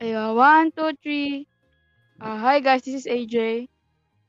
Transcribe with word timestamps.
Ayun, 0.00 0.34
one, 0.36 0.70
two, 0.72 0.92
three. 1.02 1.46
Uh, 2.20 2.36
hi 2.38 2.60
guys, 2.60 2.82
this 2.82 2.94
is 2.94 3.06
AJ. 3.06 3.68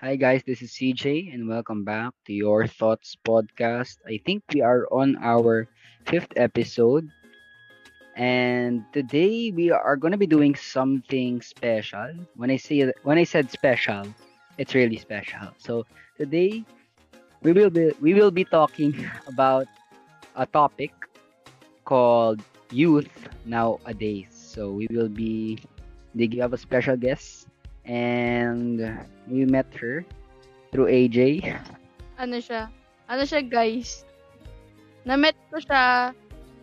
Hi 0.02 0.16
guys, 0.16 0.44
this 0.46 0.62
is 0.62 0.72
CJ 0.74 1.30
and 1.34 1.48
welcome 1.48 1.84
back 1.84 2.14
to 2.26 2.34
Your 2.34 2.68
Thoughts 2.68 3.16
podcast. 3.26 3.98
I 4.08 4.20
think 4.26 4.44
we 4.54 4.62
are 4.62 4.88
on 4.92 5.18
our 5.22 5.68
fifth 6.06 6.34
episode 6.36 7.10
and 8.16 8.84
today 8.94 9.52
we 9.52 9.72
are 9.72 9.96
going 9.98 10.12
to 10.12 10.18
be 10.18 10.28
doing 10.28 10.56
something 10.56 11.42
special. 11.42 12.12
When 12.36 12.50
I 12.52 12.58
say 12.58 12.92
when 13.04 13.18
I 13.18 13.24
said 13.24 13.52
special, 13.52 14.04
it's 14.58 14.74
really 14.76 14.98
special. 14.98 15.50
So 15.58 15.86
today 16.18 16.64
we 17.42 17.52
will 17.54 17.70
be 17.70 17.92
we 18.02 18.14
will 18.14 18.32
be 18.32 18.46
talking 18.46 18.94
about 19.28 19.68
a 20.36 20.46
topic 20.46 20.92
called 21.86 22.42
youth 22.72 23.12
nowadays. 23.46 24.35
So 24.56 24.72
we 24.72 24.88
will 24.88 25.12
be 25.12 25.60
they 26.16 26.32
have 26.40 26.56
a 26.56 26.58
special 26.58 26.96
guest 26.96 27.52
and 27.84 28.80
we 29.28 29.44
met 29.44 29.68
her 29.76 30.08
through 30.72 30.88
AJ. 30.88 31.44
Ano 32.16 32.40
siya? 32.40 32.72
Ano 33.12 33.28
siya 33.28 33.44
guys? 33.44 34.08
Na-met 35.04 35.36
ko 35.52 35.60
siya 35.60 36.16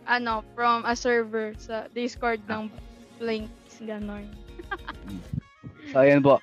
ano, 0.09 0.41
from 0.57 0.81
a 0.89 0.97
server 0.97 1.53
sa 1.61 1.85
Discord 1.93 2.41
ng 2.49 2.73
Blinks, 3.21 3.77
ganon. 3.85 4.25
so 5.93 6.01
ayun 6.01 6.25
po. 6.25 6.41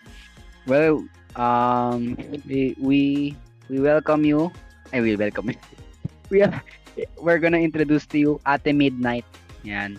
Well, 0.71 1.02
um 1.35 2.15
we 2.46 2.79
we 2.79 3.35
we 3.66 3.82
welcome 3.82 4.23
you. 4.23 4.55
I 4.95 5.02
will 5.02 5.19
welcome 5.19 5.51
you. 5.51 5.59
We 6.30 6.46
have, 6.46 6.62
we're 7.19 7.43
gonna 7.43 7.59
introduce 7.59 8.07
to 8.15 8.19
you 8.23 8.32
Ate 8.46 8.71
Midnight. 8.71 9.27
Yan. 9.66 9.98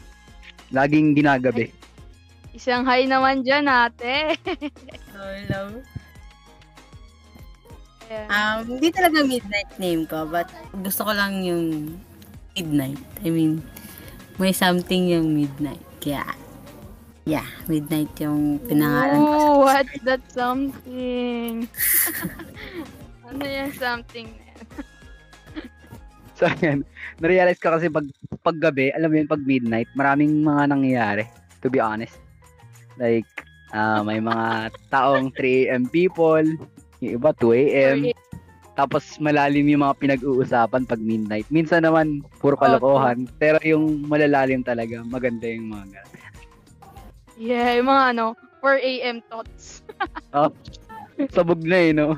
Laging 0.72 1.14
ginagabi. 1.16 1.72
Isang 2.58 2.84
hi 2.84 3.08
naman 3.08 3.44
dyan, 3.48 3.68
ate. 3.68 4.36
Hello. 5.16 5.80
Ayan. 8.12 8.28
Um, 8.28 8.58
hindi 8.76 8.92
talaga 8.92 9.24
midnight 9.24 9.72
name 9.80 10.04
ko, 10.04 10.28
but 10.28 10.52
gusto 10.84 11.08
ko 11.08 11.16
lang 11.16 11.40
yung 11.48 11.96
midnight. 12.60 13.00
I 13.24 13.32
mean, 13.32 13.64
may 14.36 14.52
something 14.52 15.08
yung 15.08 15.32
midnight. 15.32 15.80
Kaya, 16.04 16.28
yeah, 17.24 17.48
midnight 17.72 18.12
yung 18.20 18.60
pinangalan 18.68 19.16
ko. 19.16 19.36
Ooh, 19.40 19.56
what's 19.64 19.96
that 20.04 20.24
something? 20.28 21.72
ano 23.32 23.44
yung 23.48 23.72
something 23.80 24.28
na 24.28 24.44
yan? 24.44 24.88
So 26.42 26.50
yan. 26.66 26.82
Narealize 27.22 27.62
ko 27.62 27.70
kasi 27.70 27.86
pag 27.94 28.10
paggabi, 28.42 28.90
alam 28.98 29.14
mo 29.14 29.16
yun, 29.22 29.30
pag 29.30 29.46
midnight, 29.46 29.86
maraming 29.94 30.42
mga 30.42 30.74
nangyayari. 30.74 31.30
To 31.62 31.70
be 31.70 31.78
honest. 31.78 32.18
Like, 32.98 33.30
ah 33.78 34.02
may 34.02 34.18
mga 34.18 34.74
taong 34.90 35.30
3 35.38 35.70
a.m. 35.70 35.86
people, 35.86 36.42
yung 37.06 37.14
iba 37.22 37.30
2 37.38 37.54
a.m. 37.54 37.98
Tapos 38.74 39.22
malalim 39.22 39.70
yung 39.70 39.86
mga 39.86 40.02
pinag-uusapan 40.02 40.90
pag 40.90 40.98
midnight. 40.98 41.46
Minsan 41.54 41.86
naman, 41.86 42.26
puro 42.42 42.58
kalokohan. 42.58 43.30
pero 43.38 43.62
yung 43.62 44.10
malalalim 44.10 44.66
talaga, 44.66 45.06
maganda 45.06 45.46
yung 45.46 45.70
mga 45.70 45.86
ganun. 45.94 46.20
Yeah, 47.38 47.78
yung 47.78 47.90
mga 47.94 48.04
ano, 48.18 48.26
4 48.66 48.82
a.m. 48.82 49.18
thoughts. 49.30 49.86
Oh, 50.32 50.48
sabog 51.30 51.62
na 51.62 51.78
eh, 51.78 51.92
no? 51.92 52.16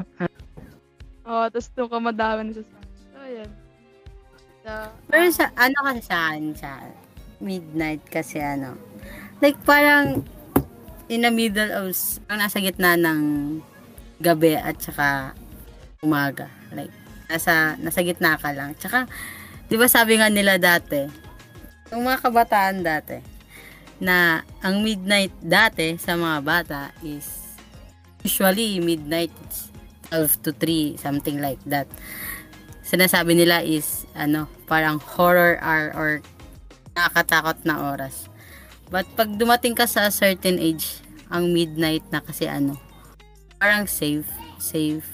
Oh, 1.25 1.49
tapos 1.49 1.67
doon 1.73 1.89
ka 1.89 1.97
madami 1.99 2.39
na 2.45 2.61
sa 2.61 2.63
So, 2.63 3.17
ayan. 3.19 3.49
So, 4.63 4.71
Pero 5.11 5.27
sa, 5.35 5.51
ano 5.59 5.75
kasi 5.83 6.01
sa 6.07 6.31
akin, 6.31 6.55
sa 6.55 6.71
midnight 7.43 7.99
kasi 8.07 8.39
ano, 8.39 8.79
like 9.43 9.59
parang 9.67 10.23
in 11.11 11.27
the 11.27 11.31
middle 11.35 11.67
of, 11.75 11.91
ang 12.31 12.39
nasa 12.39 12.63
gitna 12.63 12.95
ng 12.95 13.59
gabi 14.23 14.55
at 14.55 14.79
saka 14.79 15.35
umaga. 15.99 16.47
Like, 16.71 16.95
nasa, 17.27 17.75
nasa 17.75 17.99
gitna 18.07 18.39
ka 18.39 18.55
lang. 18.55 18.71
Tsaka, 18.79 19.03
di 19.67 19.75
ba 19.75 19.91
sabi 19.91 20.15
nga 20.15 20.31
nila 20.31 20.55
dati, 20.55 21.11
yung 21.91 22.07
mga 22.07 22.23
kabataan 22.23 22.87
dati, 22.87 23.19
na 23.99 24.47
ang 24.63 24.79
midnight 24.79 25.35
dati 25.43 25.99
sa 25.99 26.15
mga 26.15 26.39
bata 26.39 26.81
is 27.03 27.55
usually 28.23 28.79
midnight 28.79 29.31
it's 29.43 29.71
12 30.11 30.43
to 30.43 30.51
3 30.55 30.99
something 30.99 31.39
like 31.39 31.61
that 31.63 31.87
sinasabi 32.83 33.33
nila 33.33 33.63
is 33.63 34.03
ano 34.13 34.45
parang 34.67 34.99
horror 34.99 35.57
hour 35.63 35.89
or 35.95 36.09
nakakatakot 36.93 37.57
na 37.65 37.95
oras. 37.95 38.27
But 38.93 39.09
pag 39.17 39.33
dumating 39.39 39.73
ka 39.73 39.89
sa 39.89 40.11
certain 40.13 40.61
age 40.61 41.01
ang 41.33 41.49
midnight 41.49 42.05
na 42.13 42.21
kasi 42.21 42.45
ano 42.45 42.77
parang 43.57 43.89
safe 43.89 44.27
safe 44.61 45.07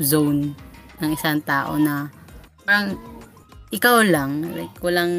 zone 0.00 0.56
ng 0.98 1.10
isang 1.14 1.38
tao 1.44 1.78
na 1.78 2.10
parang 2.64 2.98
ikaw 3.70 4.02
lang 4.02 4.56
like 4.56 4.74
walang 4.82 5.14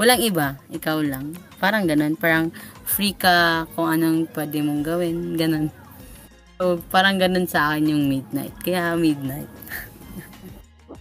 walang 0.00 0.20
iba 0.22 0.56
ikaw 0.72 1.02
lang. 1.02 1.36
Parang 1.58 1.84
ganun 1.84 2.16
parang 2.16 2.54
free 2.86 3.12
ka 3.12 3.66
kung 3.74 3.90
anong 3.90 4.30
pwede 4.32 4.62
mong 4.62 4.82
gawin 4.86 5.36
ganun. 5.36 5.68
So 6.56 6.80
parang 6.88 7.18
ganun 7.18 7.50
sa 7.50 7.74
akin 7.74 7.90
yung 7.90 8.06
midnight 8.06 8.54
kaya 8.62 8.94
midnight 8.94 9.50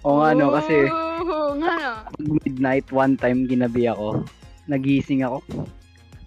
O 0.04 0.20
nga, 0.20 0.36
no, 0.36 0.52
kasi 0.52 0.76
Oo, 0.92 1.56
nga 1.64 1.74
no. 1.80 1.92
pag 2.12 2.20
midnight, 2.44 2.88
one 2.92 3.16
time 3.16 3.48
ginabi 3.48 3.88
ako. 3.88 4.28
Nagising 4.68 5.24
ako. 5.24 5.40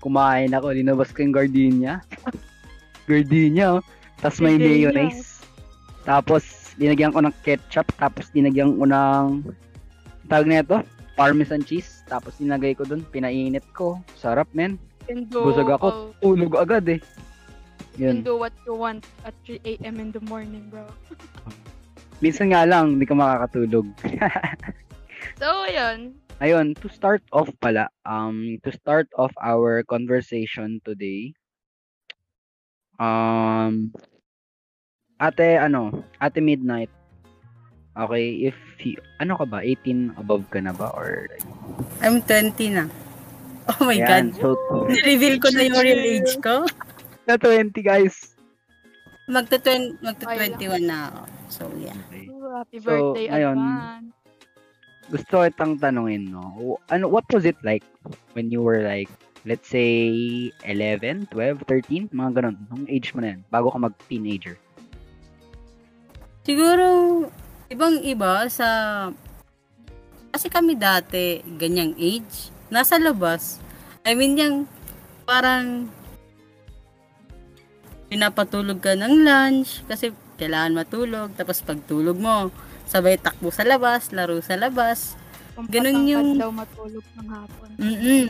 Kumain 0.01 0.57
ako, 0.57 0.73
linabas 0.73 1.13
ko 1.13 1.21
yung 1.21 1.37
gardenia. 1.37 2.01
gardenia, 3.11 3.81
oh. 3.81 3.83
Tapos 4.17 4.41
may 4.41 4.57
Gardenia. 4.57 4.89
mayonnaise. 4.89 5.45
Tapos, 6.09 6.73
dinagyan 6.79 7.13
ko 7.13 7.21
ng 7.21 7.35
ketchup. 7.45 7.85
Tapos, 8.01 8.33
dinagyan 8.33 8.81
ko 8.81 8.89
ng, 8.89 9.45
tawag 10.31 10.47
na 10.49 10.63
ito, 10.63 10.79
parmesan 11.13 11.61
cheese. 11.61 12.01
Tapos, 12.09 12.39
dinagay 12.41 12.73
ko 12.73 12.87
dun, 12.89 13.05
pinainit 13.13 13.67
ko. 13.77 14.01
Sarap, 14.17 14.49
men. 14.57 14.79
Busog 15.29 15.69
ako. 15.69 15.87
oh, 15.87 16.01
Tulog 16.23 16.57
agad, 16.57 16.87
eh. 16.89 17.01
you 17.99 18.09
can 18.09 18.21
Yun. 18.21 18.25
do 18.25 18.35
what 18.37 18.53
you 18.65 18.73
want 18.73 19.05
at 19.25 19.35
3 19.45 19.61
a.m. 19.65 20.01
in 20.01 20.13
the 20.13 20.23
morning, 20.25 20.65
bro. 20.73 20.87
Minsan 22.25 22.53
nga 22.53 22.65
lang, 22.65 22.97
hindi 22.97 23.07
ka 23.09 23.17
makakatulog. 23.17 23.87
So, 25.37 25.69
yun. 25.69 26.17
Ayun, 26.41 26.73
to 26.81 26.89
start 26.89 27.21
off 27.29 27.51
pala, 27.61 27.93
um, 28.09 28.57
to 28.65 28.73
start 28.73 29.05
off 29.21 29.33
our 29.37 29.85
conversation 29.85 30.81
today, 30.81 31.37
um, 32.97 33.93
ate, 35.21 35.61
ano, 35.61 36.05
ate 36.25 36.41
Midnight, 36.41 36.89
okay, 38.01 38.49
if, 38.49 38.57
you, 38.81 38.97
ano 39.21 39.37
ka 39.37 39.45
ba, 39.45 39.61
18 39.61 40.17
above 40.17 40.49
ka 40.49 40.61
na 40.61 40.73
ba, 40.73 40.89
or, 40.97 41.29
I'm 42.01 42.25
20 42.25 42.55
na 42.73 42.89
oh 43.67 43.83
my 43.83 43.99
Ayan, 43.99 44.31
god 44.31 44.39
so, 44.39 44.49
reveal 45.09 45.37
ko 45.43 45.49
na 45.51 45.67
yung 45.67 45.79
real 45.87 46.03
age 46.03 46.35
ko 46.39 46.65
na 47.27 47.35
20 47.35 47.75
guys. 47.83 48.36
Magta 49.27 49.59
magta 50.03 50.25
21 50.35 50.87
na 50.87 51.11
ako 51.11 51.23
so 51.51 51.63
yeah 51.79 51.97
Okay. 52.11 52.27
Oh, 52.47 52.55
happy 52.55 52.79
So, 52.79 52.87
birthday, 52.87 53.27
ngayon, 53.27 53.59
advance. 53.59 54.15
Gusto 55.07 55.35
kitang 55.43 55.75
tanungin, 55.83 56.31
no, 56.31 56.79
ano, 56.91 57.05
what 57.11 57.27
was 57.35 57.43
it 57.43 57.59
like 57.67 57.83
when 58.39 58.55
you 58.55 58.63
were 58.63 58.87
like, 58.87 59.11
let's 59.43 59.67
say, 59.67 60.15
11, 60.63 61.31
12, 61.35 61.63
13, 61.67 62.11
mga 62.15 62.31
ganun, 62.39 62.57
nung 62.71 62.87
age 62.87 63.11
mo 63.15 63.23
na 63.23 63.35
yan, 63.35 63.41
bago 63.51 63.71
ka 63.71 63.79
mag-teenager? 63.83 64.55
Siguro, 66.47 66.87
ibang-iba 67.67 68.47
sa... 68.47 68.69
Kasi 70.31 70.47
kami 70.47 70.79
dati, 70.79 71.43
ganyang 71.59 71.99
age, 71.99 72.55
nasa 72.71 72.99
labas. 72.99 73.59
I 74.07 74.15
mean, 74.15 74.39
yung 74.39 74.57
parang 75.27 75.91
pinapatulog 78.07 78.79
ka 78.79 78.95
ng 78.95 79.27
lunch 79.27 79.83
kasi 79.91 80.15
kailangan 80.39 80.85
matulog. 80.85 81.29
Tapos 81.35 81.63
pagtulog 81.65 82.17
mo, 82.19 82.53
sabay 82.87 83.19
takbo 83.19 83.51
sa 83.51 83.67
labas, 83.67 84.15
laro 84.15 84.39
sa 84.45 84.55
labas. 84.55 85.19
Ganun 85.57 86.05
yung- 86.07 86.37
daw 86.39 86.53
matulog 86.53 87.05
ng 87.17 87.29
hapon. 87.33 87.69
Mm-mm. 87.81 88.29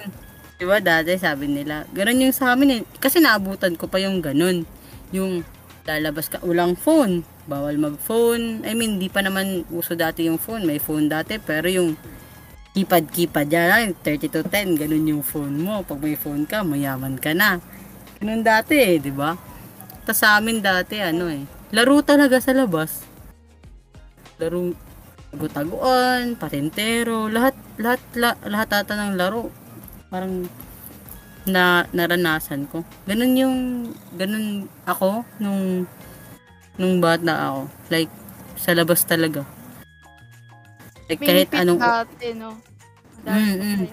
Diba 0.57 0.81
dati 0.81 1.13
sabi 1.21 1.53
nila, 1.53 1.85
ganun 1.93 2.23
yung 2.25 2.33
sa 2.33 2.57
amin 2.57 2.81
eh. 2.81 2.83
Kasi 2.97 3.21
naabutan 3.21 3.77
ko 3.77 3.91
pa 3.91 4.01
yung 4.01 4.25
ganun. 4.25 4.65
Yung 5.13 5.45
lalabas 5.85 6.33
ka, 6.33 6.41
ulang 6.41 6.79
phone. 6.79 7.27
Bawal 7.45 7.77
mag-phone. 7.77 8.65
I 8.65 8.73
mean, 8.73 8.97
di 8.97 9.13
pa 9.13 9.21
naman 9.21 9.69
uso 9.69 9.93
dati 9.93 10.25
yung 10.27 10.41
phone. 10.41 10.65
May 10.65 10.81
phone 10.81 11.13
dati, 11.13 11.37
pero 11.37 11.69
yung 11.69 11.95
keypad-keypad 12.73 13.49
yan, 13.49 13.97
30 14.01 14.33
to 14.33 14.41
10, 14.45 14.81
ganun 14.81 15.05
yung 15.05 15.25
phone 15.25 15.61
mo. 15.61 15.85
Pag 15.85 16.01
may 16.01 16.17
phone 16.17 16.49
ka, 16.49 16.65
mayaman 16.65 17.21
ka 17.21 17.37
na. 17.37 17.61
Ganun 18.19 18.41
dati 18.41 18.77
eh, 18.81 18.97
di 18.97 19.13
ba? 19.13 19.37
Tapos 20.07 20.23
sa 20.23 20.39
amin 20.39 20.63
dati, 20.63 21.03
ano 21.03 21.27
eh, 21.27 21.43
laro 21.75 21.99
talaga 21.99 22.39
sa 22.39 22.55
labas. 22.55 23.03
Laro, 24.39 24.71
tago-taguan, 25.35 26.39
patintero, 26.39 27.27
lahat, 27.27 27.59
lahat, 27.83 28.01
la, 28.15 28.31
lahat 28.47 28.69
ata 28.71 28.95
ng 28.95 29.19
laro. 29.19 29.51
Parang, 30.07 30.47
na 31.47 31.87
naranasan 31.91 32.71
ko. 32.71 32.87
Ganun 33.07 33.35
yung, 33.35 33.57
ganun 34.15 34.71
ako 34.87 35.27
nung, 35.43 35.87
nung 36.79 37.03
bata 37.03 37.51
ako. 37.51 37.63
Like, 37.91 38.13
sa 38.55 38.79
labas 38.79 39.03
talaga. 39.03 39.43
Like, 41.11 41.23
kahit 41.23 41.51
anong, 41.51 41.83
dati, 41.83 42.31
no? 42.35 42.55
Dati 43.27 43.35
Mm, 43.43 43.55
mm. 43.59 43.87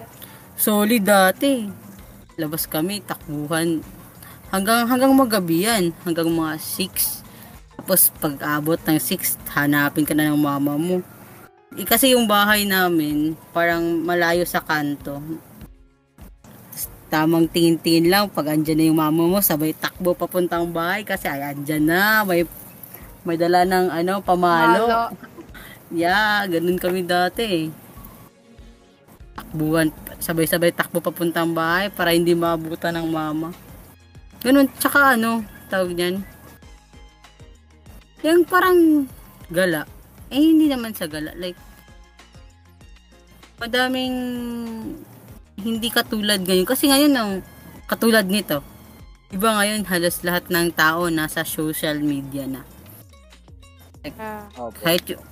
solid 0.54 1.02
dati. 1.02 1.66
Labas 2.38 2.70
kami, 2.70 3.02
takbuhan. 3.02 3.82
Hanggang, 4.54 4.86
hanggang 4.86 5.10
magabi 5.10 5.66
yan. 5.66 5.90
Hanggang 6.06 6.30
mga 6.30 6.62
6. 6.62 7.26
Tapos, 7.74 8.14
pag 8.22 8.38
abot 8.54 8.78
ng 8.78 9.02
6, 9.02 9.34
hanapin 9.50 10.06
ka 10.06 10.14
na 10.14 10.30
ng 10.30 10.38
mama 10.38 10.78
mo. 10.78 11.02
Eh, 11.74 11.82
kasi 11.82 12.14
yung 12.14 12.30
bahay 12.30 12.62
namin, 12.62 13.34
parang 13.50 13.82
malayo 13.82 14.46
sa 14.46 14.62
kanto. 14.62 15.18
Tamang 17.10 17.50
tingin-tingin 17.50 18.06
lang, 18.06 18.30
pag 18.30 18.54
andyan 18.54 18.78
na 18.78 18.86
yung 18.86 19.00
mama 19.02 19.26
mo, 19.26 19.42
sabay 19.42 19.74
takbo 19.74 20.14
papuntang 20.14 20.70
bahay 20.70 21.02
kasi 21.02 21.26
ay 21.26 21.50
andyan 21.50 21.90
na, 21.90 22.22
may 22.22 22.46
may 23.26 23.34
dala 23.34 23.66
ng 23.66 23.90
ano, 23.90 24.22
pamalo. 24.22 24.86
Malo. 24.86 25.02
Yeah, 25.94 26.42
ganun 26.50 26.80
kami 26.80 27.06
dati 27.06 27.44
eh. 27.44 27.66
Takbuhan, 29.38 29.94
sabay-sabay 30.18 30.74
takbo 30.74 30.98
papuntang 30.98 31.54
bahay 31.54 31.86
para 31.86 32.10
hindi 32.10 32.34
maabutan 32.34 32.98
ng 32.98 33.06
mama. 33.14 33.54
Ganun, 34.44 34.68
tsaka 34.76 35.16
ano, 35.16 35.40
tawag 35.72 35.96
niyan. 35.96 36.20
Yung 38.20 38.44
parang 38.44 39.08
gala. 39.48 39.88
Eh, 40.28 40.40
hindi 40.40 40.68
naman 40.68 40.92
sa 40.92 41.08
gala. 41.08 41.32
Like, 41.32 41.56
madaming 43.56 44.16
hindi 45.64 45.88
katulad 45.88 46.44
ngayon. 46.44 46.68
Kasi 46.68 46.92
ngayon, 46.92 47.12
ang 47.16 47.30
katulad 47.88 48.28
nito, 48.28 48.60
iba 49.32 49.56
ngayon 49.56 49.88
halos 49.88 50.20
lahat 50.20 50.52
ng 50.52 50.76
tao 50.76 51.08
nasa 51.08 51.40
social 51.42 51.96
media 52.04 52.44
na. 52.44 52.62
Ah, 54.20 54.44
Opo. 54.60 54.76
Kahit 54.84 55.08
yung, 55.08 55.24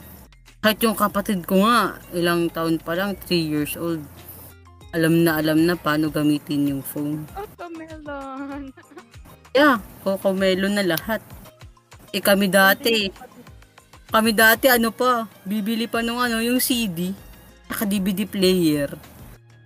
kahit 0.64 0.78
yung 0.80 0.96
kapatid 0.96 1.44
ko 1.44 1.68
nga, 1.68 2.00
ilang 2.16 2.48
taon 2.48 2.80
pa 2.80 2.96
lang, 2.96 3.12
3 3.28 3.36
years 3.36 3.76
old. 3.76 4.00
Alam 4.96 5.24
na 5.24 5.40
alam 5.40 5.68
na 5.68 5.76
paano 5.76 6.08
gamitin 6.08 6.72
yung 6.72 6.82
phone. 6.84 7.28
Yeah, 9.62 9.78
kokomelo 10.02 10.66
na 10.66 10.82
lahat. 10.82 11.22
Eh 12.10 12.18
kami 12.18 12.50
dati, 12.50 13.14
kami 14.10 14.34
dati 14.34 14.66
ano 14.66 14.90
pa, 14.90 15.30
bibili 15.46 15.86
pa 15.86 16.02
nung 16.02 16.18
ano, 16.18 16.42
yung 16.42 16.58
CD, 16.58 17.14
naka 17.70 17.86
DVD 17.86 18.26
player. 18.26 18.90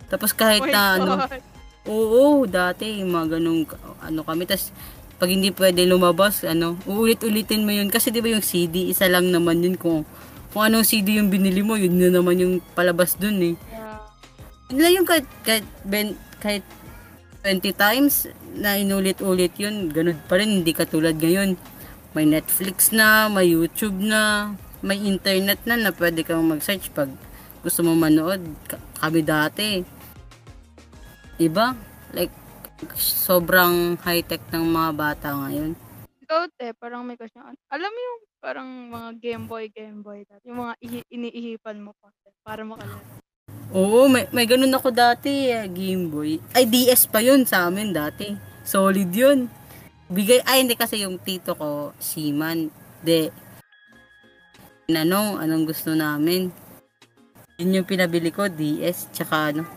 Tapos 0.05 0.37
kahit 0.37 0.61
Oh 0.61 0.69
na 0.69 0.81
ano, 1.01 1.11
God. 1.25 1.41
oo, 1.89 2.45
dati, 2.45 3.01
mga 3.01 3.41
ganung, 3.41 3.65
ano 3.97 4.21
kami, 4.21 4.45
tas 4.45 4.69
pag 5.17 5.33
hindi 5.33 5.49
pwede 5.49 5.81
lumabas, 5.89 6.45
ano, 6.45 6.77
uulit-ulitin 6.85 7.65
mo 7.65 7.73
yun. 7.73 7.89
Kasi 7.89 8.13
di 8.13 8.21
ba 8.21 8.29
yung 8.29 8.45
CD, 8.45 8.93
isa 8.93 9.09
lang 9.09 9.33
naman 9.33 9.65
yun 9.65 9.73
kung, 9.73 10.05
kung 10.53 10.61
anong 10.61 10.85
CD 10.85 11.17
yung 11.17 11.33
binili 11.33 11.65
mo, 11.65 11.73
yun 11.73 11.97
na 11.97 12.13
naman 12.13 12.37
yung 12.37 12.61
palabas 12.77 13.17
dun 13.17 13.41
eh. 13.41 13.55
Yeah. 13.73 13.97
Yun 14.69 14.77
lang 14.77 14.93
yung 14.93 15.07
kahit, 15.09 15.25
kahit, 15.41 15.65
ben, 15.89 16.13
kahit 16.37 16.61
20 17.41 17.73
times 17.73 18.29
na 18.57 18.75
inulit-ulit 18.75 19.53
yun, 19.55 19.89
ganun 19.89 20.17
pa 20.25 20.41
rin, 20.41 20.61
hindi 20.61 20.73
katulad 20.73 21.15
ngayon. 21.15 21.55
May 22.11 22.25
Netflix 22.25 22.89
na, 22.89 23.29
may 23.29 23.53
YouTube 23.53 23.95
na, 23.95 24.53
may 24.81 24.97
internet 24.97 25.61
na 25.69 25.77
na 25.77 25.91
pwede 25.93 26.25
kang 26.25 26.45
mag-search 26.45 26.89
pag 26.91 27.09
gusto 27.61 27.85
mo 27.85 27.93
manood. 27.93 28.41
Ka- 28.65 28.81
Kami 28.97 29.21
dati. 29.21 29.81
Iba? 31.37 31.77
Like, 32.11 32.33
sobrang 32.97 33.97
high-tech 34.01 34.41
ng 34.49 34.65
mga 34.65 34.91
bata 34.93 35.27
ngayon. 35.33 35.77
Ikaw, 36.25 36.41
te, 36.57 36.73
parang 36.75 37.05
may 37.05 37.15
question. 37.15 37.41
Alam 37.71 37.89
mo 37.89 37.99
yung 38.01 38.19
parang 38.37 38.69
mga 38.91 39.09
Game 39.21 39.45
Boy, 39.45 39.69
Game 39.69 40.01
Boy. 40.01 40.25
Yung 40.43 40.65
mga 40.65 40.73
ihi- 40.81 41.07
iniihipan 41.09 41.77
mo 41.79 41.93
pa 41.97 42.09
para 42.43 42.61
makalala. 42.65 43.01
Oo, 43.77 44.09
may, 44.09 44.25
may 44.33 44.49
ganun 44.49 44.73
ako 44.73 44.89
dati, 44.89 45.53
eh, 45.53 45.69
Game 45.69 46.09
Boy. 46.09 46.41
Ay, 46.55 46.65
DS 46.65 47.05
pa 47.05 47.21
yun 47.21 47.45
sa 47.45 47.69
amin 47.69 47.93
dati. 47.93 48.33
Solid 48.65 49.13
yun. 49.13 49.45
Bigay, 50.07 50.41
ay 50.49 50.65
hindi 50.65 50.73
kasi 50.73 51.05
yung 51.05 51.21
tito 51.21 51.53
ko, 51.53 51.93
Seaman. 52.01 52.73
De, 53.05 53.29
anong, 54.89 55.37
anong 55.37 55.69
gusto 55.69 55.91
namin. 55.93 56.49
Yun 57.61 57.77
yung 57.77 57.87
pinabili 57.87 58.33
ko, 58.33 58.49
DS, 58.49 59.11
tsaka 59.11 59.53
ano. 59.53 59.67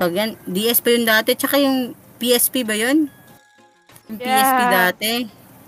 Pag 0.00 0.12
yan, 0.16 0.30
DS 0.48 0.80
pa 0.80 0.90
yun 0.90 1.04
dati, 1.04 1.36
tsaka 1.36 1.60
yung 1.60 1.92
PSP 2.16 2.64
ba 2.64 2.74
yun? 2.74 3.06
Yung 4.08 4.18
PSP 4.18 4.60
Yeah. 4.66 4.72
dati. 4.88 5.12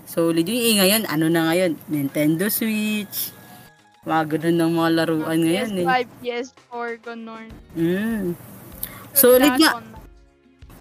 Solid 0.03 0.43
yun. 0.43 0.59
Eh, 0.59 0.75
ngayon, 0.81 1.03
ano 1.07 1.25
na 1.29 1.53
ngayon? 1.53 1.71
Nintendo 1.87 2.49
Switch. 2.49 3.34
Mga 4.05 4.23
ganun 4.37 4.57
ng 4.61 4.71
mga 4.77 4.89
laruan 5.01 5.39
ngayon 5.41 5.71
eh. 5.81 5.85
PS5, 5.85 5.93
PS4, 6.21 6.89
ganun. 7.01 7.47
Mm. 7.73 8.25
Solid 9.11 9.53
nga. 9.57 9.71
Last 9.73 9.79
on- 9.81 9.93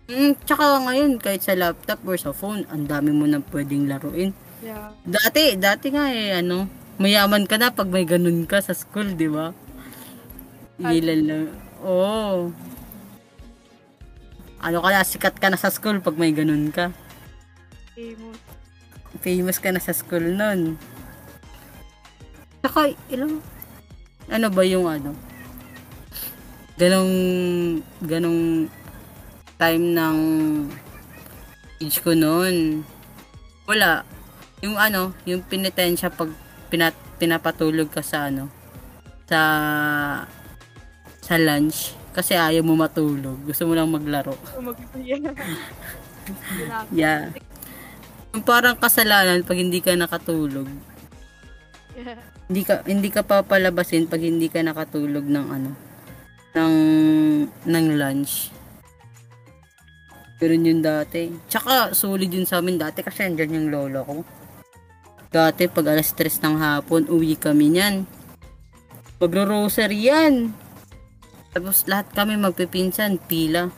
Mm, 0.04 0.36
tsaka 0.44 0.84
ngayon, 0.84 1.16
kahit 1.16 1.40
sa 1.40 1.56
laptop 1.56 2.04
or 2.04 2.20
sa 2.20 2.36
phone, 2.36 2.68
ang 2.68 2.84
dami 2.84 3.08
mo 3.08 3.24
nang 3.24 3.40
pwedeng 3.48 3.88
laruin. 3.88 4.36
Yeah. 4.60 4.92
Dati, 5.00 5.56
dati 5.56 5.88
nga 5.88 6.12
eh, 6.12 6.44
ano, 6.44 6.68
mayaman 7.00 7.48
ka 7.48 7.56
na 7.56 7.72
pag 7.72 7.88
may 7.88 8.04
ganun 8.04 8.44
ka 8.44 8.60
sa 8.60 8.76
school, 8.76 9.16
di 9.16 9.32
ba? 9.32 9.56
Ilan 10.76 11.20
lang. 11.24 11.44
Oo. 11.80 12.52
Ano 14.60 14.76
ka 14.84 14.88
na, 14.92 15.08
sikat 15.08 15.40
ka 15.40 15.48
na 15.48 15.56
sa 15.56 15.72
school 15.72 16.04
pag 16.04 16.20
may 16.20 16.36
ganun 16.36 16.68
ka. 16.68 16.92
Famous. 17.96 18.36
Famous 19.24 19.56
ka 19.56 19.72
na 19.72 19.80
sa 19.80 19.96
school 19.96 20.36
nun. 20.36 20.76
Tsaka, 22.64 22.96
ilang, 23.12 23.44
ano 24.32 24.46
ba 24.48 24.64
yung 24.64 24.88
ano? 24.88 25.12
Ganong, 26.80 27.12
ganong 28.00 28.72
time 29.60 29.84
ng 29.92 30.18
age 31.84 32.00
ko 32.00 32.16
noon. 32.16 32.80
Wala. 33.68 34.00
Yung 34.64 34.80
ano, 34.80 35.12
yung 35.28 35.44
pinitensya 35.44 36.08
pag 36.08 36.32
pinat, 36.72 36.96
pinapatulog 37.20 37.92
ka 37.92 38.00
sa 38.00 38.32
ano, 38.32 38.48
sa 39.28 39.40
sa 41.20 41.36
lunch 41.36 41.92
kasi 42.16 42.32
ayaw 42.32 42.64
mo 42.64 42.80
matulog. 42.80 43.44
Gusto 43.44 43.68
mo 43.68 43.76
lang 43.76 43.92
maglaro. 43.92 44.32
Ginagawa. 44.96 45.36
Yeah. 46.88 47.36
Yung 48.32 48.40
parang 48.40 48.80
kasalanan 48.80 49.44
pag 49.44 49.60
hindi 49.60 49.84
ka 49.84 49.92
nakatulog. 49.92 50.64
Yeah. 51.92 52.33
Hindi 52.48 52.62
ka 52.62 52.84
hindi 52.84 53.08
ka 53.08 53.24
papalabasin 53.24 54.08
pag 54.08 54.20
hindi 54.20 54.52
ka 54.52 54.60
nakatulog 54.60 55.24
ng 55.24 55.46
ano 55.48 55.70
ng 56.54 56.74
ng 57.64 57.86
lunch. 57.96 58.52
Pero 60.36 60.52
yun 60.52 60.84
dati. 60.84 61.30
Tsaka 61.48 61.96
solid 61.96 62.28
yun 62.28 62.44
sa 62.44 62.60
amin 62.60 62.76
dati 62.76 63.00
kasi 63.00 63.24
andyan 63.24 63.56
yung 63.56 63.68
lolo 63.72 64.00
ko. 64.04 64.16
Dati 65.34 65.66
pag 65.66 65.90
alas 65.90 66.14
3 66.14 66.30
ng 66.46 66.56
hapon, 66.62 67.10
uwi 67.10 67.34
kami 67.34 67.74
niyan. 67.74 68.06
Magro-rosary 69.18 70.10
yan. 70.10 70.54
Tapos 71.54 71.86
lahat 71.90 72.10
kami 72.12 72.38
magpipinsan, 72.38 73.18
pila. 73.24 73.70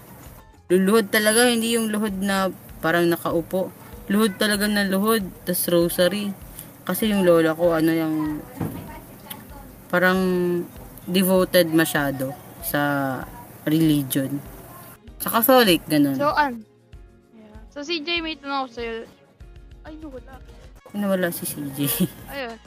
Luluhod 0.68 1.12
talaga, 1.12 1.46
hindi 1.46 1.76
yung 1.76 1.92
luhod 1.92 2.18
na 2.18 2.50
parang 2.82 3.06
nakaupo. 3.06 3.70
Luhod 4.10 4.36
talaga 4.40 4.66
na 4.66 4.84
luhod, 4.84 5.22
tas 5.46 5.68
rosary. 5.70 6.32
Kasi 6.86 7.10
yung 7.10 7.26
lola 7.26 7.50
ko, 7.50 7.74
ano 7.74 7.90
yung 7.90 8.38
parang 9.90 10.18
devoted 11.10 11.70
masyado 11.74 12.30
sa 12.62 13.22
religion. 13.66 14.38
Sa 15.18 15.34
Catholic, 15.34 15.82
ganun. 15.90 16.14
So, 16.14 16.30
an? 16.30 16.62
Yeah. 17.34 17.58
So, 17.74 17.82
si 17.82 18.06
Jay, 18.06 18.22
may 18.22 18.38
tanong 18.38 18.66
ako 18.66 18.68
sa'yo. 18.78 18.94
Ay, 19.82 19.94
wala. 20.02 20.34
Nawala 20.94 21.28
si 21.34 21.42
CJ. 21.42 21.78
Ayun. 22.32 22.58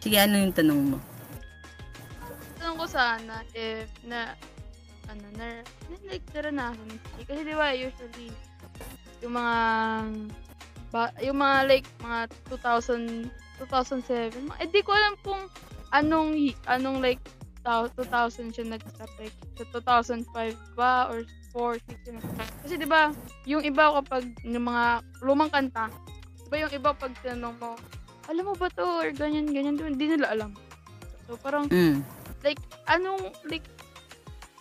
Sige, 0.00 0.16
ano 0.20 0.34
yung 0.40 0.52
tanong 0.56 0.80
mo? 0.96 0.98
Tanong 2.60 2.76
ko 2.76 2.86
sana 2.88 3.44
if 3.56 3.88
na, 4.04 4.36
ano, 5.08 5.26
na, 5.36 5.64
na 5.64 5.96
like, 6.08 6.24
naranasan. 6.32 6.88
Kasi 7.24 7.40
di 7.44 7.54
ba, 7.56 7.72
usually, 7.72 8.28
yung 9.24 9.34
mga, 9.36 9.56
ba, 10.90 11.14
yung 11.22 11.38
mga 11.38 11.58
like, 11.66 11.88
mga 12.02 12.20
2000, 12.50 13.30
2007, 13.62 14.34
mga- 14.46 14.60
eh 14.60 14.68
di 14.68 14.82
ko 14.82 14.90
alam 14.92 15.14
kung 15.22 15.42
anong, 15.90 16.34
anong 16.66 16.98
like, 17.00 17.22
tao- 17.62 17.90
2000 17.94 18.50
siya 18.50 18.66
nag-start, 18.66 19.12
like, 19.20 19.36
sa 19.56 19.64
2005 19.72 20.56
ba, 20.74 21.08
or 21.08 21.24
4, 21.52 21.78
6, 21.82 22.06
yun. 22.06 22.18
Kasi 22.62 22.74
di 22.78 22.88
ba, 22.88 23.10
yung 23.44 23.62
iba 23.62 23.94
kapag, 24.00 24.24
yung 24.46 24.66
mga 24.66 24.84
lumang 25.22 25.50
kanta, 25.50 25.90
di 26.40 26.48
ba 26.48 26.56
yung 26.56 26.72
iba 26.72 26.90
pag 26.94 27.12
tinanong 27.20 27.56
mo, 27.58 27.74
alam 28.30 28.44
mo 28.46 28.54
ba 28.54 28.70
to, 28.70 28.86
or 28.86 29.10
ganyan, 29.10 29.50
ganyan, 29.50 29.76
hindi 29.76 30.06
nila 30.06 30.30
alam. 30.30 30.54
So, 31.26 31.36
parang, 31.38 31.66
Mm. 31.70 32.02
anong 32.90 33.30
like 33.46 33.66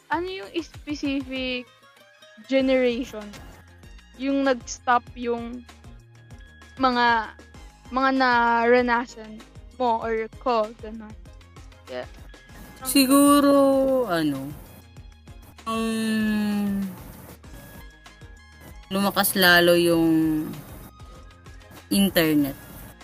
ano 0.10 0.28
yung 0.30 0.50
specific 0.62 1.66
generation 2.46 3.26
yung 4.20 4.44
nag-stop 4.44 5.02
yung 5.16 5.64
mga 6.80 7.36
mga 7.92 8.10
naranasan 8.16 9.38
mo 9.76 10.00
or 10.04 10.28
ko, 10.40 10.68
gano'n. 10.80 11.14
Yeah. 11.90 12.08
Siguro, 12.86 14.06
ano, 14.08 14.48
um, 15.68 16.80
lumakas 18.88 19.36
lalo 19.36 19.76
yung 19.76 20.48
internet. 21.92 22.56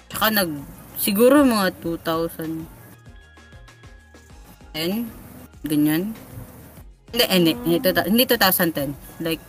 Tsaka 0.08 0.32
nag, 0.32 0.52
siguro 0.96 1.44
mga 1.44 1.76
2010, 1.82 2.64
ganyan. 5.66 6.14
Hindi, 7.12 7.26
hindi, 7.32 7.52
hindi, 7.66 7.78
tuta- 7.82 8.08
hindi 8.08 8.24
2010. 8.28 8.92
Like, 9.24 9.42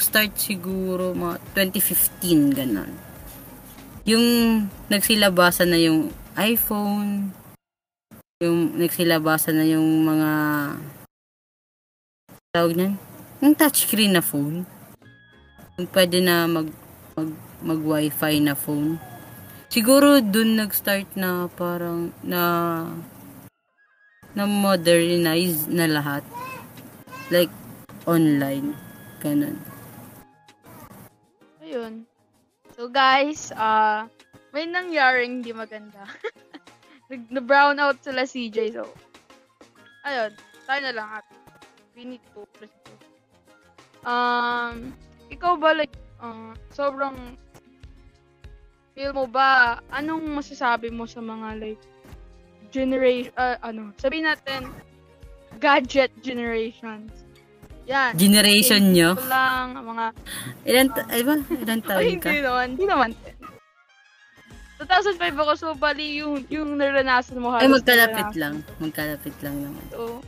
start 0.00 0.34
siguro 0.38 1.12
mga 1.12 1.42
2015, 1.54 2.56
ganon. 2.56 2.90
Yung 4.08 4.26
nagsilabasan 4.88 5.68
na 5.70 5.78
yung 5.78 6.10
iPhone, 6.38 7.34
yung 8.38 8.78
nagsilabasan 8.78 9.58
na 9.58 9.66
yung 9.66 10.06
mga 10.06 10.30
tawag 12.54 12.72
niyan, 12.74 12.94
yung 13.42 13.54
touchscreen 13.54 14.14
na 14.14 14.22
phone. 14.24 14.64
Yung 15.78 15.88
pwede 15.94 16.18
na 16.24 16.46
mag, 16.46 16.66
mag, 17.14 17.30
mag 17.62 17.80
wifi 17.82 18.42
na 18.42 18.58
phone. 18.58 18.98
Siguro 19.68 20.24
dun 20.24 20.56
nag-start 20.56 21.12
na 21.14 21.46
parang 21.52 22.10
na 22.24 22.40
na 24.32 24.48
modernize 24.48 25.68
na 25.68 25.84
lahat. 25.84 26.24
Like 27.28 27.52
online. 28.08 28.72
Ganun. 29.20 29.67
Ayun. 31.68 32.08
So 32.80 32.88
guys, 32.88 33.52
uh, 33.52 34.08
may 34.56 34.64
nangyaring 34.64 35.44
hindi 35.44 35.52
maganda. 35.52 36.08
Na-brown 37.28 37.76
out 37.76 38.00
sila 38.00 38.24
CJ. 38.24 38.72
So, 38.72 38.88
ayun. 40.08 40.32
Tayo 40.64 40.80
na 40.88 40.92
lang 40.96 41.08
we 41.92 42.08
need 42.08 42.24
to 42.32 42.48
proceed. 42.56 43.00
Um, 44.00 44.96
ikaw 45.28 45.60
ba 45.60 45.76
like, 45.76 45.92
uh, 46.24 46.56
sobrang 46.72 47.36
feel 48.96 49.12
mo 49.12 49.28
ba, 49.28 49.84
anong 49.92 50.24
masasabi 50.40 50.88
mo 50.88 51.04
sa 51.04 51.20
mga 51.20 51.60
like, 51.60 51.84
generation, 52.72 53.28
uh, 53.36 53.60
ano, 53.60 53.92
sabihin 54.00 54.24
natin, 54.24 54.72
gadget 55.60 56.16
generations. 56.24 57.27
Yan. 57.88 58.12
Generation 58.20 58.82
nyo? 58.92 59.16
Ito 59.16 59.24
lang, 59.32 59.66
mga 59.80 60.04
Ilan, 60.68 60.86
ta- 60.92 61.08
ay 61.08 61.22
ba? 61.24 61.34
Ilan 61.40 61.80
taon 61.80 62.04
ka? 62.20 62.28
hindi 62.28 62.40
naman. 62.44 62.66
Hindi 62.76 62.84
naman. 62.84 63.10
2005 64.78 65.18
ako, 65.34 65.52
so 65.56 65.66
bali 65.74 66.20
yung, 66.20 66.44
yung 66.52 66.76
naranasan 66.76 67.40
mo. 67.40 67.50
Ay, 67.56 67.66
magkalapit 67.66 68.28
naranasan 68.28 68.38
lang. 68.38 68.54
Magkalapit 68.78 69.36
lang 69.40 69.56
naman. 69.64 69.84
So, 69.90 70.20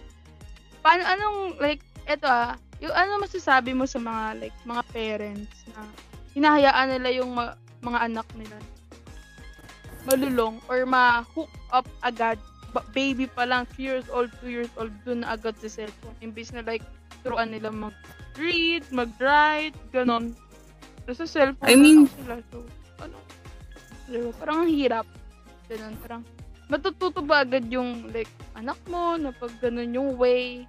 paano, 0.81 1.05
anong, 1.05 1.39
like, 1.61 1.85
eto 2.09 2.27
ah, 2.27 2.57
yung 2.81 2.97
ano 2.97 3.21
masasabi 3.21 3.77
mo 3.77 3.85
sa 3.85 4.01
mga, 4.01 4.41
like, 4.41 4.57
mga 4.65 4.83
parents 4.91 5.69
na 5.71 5.85
hinahayaan 6.33 6.97
nila 6.97 7.09
yung 7.13 7.31
ma- 7.37 7.61
mga 7.85 8.09
anak 8.09 8.27
nila 8.35 8.57
malulong 10.09 10.57
or 10.65 10.89
ma-hook 10.89 11.53
up 11.69 11.85
agad 12.01 12.41
baby 12.93 13.27
pa 13.27 13.45
lang, 13.47 13.67
3 13.75 13.83
years 13.83 14.09
old, 14.11 14.31
2 14.43 14.51
years 14.51 14.73
old, 14.79 14.93
dun 15.03 15.23
na 15.27 15.35
agad 15.35 15.55
sa 15.59 15.69
cellphone. 15.69 16.17
Imbis 16.23 16.55
na 16.55 16.63
like, 16.63 16.85
turuan 17.23 17.51
nila 17.53 17.69
mag-read, 17.71 18.87
mag-write, 18.95 19.77
ganon. 19.91 20.33
So, 21.07 21.25
sa 21.25 21.27
cellphone 21.27 21.69
I 21.69 21.75
mean- 21.77 22.09
sila. 22.09 22.39
So, 22.51 22.65
ano, 23.03 23.17
diba? 24.07 24.31
parang 24.39 24.67
ang 24.67 24.73
hirap. 24.73 25.07
Ganon, 25.67 25.95
parang, 26.01 26.23
matututo 26.71 27.21
ba 27.21 27.43
agad 27.43 27.67
yung, 27.69 28.09
like, 28.15 28.31
anak 28.55 28.79
mo, 28.87 29.19
na 29.19 29.35
pag 29.35 29.53
ganon 29.59 29.95
yung 29.95 30.15
way. 30.17 30.65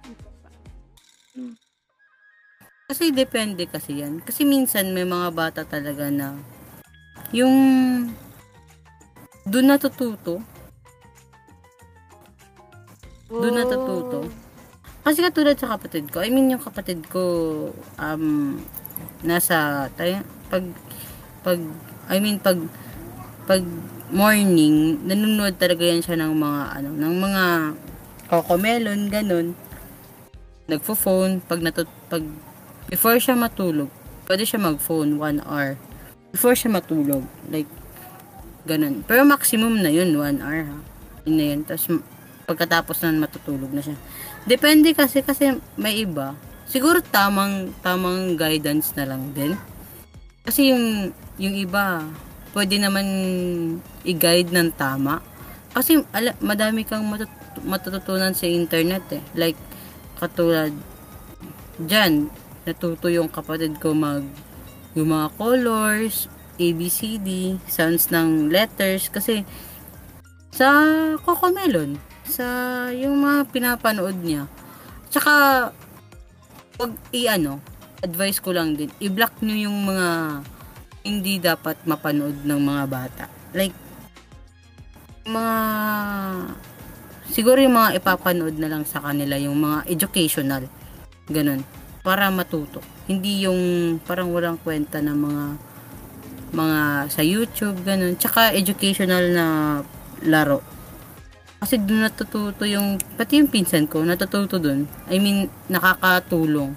Kasi 2.92 3.08
depende 3.08 3.64
kasi 3.64 4.04
yan. 4.04 4.20
Kasi 4.20 4.44
minsan 4.44 4.92
may 4.92 5.08
mga 5.08 5.32
bata 5.32 5.64
talaga 5.64 6.12
na 6.12 6.36
yung 7.32 7.56
doon 9.48 9.66
natututo. 9.72 10.44
Doon 13.32 13.56
natututo. 13.56 14.28
Kasi 15.02 15.18
katulad 15.24 15.56
sa 15.56 15.74
kapatid 15.74 16.12
ko, 16.12 16.20
I 16.20 16.28
mean 16.28 16.52
yung 16.52 16.62
kapatid 16.62 17.08
ko 17.08 17.24
um 17.96 18.60
nasa 19.24 19.88
tayo 19.96 20.20
pag 20.52 20.62
pag 21.40 21.58
I 22.12 22.20
mean 22.20 22.38
pag 22.38 22.60
pag 23.48 23.64
morning 24.12 25.00
nanonood 25.08 25.56
talaga 25.56 25.82
yan 25.82 26.04
siya 26.04 26.20
ng 26.20 26.36
mga 26.36 26.62
ano 26.76 26.90
ng 26.92 27.14
mga 27.18 27.44
cocomelon 28.28 29.00
ganun. 29.08 29.46
Nagfo-phone 30.68 31.42
pag 31.42 31.64
natut 31.64 31.88
pag 32.06 32.22
before 32.86 33.18
siya 33.18 33.34
matulog 33.34 33.90
pwede 34.30 34.46
siya 34.46 34.60
mag-phone 34.62 35.18
one 35.18 35.42
hour. 35.42 35.74
Before 36.30 36.54
siya 36.54 36.70
matulog 36.70 37.26
like 37.50 37.68
ganun. 38.68 39.02
Pero 39.08 39.26
maximum 39.26 39.82
na 39.82 39.90
yun 39.90 40.14
one 40.14 40.38
hour 40.38 40.62
ha? 40.68 40.78
Yun 41.26 41.34
na 41.34 41.44
yun. 41.54 41.60
Tapos 41.66 41.90
pagkatapos 42.44 43.02
na 43.02 43.26
matutulog 43.26 43.70
na 43.70 43.82
siya. 43.82 43.96
Depende 44.44 44.90
kasi 44.92 45.22
kasi 45.22 45.56
may 45.78 46.02
iba. 46.02 46.34
Siguro 46.66 47.04
tamang 47.04 47.70
tamang 47.84 48.34
guidance 48.34 48.96
na 48.98 49.06
lang 49.06 49.30
din. 49.36 49.54
Kasi 50.42 50.74
yung 50.74 51.14
yung 51.38 51.54
iba 51.54 52.02
pwede 52.52 52.76
naman 52.76 53.06
i-guide 54.04 54.52
ng 54.52 54.76
tama. 54.76 55.24
Kasi 55.72 56.04
ala, 56.12 56.36
madami 56.44 56.84
kang 56.84 57.06
matut- 57.08 57.40
matututunan 57.64 58.36
sa 58.36 58.44
internet 58.44 59.04
eh. 59.14 59.22
Like 59.38 59.58
katulad 60.20 60.74
dyan 61.82 62.30
natuto 62.62 63.10
yung 63.10 63.26
kapatid 63.26 63.80
ko 63.82 63.90
mag 63.90 64.22
yung 64.94 65.10
mga 65.10 65.34
colors 65.40 66.28
ABCD 66.60 67.56
sounds 67.66 68.12
ng 68.12 68.52
letters. 68.52 69.08
Kasi 69.08 69.42
sa 70.52 70.68
Cocomelon 71.24 72.11
sa 72.26 72.46
yung 72.94 73.22
mga 73.22 73.50
pinapanood 73.50 74.18
niya. 74.22 74.46
Tsaka 75.12 75.68
pag 76.78 76.92
i-ano 77.12 77.60
advice 78.02 78.42
ko 78.42 78.50
lang 78.50 78.74
din 78.74 78.90
i-block 78.98 79.38
nyo 79.46 79.54
yung 79.54 79.78
mga 79.86 80.08
hindi 81.06 81.38
dapat 81.38 81.82
mapanood 81.86 82.42
ng 82.42 82.60
mga 82.62 82.84
bata. 82.90 83.24
Like 83.54 83.74
mga 85.26 85.54
siguro 87.30 87.58
yung 87.62 87.78
mga 87.78 88.02
ipapanood 88.02 88.58
na 88.58 88.70
lang 88.70 88.82
sa 88.82 88.98
kanila 89.02 89.38
yung 89.38 89.58
mga 89.62 89.86
educational 89.86 90.66
ganun 91.30 91.62
para 92.02 92.26
matuto. 92.34 92.82
Hindi 93.06 93.46
yung 93.46 93.96
parang 94.02 94.34
walang 94.34 94.58
kwenta 94.58 94.98
na 94.98 95.14
mga 95.14 95.44
mga 96.52 96.80
sa 97.08 97.22
YouTube 97.22 97.86
ganun. 97.86 98.18
Tsaka 98.18 98.54
educational 98.54 99.30
na 99.30 99.46
laro 100.26 100.71
kasi 101.62 101.78
doon 101.78 102.02
natututo 102.02 102.66
yung 102.66 102.98
pati 103.14 103.38
yung 103.38 103.46
pinsan 103.46 103.86
ko 103.86 104.02
natututo 104.02 104.58
doon 104.58 104.82
I 105.06 105.22
mean 105.22 105.46
nakakatulong 105.70 106.74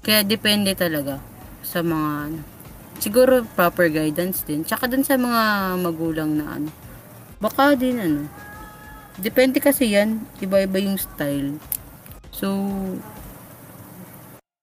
kaya 0.00 0.24
depende 0.24 0.72
talaga 0.72 1.20
sa 1.60 1.84
mga 1.84 2.32
ano, 2.32 2.40
siguro 2.96 3.44
proper 3.52 3.92
guidance 3.92 4.40
din 4.48 4.64
tsaka 4.64 4.88
dun 4.88 5.04
sa 5.04 5.20
mga 5.20 5.76
magulang 5.84 6.32
na 6.32 6.56
ano 6.56 6.72
baka 7.44 7.76
din 7.76 8.00
ano 8.00 8.24
depende 9.20 9.60
kasi 9.60 9.92
yan 9.92 10.24
iba-iba 10.40 10.80
yung 10.80 10.96
style 10.96 11.60
so 12.32 12.56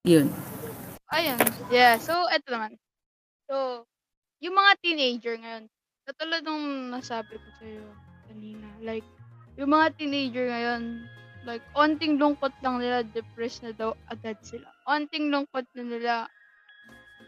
yun 0.02 0.34
Ayun. 1.08 1.40
Yeah. 1.72 1.96
So, 2.04 2.12
eto 2.28 2.52
naman. 2.52 2.76
So, 3.48 3.88
yung 4.44 4.60
mga 4.60 4.72
teenager 4.84 5.40
ngayon, 5.40 5.72
katulad 6.04 6.44
nung 6.44 6.92
nasabi 6.92 7.40
ko 7.40 7.48
sa'yo 7.64 8.07
kanina, 8.30 8.68
like, 8.84 9.08
yung 9.58 9.74
mga 9.74 9.98
teenager 9.98 10.46
ngayon, 10.52 11.08
like, 11.48 11.64
onting 11.74 12.20
lungkot 12.20 12.54
lang 12.62 12.84
nila, 12.84 13.02
depressed 13.16 13.64
na 13.64 13.74
daw 13.74 13.96
agad 14.12 14.38
sila. 14.44 14.68
Onting 14.86 15.32
lungkot 15.34 15.66
na 15.74 15.84
nila, 15.84 16.14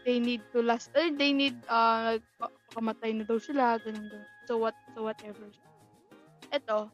they 0.04 0.20
need 0.20 0.40
to 0.52 0.62
last, 0.62 0.92
or 0.94 1.08
they 1.12 1.32
need, 1.32 1.56
uh, 1.66 2.16
like, 2.16 2.24
pakamatay 2.72 3.16
na 3.16 3.24
daw 3.26 3.40
sila, 3.40 3.80
ganun 3.82 4.08
daw. 4.08 4.22
So, 4.46 4.60
what, 4.60 4.76
so 4.94 5.04
whatever. 5.04 5.48
Eto, 6.50 6.90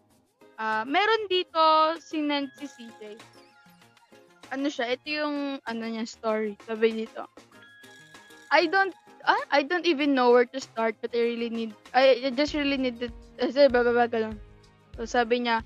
ah 0.57 0.85
meron 0.85 1.29
dito 1.29 1.61
si 2.01 2.21
Nancy 2.21 2.69
CJ. 2.69 3.17
Ano 4.53 4.71
siya, 4.71 4.95
ito 4.95 5.09
yung, 5.11 5.59
ano 5.67 5.85
niya, 5.85 6.07
story. 6.07 6.55
Sabi 6.65 7.05
dito, 7.05 7.27
I 8.53 8.71
don't 8.71 8.95
ah, 9.27 9.43
I 9.51 9.63
don't 9.63 9.87
even 9.87 10.15
know 10.15 10.31
where 10.31 10.47
to 10.47 10.61
start 10.61 10.97
but 11.03 11.11
I 11.15 11.21
really 11.21 11.51
need 11.51 11.75
I, 11.93 12.27
I 12.27 12.31
just 12.31 12.55
really 12.55 12.79
need 12.79 12.99
ganun. 13.03 14.39
So 14.97 15.05
sabi 15.05 15.45
niya 15.45 15.61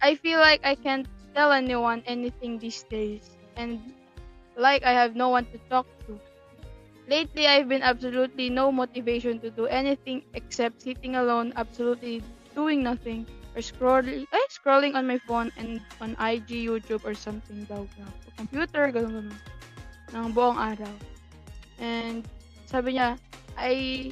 I 0.00 0.14
feel 0.14 0.38
like 0.38 0.62
I 0.62 0.74
can't 0.74 1.06
tell 1.34 1.52
anyone 1.52 2.02
anything 2.06 2.58
these 2.58 2.82
days. 2.90 3.30
And 3.56 3.78
like 4.56 4.82
I 4.82 4.92
have 4.92 5.16
no 5.16 5.28
one 5.28 5.46
to 5.50 5.58
talk 5.70 5.86
to. 6.06 6.18
Lately, 7.08 7.46
I've 7.46 7.68
been 7.68 7.82
absolutely 7.82 8.50
no 8.50 8.70
motivation 8.70 9.40
to 9.40 9.50
do 9.50 9.66
anything 9.66 10.22
except 10.34 10.82
sitting 10.82 11.16
alone, 11.16 11.54
absolutely 11.56 12.22
doing 12.54 12.82
nothing, 12.82 13.24
or 13.56 13.64
scrolling, 13.64 14.28
eh, 14.28 14.46
scrolling 14.52 14.94
on 14.94 15.06
my 15.08 15.16
phone 15.24 15.50
and 15.56 15.80
on 16.04 16.12
IG, 16.20 16.68
YouTube, 16.68 17.00
or 17.08 17.14
something 17.14 17.64
daw. 17.64 17.86
Computer, 18.36 18.92
ganun 18.92 19.24
ganun. 19.24 19.38
Ng 20.12 20.30
buong 20.36 20.60
araw. 20.60 20.92
And 21.78 22.26
sabi 22.66 22.98
niya, 22.98 23.18
I 23.56 24.10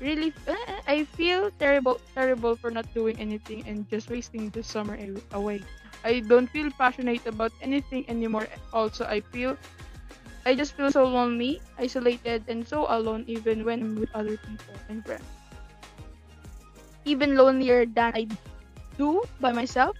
really, 0.00 0.32
eh, 0.48 0.80
I 0.88 1.04
feel 1.16 1.50
terrible, 1.60 2.00
terrible 2.14 2.56
for 2.56 2.70
not 2.70 2.88
doing 2.92 3.16
anything 3.20 3.64
and 3.68 3.88
just 3.88 4.10
wasting 4.10 4.50
the 4.50 4.62
summer 4.62 4.98
away. 5.32 5.62
I 6.04 6.20
don't 6.20 6.46
feel 6.48 6.70
passionate 6.76 7.26
about 7.26 7.52
anything 7.62 8.04
anymore. 8.08 8.46
Also, 8.72 9.04
I 9.04 9.20
feel 9.32 9.56
I 10.46 10.54
just 10.54 10.78
feel 10.78 10.94
so 10.94 11.02
lonely, 11.02 11.58
isolated, 11.74 12.46
and 12.46 12.62
so 12.62 12.86
alone 12.86 13.26
even 13.26 13.66
when 13.66 13.82
I'm 13.82 13.94
with 13.98 14.14
other 14.14 14.38
people 14.38 14.78
and 14.88 15.02
friends. 15.02 15.26
Even 17.04 17.34
lonelier 17.34 17.82
than 17.86 18.14
I 18.14 18.30
do 18.96 19.26
by 19.42 19.50
myself. 19.50 19.98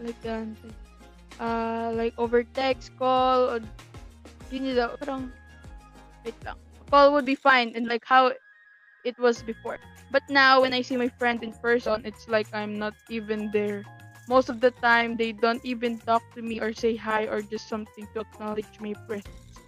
Like, 0.00 0.16
um, 0.24 0.56
uh, 1.40 1.92
like 1.92 2.16
over 2.16 2.40
text, 2.42 2.96
call, 2.96 3.52
or 3.52 3.60
yun 4.48 4.64
yun 4.64 4.88
parang, 4.96 5.28
wait 6.26 6.34
lang. 6.44 6.58
Call 6.90 7.14
would 7.14 7.24
be 7.24 7.38
fine 7.38 7.72
and 7.78 7.86
like 7.86 8.02
how 8.04 8.34
it 9.04 9.18
was 9.18 9.42
before. 9.42 9.78
But 10.10 10.22
now, 10.28 10.60
when 10.62 10.74
I 10.74 10.82
see 10.82 10.96
my 10.98 11.08
friend 11.18 11.42
in 11.42 11.54
person, 11.54 12.02
it's 12.04 12.28
like 12.28 12.50
I'm 12.52 12.78
not 12.78 12.94
even 13.08 13.50
there. 13.50 13.86
Most 14.28 14.50
of 14.50 14.60
the 14.60 14.70
time, 14.82 15.16
they 15.16 15.30
don't 15.32 15.62
even 15.64 15.98
talk 16.02 16.22
to 16.34 16.42
me 16.42 16.58
or 16.60 16.74
say 16.74 16.96
hi 16.98 17.26
or 17.30 17.42
just 17.42 17.68
something 17.70 18.06
to 18.14 18.26
acknowledge 18.26 18.70
my 18.82 18.94
presence 19.06 19.62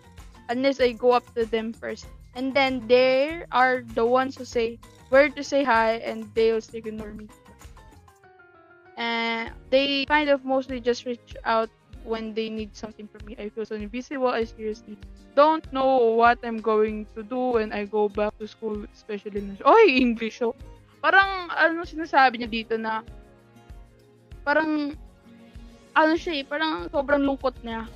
unless 0.50 0.80
I 0.80 0.92
go 0.92 1.12
up 1.12 1.26
to 1.34 1.46
them 1.46 1.72
first. 1.72 2.06
And 2.34 2.54
then 2.54 2.86
they 2.86 3.42
are 3.52 3.82
the 3.94 4.06
ones 4.06 4.36
who 4.36 4.44
say 4.44 4.78
where 5.10 5.28
to 5.30 5.42
say 5.42 5.62
hi 5.62 6.02
and 6.02 6.26
they'll 6.34 6.60
still 6.60 6.82
ignore 6.82 7.14
me. 7.14 7.28
And 8.96 9.50
they 9.70 10.06
kind 10.06 10.28
of 10.28 10.44
mostly 10.44 10.80
just 10.80 11.06
reach 11.06 11.36
out 11.44 11.70
when 12.08 12.32
they 12.32 12.48
need 12.48 12.72
something 12.72 13.04
from 13.04 13.28
me. 13.28 13.36
I 13.36 13.52
feel 13.52 13.68
so 13.68 13.76
invisible. 13.76 14.32
I 14.32 14.48
seriously 14.48 14.96
don't 15.36 15.62
know 15.76 16.16
what 16.16 16.40
I'm 16.40 16.58
going 16.64 17.04
to 17.12 17.20
do 17.20 17.60
when 17.60 17.70
I 17.70 17.84
go 17.84 18.08
back 18.08 18.32
to 18.40 18.48
school, 18.48 18.88
especially 18.96 19.44
na, 19.44 19.60
oy, 19.68 19.92
English, 19.92 20.40
oh. 20.40 20.56
Parang, 21.04 21.52
ano 21.52 21.84
sinasabi 21.84 22.40
niya 22.40 22.50
dito 22.50 22.74
na, 22.80 23.04
parang, 24.42 24.96
ano 25.92 26.12
siya 26.16 26.42
eh, 26.42 26.44
parang 26.48 26.88
sobrang 26.88 27.22
lungkot 27.22 27.60
niya. 27.62 27.86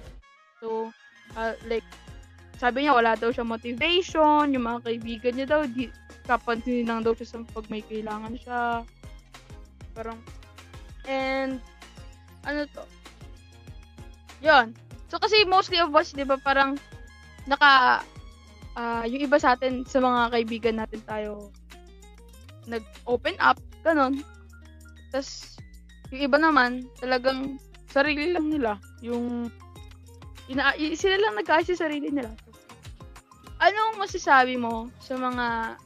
So, 0.60 0.92
uh, 1.34 1.56
like, 1.66 1.88
sabi 2.60 2.86
niya 2.86 2.94
wala 2.94 3.18
daw 3.18 3.34
siya 3.34 3.42
motivation, 3.42 4.54
yung 4.54 4.68
mga 4.68 4.86
kaibigan 4.86 5.34
niya 5.34 5.48
daw, 5.50 5.60
di, 5.66 5.90
kapansin 6.28 6.86
lang 6.86 7.02
daw 7.02 7.10
siya 7.16 7.34
sa 7.34 7.38
pag 7.50 7.66
may 7.66 7.82
kailangan 7.82 8.38
siya. 8.38 8.86
Parang, 9.98 10.20
and, 11.10 11.58
ano 12.46 12.68
to? 12.70 12.86
Yun. 14.42 14.74
So, 15.08 15.22
kasi 15.22 15.46
mostly 15.46 15.78
of 15.78 15.94
us, 15.94 16.12
di 16.12 16.26
ba, 16.26 16.36
parang, 16.36 16.76
naka, 17.46 18.02
uh, 18.74 19.04
yung 19.06 19.22
iba 19.22 19.38
sa 19.38 19.54
atin, 19.54 19.86
sa 19.86 20.02
mga 20.02 20.34
kaibigan 20.34 20.76
natin 20.82 21.00
tayo, 21.06 21.48
nag-open 22.66 23.38
up, 23.38 23.58
ganun. 23.86 24.20
Tapos, 25.14 25.56
yung 26.10 26.26
iba 26.26 26.36
naman, 26.36 26.90
talagang, 26.98 27.56
sarili 27.92 28.32
lang 28.32 28.48
nila. 28.48 28.80
Yung, 29.04 29.46
ina, 30.50 30.74
sila 30.96 31.16
lang 31.20 31.38
nag 31.38 31.46
sa 31.46 31.86
sarili 31.86 32.10
nila 32.10 32.32
anong 33.62 33.94
masasabi 33.94 34.58
mo 34.58 34.90
sa 34.98 35.14
mga 35.14 35.78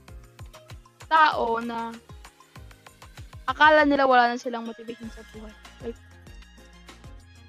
tao 1.12 1.60
na 1.60 1.92
akala 3.44 3.84
nila 3.84 4.08
wala 4.08 4.32
na 4.32 4.40
silang 4.40 4.64
motivation 4.64 5.12
sa 5.12 5.20
buhay? 5.36 5.52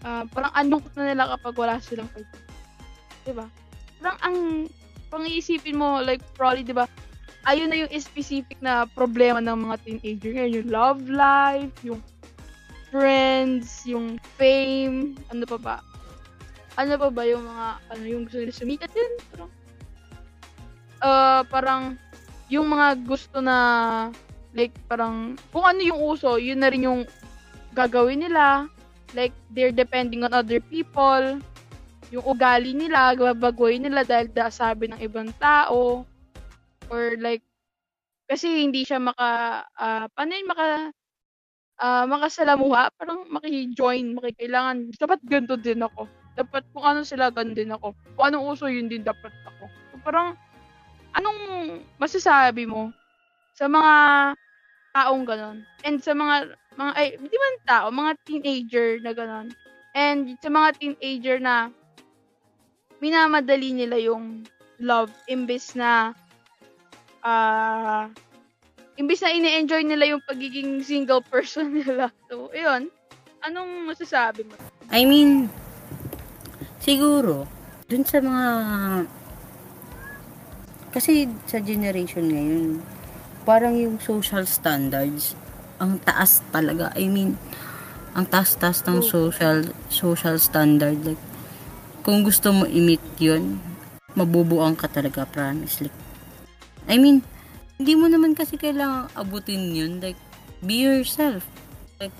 Uh, 0.07 0.23
parang 0.31 0.55
anong 0.55 0.87
na 0.95 1.11
nila 1.11 1.35
kapag 1.35 1.53
wala 1.59 1.83
silang 1.83 2.07
kaibigan. 2.15 2.47
Diba? 3.27 3.45
Parang 3.99 4.17
ang 4.23 4.37
pangiisipin 5.11 5.75
mo, 5.75 5.99
like, 5.99 6.23
probably, 6.31 6.63
diba, 6.63 6.87
ayun 7.43 7.67
na 7.67 7.83
yung 7.83 7.91
specific 7.99 8.55
na 8.63 8.87
problema 8.87 9.43
ng 9.43 9.67
mga 9.67 9.75
teenager 9.83 10.31
ngayon. 10.31 10.63
Yung 10.63 10.69
love 10.71 11.01
life, 11.11 11.75
yung 11.83 11.99
friends, 12.87 13.83
yung 13.83 14.15
fame, 14.39 15.19
ano 15.27 15.43
pa 15.43 15.59
ba? 15.59 15.77
Ano 16.79 16.95
pa 16.95 17.11
ba 17.11 17.27
yung 17.27 17.43
mga, 17.43 17.65
ano 17.91 18.03
yung 18.07 18.23
gusto 18.31 18.39
nila 18.39 18.55
sumikat 18.55 18.91
din? 18.95 19.11
Parang, 19.35 19.51
uh, 21.03 21.41
parang 21.51 21.83
yung 22.47 22.67
mga 22.71 22.87
gusto 23.03 23.43
na 23.43 23.57
like 24.55 24.71
parang 24.87 25.35
kung 25.51 25.67
ano 25.67 25.81
yung 25.83 25.99
uso, 25.99 26.39
yun 26.39 26.63
na 26.63 26.71
rin 26.71 26.87
yung 26.87 27.03
gagawin 27.75 28.23
nila. 28.23 28.71
Like 29.15 29.35
they're 29.53 29.75
depending 29.75 30.27
on 30.27 30.35
other 30.35 30.59
people. 30.59 31.39
Yung 32.11 32.25
ugali 32.25 32.71
nila, 32.71 33.15
babagoy 33.15 33.79
nila 33.79 34.07
dahil 34.07 34.31
da 34.31 34.47
sabi 34.47 34.87
ng 34.87 34.99
ibang 35.03 35.31
tao 35.39 36.07
or 36.87 37.19
like 37.19 37.43
kasi 38.27 38.63
hindi 38.63 38.83
siya 38.83 38.99
maka 38.99 39.63
uh, 39.75 40.07
paano 40.11 40.31
yun 40.35 40.47
maka 40.47 40.67
uh, 41.81 42.05
makasalamuha, 42.09 42.93
parang 42.97 43.25
maki-join, 43.29 44.17
makikailangan, 44.17 44.91
dapat 44.97 45.19
ganito 45.25 45.55
din 45.57 45.81
ako. 45.81 46.09
Dapat 46.37 46.63
kung 46.73 46.85
ano 46.85 47.01
sila, 47.01 47.33
ganun 47.33 47.57
din 47.57 47.73
ako. 47.73 47.97
Kung 48.13 48.25
anong 48.29 48.45
uso, 48.53 48.69
yun 48.69 48.89
din 48.89 49.01
dapat 49.01 49.33
ako. 49.45 49.65
So, 49.89 49.95
parang, 50.05 50.37
anong 51.17 51.39
masasabi 51.97 52.69
mo 52.69 52.93
sa 53.57 53.65
mga 53.65 53.93
taong 54.97 55.23
ganon? 55.29 55.62
And 55.86 56.01
sa 56.01 56.17
mga, 56.17 56.57
mga 56.73 56.91
ay, 56.97 57.07
di 57.21 57.38
man 57.38 57.55
tao, 57.69 57.86
mga 57.93 58.12
teenager 58.25 58.97
na 59.05 59.13
ganon. 59.13 59.53
And 59.93 60.33
sa 60.41 60.49
mga 60.49 60.81
teenager 60.81 61.38
na 61.38 61.69
minamadali 62.97 63.77
nila 63.77 64.01
yung 64.01 64.41
love 64.81 65.13
imbes 65.29 65.77
na 65.77 66.13
ah 67.21 68.10
uh, 68.10 68.25
imbes 68.97 69.21
na 69.21 69.33
ini-enjoy 69.33 69.86
nila 69.86 70.17
yung 70.17 70.23
pagiging 70.25 70.81
single 70.81 71.21
person 71.21 71.69
nila. 71.77 72.10
So, 72.25 72.49
ayun. 72.49 72.89
Anong 73.45 73.86
masasabi 73.86 74.49
mo? 74.49 74.57
I 74.89 75.05
mean, 75.05 75.45
siguro, 76.81 77.45
dun 77.86 78.01
sa 78.01 78.17
mga 78.17 78.45
kasi 80.89 81.29
sa 81.45 81.62
generation 81.62 82.25
ngayon, 82.25 82.81
parang 83.47 83.79
yung 83.79 83.95
social 84.03 84.43
standards, 84.43 85.39
ang 85.79 86.03
taas 86.03 86.43
talaga. 86.51 86.91
I 86.99 87.07
mean, 87.07 87.39
ang 88.12 88.27
taas-taas 88.27 88.83
ng 88.83 88.99
social 88.99 89.71
social 89.88 90.36
standard. 90.36 90.99
Like, 91.07 91.21
kung 92.03 92.27
gusto 92.27 92.51
mo 92.51 92.67
i-meet 92.67 93.03
yun, 93.23 93.63
mabubuang 94.19 94.75
ka 94.75 94.91
talaga, 94.91 95.23
promise. 95.23 95.79
Like, 95.79 95.95
I 96.91 96.99
mean, 96.99 97.23
hindi 97.79 97.95
mo 97.95 98.12
naman 98.12 98.36
kasi 98.36 98.60
kailangan 98.60 99.15
abutin 99.15 99.71
yun. 99.71 100.03
Like, 100.03 100.19
be 100.60 100.83
yourself. 100.83 101.47
Like, 102.03 102.12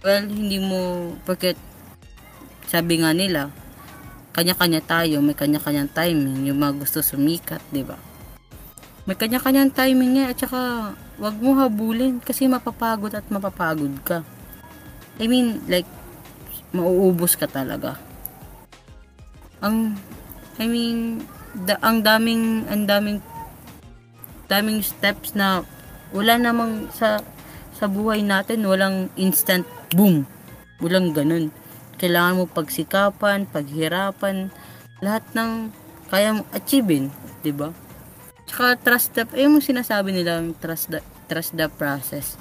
well, 0.00 0.24
hindi 0.24 0.56
mo, 0.56 1.12
porque 1.28 1.52
sabi 2.64 3.04
nga 3.04 3.12
nila, 3.12 3.52
kanya-kanya 4.30 4.80
tayo, 4.86 5.18
may 5.20 5.34
kanya-kanyang 5.36 5.90
timing, 5.90 6.48
yung 6.48 6.62
mga 6.62 6.78
gusto 6.80 7.02
sumikat, 7.02 7.60
'di 7.74 7.82
ba? 7.82 7.98
May 9.10 9.18
kanya-kanyang 9.18 9.74
timing 9.74 10.22
nga 10.22 10.30
at 10.30 10.38
saka 10.38 10.94
wag 11.18 11.34
mo 11.42 11.58
habulin 11.58 12.22
kasi 12.22 12.46
mapapagod 12.46 13.10
at 13.10 13.26
mapapagod 13.26 13.90
ka. 14.06 14.22
I 15.18 15.26
mean, 15.26 15.58
like 15.66 15.90
mauubos 16.70 17.34
ka 17.34 17.50
talaga. 17.50 17.98
Ang 19.58 19.98
I 20.62 20.70
mean, 20.70 21.26
da, 21.66 21.74
ang 21.82 22.06
daming 22.06 22.70
ang 22.70 22.86
daming 22.86 23.18
daming 24.46 24.78
steps 24.78 25.34
na 25.34 25.66
wala 26.14 26.38
namang 26.38 26.86
sa 26.94 27.18
sa 27.74 27.90
buhay 27.90 28.22
natin 28.22 28.62
walang 28.62 29.10
instant 29.18 29.66
boom. 29.90 30.22
Walang 30.78 31.18
ganun 31.18 31.50
kailangan 31.98 32.38
mo 32.38 32.44
pagsikapan, 32.46 33.50
paghirapan, 33.50 34.54
lahat 35.02 35.26
ng 35.34 35.74
kaya 36.08 36.38
mo 36.38 36.46
achievein, 36.54 37.10
'di 37.42 37.50
ba? 37.58 37.74
Tsaka 38.50 38.74
trust 38.82 39.14
the, 39.14 39.22
eh 39.38 39.46
yung 39.46 39.62
sinasabi 39.62 40.10
nila, 40.10 40.42
trust 40.58 40.90
the, 40.90 40.98
trust 41.30 41.54
the 41.54 41.70
process. 41.70 42.34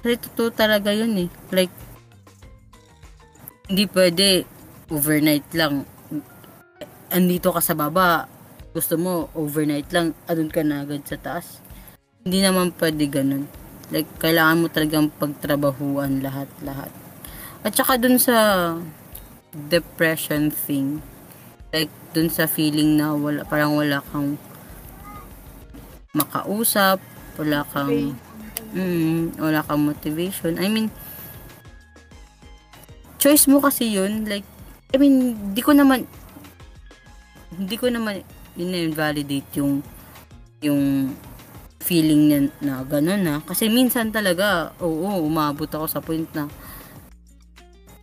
Kasi 0.00 0.16
totoo 0.16 0.48
talaga 0.56 0.88
yun 0.88 1.12
eh. 1.20 1.28
Like, 1.52 1.68
hindi 3.68 3.84
pwede 3.92 4.48
overnight 4.88 5.52
lang. 5.52 5.84
Andito 7.12 7.52
ka 7.52 7.60
sa 7.60 7.76
baba, 7.76 8.24
gusto 8.72 8.96
mo 8.96 9.28
overnight 9.36 9.92
lang, 9.92 10.16
adun 10.24 10.48
ka 10.48 10.64
na 10.64 10.80
agad 10.80 11.04
sa 11.04 11.20
taas. 11.20 11.60
Hindi 12.24 12.40
naman 12.40 12.72
pwede 12.80 13.04
ganun. 13.12 13.44
Like, 13.92 14.08
kailangan 14.16 14.64
mo 14.64 14.66
talagang 14.72 15.12
pagtrabahuan 15.12 16.22
lahat-lahat 16.22 16.94
At 17.60 17.76
saka 17.76 18.00
dun 18.00 18.16
sa 18.16 18.72
depression 19.52 20.48
thing, 20.48 21.04
like 21.74 21.92
dun 22.16 22.32
sa 22.32 22.48
feeling 22.48 22.96
na 22.96 23.12
wala, 23.12 23.44
parang 23.44 23.76
wala 23.76 24.00
kang 24.08 24.40
makausap, 26.12 26.98
wala 27.38 27.62
kang, 27.70 28.18
mm, 28.74 29.38
wala 29.38 29.62
kang 29.62 29.82
motivation. 29.86 30.58
I 30.58 30.66
mean, 30.66 30.90
choice 33.20 33.46
mo 33.46 33.62
kasi 33.62 33.94
yun. 33.94 34.26
Like, 34.26 34.46
I 34.90 34.98
mean, 34.98 35.54
di 35.54 35.62
ko 35.62 35.70
naman, 35.70 36.08
hindi 37.54 37.76
ko 37.78 37.92
naman 37.92 38.26
in-validate 38.58 39.60
yung, 39.62 39.84
yung 40.60 41.14
feeling 41.80 42.22
niya 42.28 42.40
na 42.60 42.74
gano'n 42.84 43.22
na. 43.22 43.34
Kasi 43.42 43.70
minsan 43.70 44.10
talaga, 44.10 44.74
oo, 44.82 45.24
umabot 45.24 45.66
ako 45.66 45.86
sa 45.86 46.02
point 46.02 46.26
na 46.34 46.50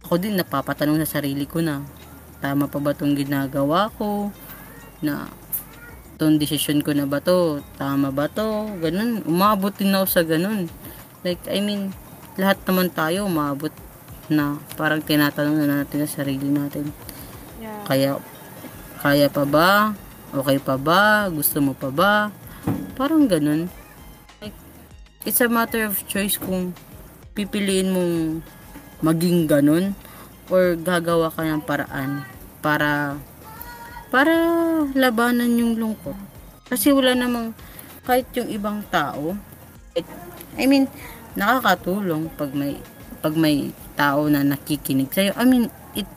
ako 0.08 0.24
din 0.24 0.40
napapatanong 0.40 1.04
sa 1.04 1.20
sarili 1.20 1.44
ko 1.44 1.60
na 1.60 1.84
tama 2.40 2.72
pa 2.72 2.80
ba 2.80 2.96
tong 2.96 3.12
ginagawa 3.12 3.92
ko 4.00 4.32
na 5.04 5.28
tong 6.18 6.42
decision 6.42 6.82
ko 6.82 6.92
na 6.98 7.06
ba 7.06 7.22
to? 7.22 7.62
Tama 7.78 8.10
ba 8.10 8.26
to? 8.26 8.74
Ganun. 8.82 9.22
Umabot 9.24 9.72
din 9.72 9.94
ako 9.94 10.06
sa 10.10 10.22
ganun. 10.26 10.66
Like 11.22 11.46
I 11.48 11.62
mean 11.62 11.94
lahat 12.38 12.58
naman 12.66 12.90
tayo 12.90 13.30
umabot 13.30 13.74
na 14.28 14.60
parang 14.76 15.00
tinatanong 15.00 15.64
na 15.64 15.82
natin 15.82 16.04
sa 16.06 16.22
sarili 16.22 16.50
natin. 16.50 16.90
Yeah. 17.62 17.86
kaya 17.86 18.12
kaya 19.00 19.30
pa 19.30 19.46
ba? 19.46 19.94
Okay 20.34 20.58
pa 20.60 20.76
ba? 20.76 21.30
Gusto 21.30 21.62
mo 21.62 21.78
pa 21.78 21.94
ba? 21.94 22.14
Parang 22.98 23.30
ganun. 23.30 23.70
Like 24.42 24.58
it's 25.24 25.40
a 25.40 25.48
matter 25.48 25.86
of 25.86 26.02
choice 26.10 26.36
kung 26.36 26.74
pipiliin 27.38 27.94
mong 27.94 28.14
maging 29.06 29.46
ganun 29.46 29.94
or 30.50 30.74
gagawa 30.74 31.30
ka 31.30 31.46
ng 31.46 31.62
paraan 31.62 32.26
para 32.66 33.16
para 34.18 34.34
labanan 34.98 35.62
yung 35.62 35.78
lungkot. 35.78 36.18
Kasi 36.66 36.90
wala 36.90 37.14
namang 37.14 37.54
kahit 38.02 38.26
yung 38.34 38.50
ibang 38.50 38.82
tao 38.90 39.38
I 40.58 40.66
mean 40.66 40.90
nakakatulong 41.38 42.34
pag 42.34 42.50
may 42.58 42.82
pag 43.22 43.38
may 43.38 43.70
tao 43.94 44.26
na 44.26 44.42
nakikinig 44.42 45.14
sa'yo. 45.14 45.38
I 45.38 45.46
mean 45.46 45.70
it 45.94 46.10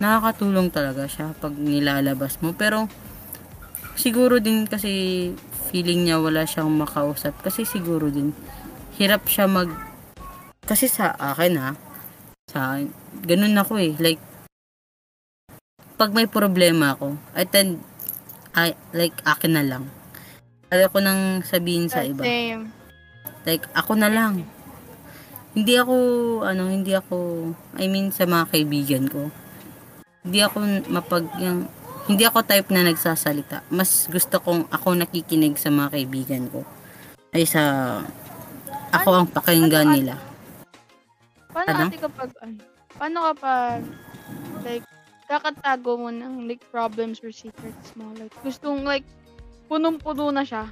nakakatulong 0.00 0.72
talaga 0.72 1.04
siya 1.04 1.36
pag 1.36 1.52
nilalabas 1.52 2.40
mo 2.40 2.56
pero 2.56 2.88
siguro 3.92 4.40
din 4.40 4.64
kasi 4.64 5.36
feeling 5.68 6.08
niya 6.08 6.16
wala 6.16 6.48
siyang 6.48 6.72
makausap 6.72 7.36
kasi 7.44 7.68
siguro 7.68 8.08
din 8.08 8.32
hirap 8.96 9.28
siya 9.28 9.44
mag 9.44 9.68
kasi 10.64 10.88
sa 10.88 11.12
akin 11.12 11.54
ha 11.60 11.70
sa 12.48 12.80
ganun 13.20 13.60
ako 13.60 13.76
eh 13.76 13.92
like 14.00 14.29
pag 16.00 16.16
may 16.16 16.24
problema 16.24 16.96
ako 16.96 17.12
I 17.36 17.44
tend 17.44 17.84
I, 18.56 18.72
like 18.96 19.14
akin 19.22 19.52
na 19.52 19.62
lang. 19.62 19.84
Ayaw 20.72 20.88
ko 20.88 20.98
nang 20.98 21.44
sabihin 21.44 21.92
sa 21.92 22.00
iba. 22.00 22.24
Same. 22.24 22.72
like 23.44 23.68
ako 23.76 24.00
na 24.00 24.08
lang. 24.08 24.48
Hindi 25.52 25.76
ako 25.76 25.94
ano 26.40 26.72
hindi 26.72 26.96
ako 26.96 27.52
I 27.76 27.86
mean 27.92 28.08
sa 28.16 28.24
mga 28.24 28.48
kaibigan 28.48 29.04
ko. 29.12 29.28
Hindi 30.24 30.40
ako 30.40 30.56
mapag 30.88 31.24
yung, 31.40 31.68
hindi 32.04 32.24
ako 32.24 32.44
type 32.44 32.68
na 32.72 32.84
nagsasalita. 32.84 33.64
Mas 33.72 34.08
gusto 34.08 34.40
kong 34.40 34.68
ako 34.72 34.96
nakikinig 34.96 35.56
sa 35.56 35.68
mga 35.68 35.96
kaibigan 35.96 36.44
ko. 36.48 36.64
Ay 37.32 37.44
sa 37.44 37.62
ako 38.90 39.08
ang 39.14 39.28
pakinggan 39.30 39.88
nila. 39.94 40.18
Paano 41.50 41.68
Ano? 41.70 41.84
ate 41.90 41.98
kapag, 41.98 42.30
ano, 42.42 42.58
paano 42.94 43.18
kapag, 43.34 43.80
like, 44.62 44.86
kakatago 45.30 45.94
mo 45.94 46.10
ng, 46.10 46.50
like, 46.50 46.66
problems 46.74 47.22
or 47.22 47.30
secrets 47.30 47.94
mo? 47.94 48.10
Like, 48.18 48.34
gustong, 48.42 48.82
like, 48.82 49.06
punong-puno 49.70 50.34
na 50.34 50.42
siya. 50.42 50.66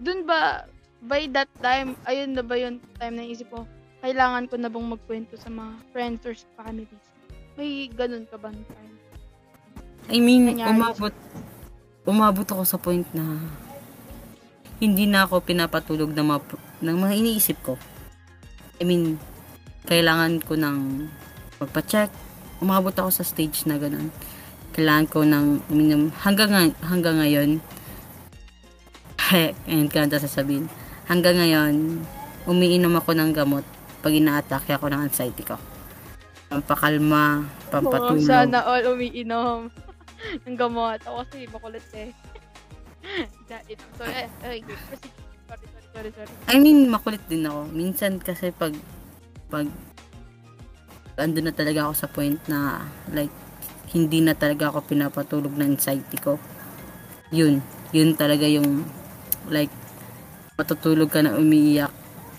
Dun 0.00 0.24
ba, 0.24 0.64
by 1.04 1.28
that 1.36 1.52
time, 1.60 1.92
ayun 2.08 2.32
na 2.32 2.40
ba 2.40 2.56
yung 2.56 2.80
time 2.96 3.20
na 3.20 3.28
isip 3.28 3.52
ko, 3.52 3.68
kailangan 4.00 4.48
ko 4.48 4.56
na 4.56 4.72
bang 4.72 4.88
magkwento 4.88 5.36
sa 5.36 5.52
mga 5.52 5.72
friends 5.92 6.24
or 6.24 6.32
sa 6.32 6.48
families? 6.64 7.06
May 7.60 7.92
ganun 7.92 8.24
ka 8.24 8.40
ba 8.40 8.48
ng 8.48 8.64
time? 8.64 8.96
I 10.08 10.18
mean, 10.18 10.56
Nangyari. 10.56 10.72
umabot, 10.72 11.14
umabot 12.08 12.48
ako 12.48 12.64
sa 12.64 12.80
point 12.80 13.06
na 13.12 13.38
hindi 14.82 15.06
na 15.06 15.28
ako 15.28 15.44
pinapatulog 15.44 16.10
ng 16.10 16.26
mga, 16.26 16.40
ng 16.82 16.96
mga 16.98 17.14
iniisip 17.14 17.58
ko. 17.62 17.78
I 18.80 18.88
mean, 18.88 19.20
kailangan 19.86 20.42
ko 20.42 20.58
ng 20.58 21.06
magpa-check. 21.62 22.31
Umabot 22.62 22.94
ako 22.94 23.10
sa 23.10 23.26
stage 23.26 23.66
na 23.66 23.74
ganun. 23.74 24.14
Kailangan 24.70 25.06
ko 25.10 25.26
ng 25.26 25.66
uminom. 25.66 26.14
Hanggang, 26.22 26.54
nga- 26.54 26.78
hanggang 26.86 27.18
ngayon, 27.18 27.58
ngayon 29.66 29.88
ka 29.90 30.06
na 30.06 30.22
sasabihin. 30.22 30.70
Hanggang 31.10 31.42
ngayon, 31.42 32.06
umiinom 32.46 32.94
ako 32.94 33.18
ng 33.18 33.34
gamot 33.34 33.66
pag 33.98 34.14
ina-atake 34.14 34.70
ako 34.78 34.86
ng 34.88 35.02
anxiety 35.02 35.42
ko. 35.42 35.58
Pampakalma, 36.46 37.42
pampatulog. 37.68 38.22
Sana 38.22 38.62
all 38.62 38.86
umiinom 38.94 39.66
ng 40.46 40.56
gamot. 40.56 41.02
Ako 41.02 41.26
kasi 41.26 41.50
makulit 41.50 41.86
eh. 41.98 42.14
So, 43.98 44.06
eh, 44.06 44.30
eh. 44.46 44.62
Sorry, 44.62 44.62
sorry, 45.44 45.66
sorry, 45.92 46.10
sorry. 46.14 46.32
I 46.48 46.56
mean, 46.56 46.86
makulit 46.86 47.20
din 47.26 47.44
ako. 47.44 47.66
Minsan 47.74 48.22
kasi 48.22 48.54
pag 48.54 48.72
pag 49.50 49.66
ando 51.16 51.40
na 51.44 51.52
talaga 51.52 51.88
ako 51.88 51.94
sa 51.96 52.08
point 52.08 52.40
na 52.48 52.88
like 53.12 53.32
hindi 53.92 54.24
na 54.24 54.32
talaga 54.32 54.72
ako 54.72 54.88
pinapatulog 54.88 55.52
ng 55.52 55.76
anxiety 55.76 56.16
ko. 56.16 56.40
Yun, 57.28 57.60
yun 57.92 58.16
talaga 58.16 58.48
yung 58.48 58.88
like 59.52 59.72
matutulog 60.56 61.12
ka 61.12 61.20
na 61.20 61.36
umiiyak 61.36 61.92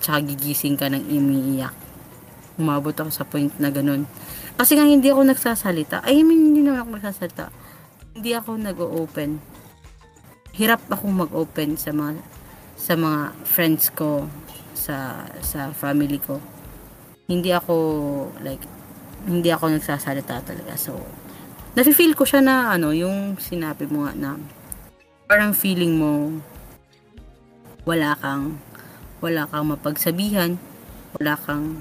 tsaka 0.03 0.19
gigising 0.27 0.75
ka 0.75 0.91
ng 0.91 1.07
umiiyak. 1.07 1.71
Umabot 2.59 2.93
ako 2.93 3.09
sa 3.09 3.23
point 3.23 3.49
na 3.57 3.71
ganun. 3.71 4.03
Kasi 4.59 4.77
nga 4.77 4.85
hindi 4.85 5.09
ako 5.09 5.25
nagsasalita. 5.31 6.05
I 6.05 6.21
mean, 6.21 6.53
hindi 6.53 6.61
naman 6.61 6.85
ako 6.85 6.89
nagsasalita. 6.99 7.49
Hindi 8.13 8.31
ako 8.37 8.49
nag-open. 8.59 9.31
Hirap 10.53 10.85
akong 10.91 11.15
mag-open 11.17 11.79
sa 11.79 11.89
mga 11.89 12.21
sa 12.77 12.93
mga 12.93 13.33
friends 13.47 13.89
ko, 13.95 14.29
sa 14.77 15.25
sa 15.41 15.73
family 15.73 16.21
ko. 16.21 16.37
Hindi 17.27 17.51
ako 17.55 17.75
like 18.43 18.63
hindi 19.23 19.49
ako 19.49 19.71
nagsasalita 19.71 20.43
talaga. 20.43 20.75
So 20.75 20.99
nafe-feel 21.73 22.13
ko 22.13 22.27
siya 22.27 22.43
na 22.43 22.55
ano, 22.75 22.93
yung 22.93 23.39
sinabi 23.41 23.89
mo 23.89 24.05
nga 24.05 24.13
na 24.13 24.31
parang 25.25 25.55
feeling 25.55 25.97
mo 25.97 26.37
wala 27.83 28.15
kang 28.19 28.59
wala 29.23 29.47
kang 29.47 29.71
mapagsabihan, 29.71 30.59
wala 31.15 31.33
kang 31.39 31.79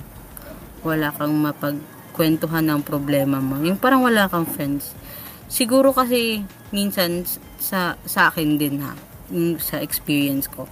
wala 0.83 1.15
kang 1.15 1.35
mapagkwentuhan 1.39 2.67
ng 2.67 2.83
problema 2.83 3.39
mo. 3.39 3.59
Yung 3.63 3.79
parang 3.79 4.03
wala 4.03 4.27
kang 4.31 4.47
friends. 4.47 4.95
Siguro 5.47 5.95
kasi 5.95 6.43
minsan 6.75 7.27
sa 7.59 7.99
sa 8.07 8.31
akin 8.31 8.59
din 8.59 8.83
ha, 8.83 8.95
sa 9.63 9.79
experience 9.79 10.51
ko. 10.51 10.67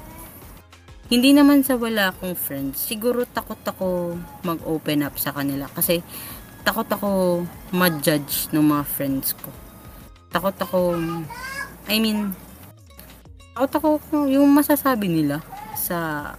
Hindi 1.11 1.35
naman 1.35 1.67
sa 1.67 1.75
wala 1.75 2.15
akong 2.15 2.39
friends. 2.39 2.87
Siguro 2.87 3.27
takot 3.27 3.59
ako 3.67 4.15
mag-open 4.47 5.03
up 5.03 5.19
sa 5.19 5.35
kanila 5.35 5.67
kasi 5.67 6.07
takot 6.63 6.87
ako 6.87 7.43
ma-judge 7.75 8.47
ng 8.55 8.63
mga 8.63 8.85
friends 8.87 9.35
ko. 9.35 9.51
Takot 10.31 10.55
ako 10.55 10.95
I 11.91 11.99
mean 11.99 12.31
takot 13.59 13.75
ako 13.75 13.89
yung 14.31 14.55
masasabi 14.55 15.11
nila 15.11 15.43
sa 15.75 16.31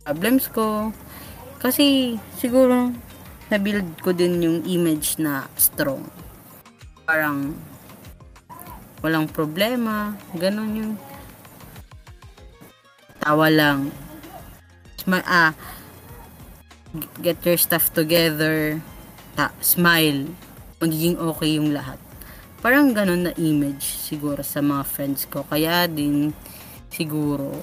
problems 0.00 0.48
ko. 0.48 0.88
Kasi 1.60 2.16
siguro 2.40 2.88
na-build 3.52 4.00
ko 4.00 4.16
din 4.16 4.40
yung 4.40 4.58
image 4.64 5.20
na 5.20 5.44
strong. 5.60 6.08
Parang 7.04 7.52
walang 9.04 9.28
problema, 9.28 10.16
ganun 10.32 10.72
yung 10.72 10.92
tawa 13.22 13.50
lang. 13.52 13.90
Sma- 14.98 15.26
ah, 15.26 15.52
get 17.20 17.38
your 17.44 17.58
stuff 17.60 17.92
together, 17.92 18.80
ta- 19.36 19.54
smile, 19.60 20.30
magiging 20.80 21.18
okay 21.18 21.58
yung 21.58 21.74
lahat. 21.74 21.98
Parang 22.58 22.90
ganun 22.90 23.30
na 23.30 23.32
image 23.38 23.86
siguro 24.02 24.42
sa 24.42 24.58
mga 24.58 24.82
friends 24.82 25.30
ko. 25.30 25.46
Kaya 25.46 25.86
din 25.86 26.34
siguro 26.90 27.62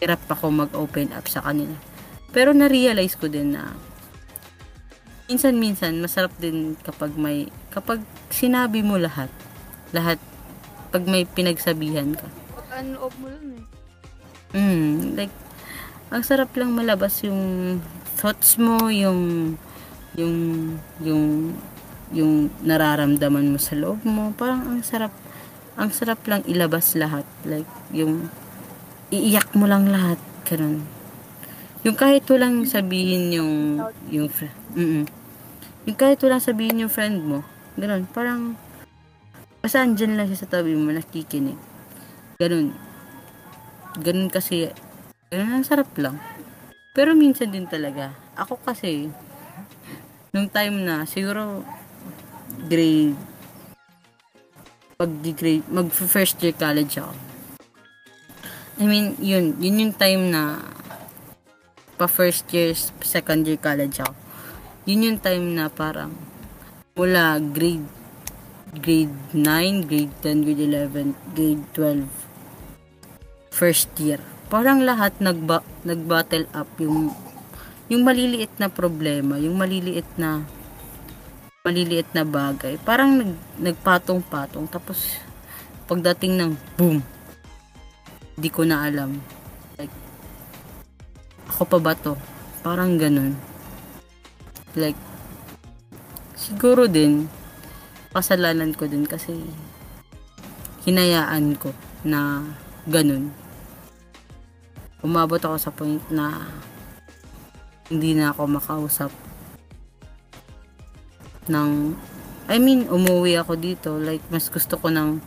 hirap 0.00 0.24
ako 0.28 0.48
mag-open 0.48 1.12
up 1.12 1.28
sa 1.28 1.44
kanila. 1.44 1.76
Pero 2.32 2.56
na-realize 2.56 3.14
ko 3.20 3.28
din 3.28 3.52
na 3.52 3.76
minsan-minsan 5.28 5.96
masarap 6.00 6.32
din 6.36 6.76
kapag 6.84 7.16
may 7.16 7.48
kapag 7.72 8.00
sinabi 8.32 8.80
mo 8.80 8.96
lahat. 8.96 9.28
Lahat 9.92 10.18
pag 10.90 11.04
may 11.04 11.28
pinagsabihan 11.28 12.16
ka. 12.16 12.28
Ano 12.74 13.06
mo 13.22 13.30
lang 13.30 13.54
eh. 13.54 13.64
Mm, 14.54 15.18
like, 15.18 15.34
ang 16.14 16.22
sarap 16.22 16.54
lang 16.54 16.70
malabas 16.70 17.26
yung 17.26 17.82
thoughts 18.14 18.54
mo, 18.54 18.86
yung, 18.86 19.54
yung 20.14 20.36
yung 21.02 21.54
yung 22.14 22.46
nararamdaman 22.62 23.50
mo 23.50 23.58
sa 23.58 23.74
loob 23.74 24.06
mo. 24.06 24.30
Parang 24.38 24.62
ang 24.62 24.80
sarap 24.86 25.10
ang 25.74 25.90
sarap 25.90 26.22
lang 26.30 26.46
ilabas 26.46 26.94
lahat. 26.94 27.26
Like 27.42 27.66
yung 27.90 28.30
iiyak 29.10 29.50
mo 29.58 29.66
lang 29.66 29.90
lahat 29.90 30.22
ganun. 30.46 30.86
Yung 31.82 31.98
kahit 31.98 32.24
walang 32.30 32.62
sabihin 32.64 33.34
yung 33.34 33.82
yung 34.08 34.30
mm 34.78 35.04
yung 35.84 35.98
kahit 36.00 36.16
walang 36.24 36.40
sabihin 36.40 36.86
yung 36.86 36.92
friend 36.92 37.26
mo 37.26 37.42
ganun. 37.74 38.06
Parang 38.14 38.54
basta 39.58 39.82
andyan 39.82 40.14
lang 40.14 40.30
siya 40.30 40.46
sa 40.46 40.60
tabi 40.60 40.78
mo 40.78 40.94
nakikinig. 40.94 41.58
Ganun 42.38 42.93
ganun 44.00 44.30
kasi 44.30 44.70
ganun 45.30 45.62
ang 45.62 45.66
sarap 45.66 45.90
lang. 45.98 46.18
Pero 46.94 47.14
minsan 47.14 47.50
din 47.50 47.66
talaga 47.66 48.14
ako 48.38 48.58
kasi 48.62 49.10
nung 50.34 50.50
time 50.50 50.82
na 50.82 51.06
siguro 51.06 51.62
grade 52.66 53.14
pag 54.94 55.10
grade 55.34 55.66
mag 55.70 55.90
first 55.90 56.38
year 56.42 56.54
college 56.54 56.98
ako. 56.98 57.14
I 58.78 58.84
mean 58.86 59.14
yun 59.22 59.58
yun 59.62 59.82
yung 59.82 59.94
time 59.94 60.30
na 60.34 60.62
pa 61.94 62.10
first 62.10 62.50
year 62.50 62.74
second 63.02 63.46
year 63.46 63.58
college 63.58 64.02
ako. 64.02 64.14
Yun 64.86 65.06
yung 65.06 65.18
time 65.22 65.54
na 65.54 65.70
parang 65.70 66.14
mula 66.94 67.42
grade 67.42 67.86
grade 68.74 69.14
9 69.34 69.86
grade 69.86 70.14
10 70.22 70.46
grade 70.46 70.62
11 70.66 71.14
grade 71.34 71.62
12 71.74 72.23
first 73.54 73.94
year 74.02 74.18
parang 74.50 74.82
lahat 74.82 75.14
nagba, 75.22 75.62
nag-battle 75.86 76.50
up 76.50 76.66
yung 76.82 77.14
yung 77.86 78.02
maliliit 78.02 78.50
na 78.58 78.66
problema 78.66 79.38
yung 79.38 79.54
maliliit 79.54 80.10
na 80.18 80.42
maliliit 81.64 82.12
na 82.12 82.28
bagay. 82.28 82.76
Parang 82.76 83.16
nag, 83.16 83.32
nagpatong-patong. 83.56 84.68
Tapos, 84.68 85.16
pagdating 85.88 86.36
ng 86.36 86.52
boom, 86.76 87.00
di 88.36 88.52
ko 88.52 88.68
na 88.68 88.84
alam. 88.84 89.16
Like, 89.80 89.88
ako 91.48 91.64
pa 91.64 91.78
ba 91.80 91.96
to? 91.96 92.20
Parang 92.60 93.00
ganun. 93.00 93.32
Like, 94.76 95.00
siguro 96.36 96.84
din, 96.84 97.32
kasalanan 98.12 98.76
ko 98.76 98.84
din 98.84 99.08
kasi 99.08 99.32
hinayaan 100.84 101.56
ko 101.56 101.72
na 102.04 102.44
ganun. 102.84 103.32
Umabot 105.04 105.36
ako 105.36 105.56
sa 105.60 105.68
point 105.68 106.00
na 106.08 106.48
hindi 107.92 108.16
na 108.16 108.32
ako 108.32 108.48
makausap 108.48 109.12
ng 111.52 111.92
I 112.44 112.60
mean, 112.60 112.88
umuwi 112.88 113.40
ako 113.40 113.56
dito. 113.56 113.96
Like, 113.96 114.24
mas 114.28 114.52
gusto 114.52 114.76
ko 114.76 114.92
ng 114.92 115.20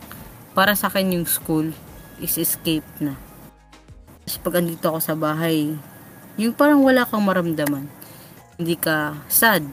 para 0.54 0.74
sa 0.74 0.90
akin 0.90 1.18
yung 1.18 1.26
school 1.26 1.70
is 2.18 2.38
escape 2.38 2.86
na. 2.98 3.14
Kasi 4.26 4.38
pag 4.42 4.58
andito 4.58 4.90
ako 4.90 4.98
sa 5.02 5.14
bahay, 5.18 5.74
yung 6.38 6.54
parang 6.54 6.82
wala 6.82 7.06
kang 7.06 7.22
maramdaman. 7.26 7.90
Hindi 8.58 8.74
ka 8.78 9.14
sad, 9.30 9.66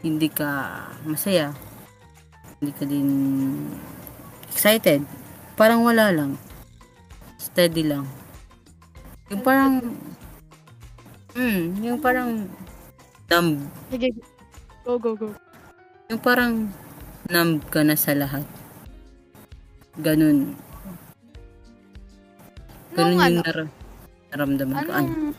hindi 0.00 0.28
ka 0.28 0.80
masaya, 1.04 1.52
hindi 2.60 2.72
ka 2.72 2.84
din 2.88 3.08
excited. 4.52 5.04
Parang 5.56 5.84
wala 5.84 6.12
lang. 6.12 6.40
Steady 7.36 7.84
lang. 7.84 8.08
Yung 9.26 9.42
parang, 9.42 9.82
hmm, 11.34 11.82
yung 11.82 11.98
parang 11.98 12.46
numb. 13.26 13.66
Sige, 13.90 14.14
go, 14.86 14.94
go, 15.02 15.18
go. 15.18 15.34
Yung 16.06 16.22
parang 16.22 16.70
numb 17.26 17.58
ka 17.66 17.82
na 17.82 17.98
sa 17.98 18.14
lahat. 18.14 18.46
Ganun. 19.98 20.54
Ganun 22.94 23.18
Anong, 23.18 23.18
yung 23.18 23.24
ano, 23.26 23.38
nar- 23.42 23.72
naramdaman 24.30 24.74
ko. 24.78 24.90
Ano? 24.94 24.94
anong, 24.94 25.34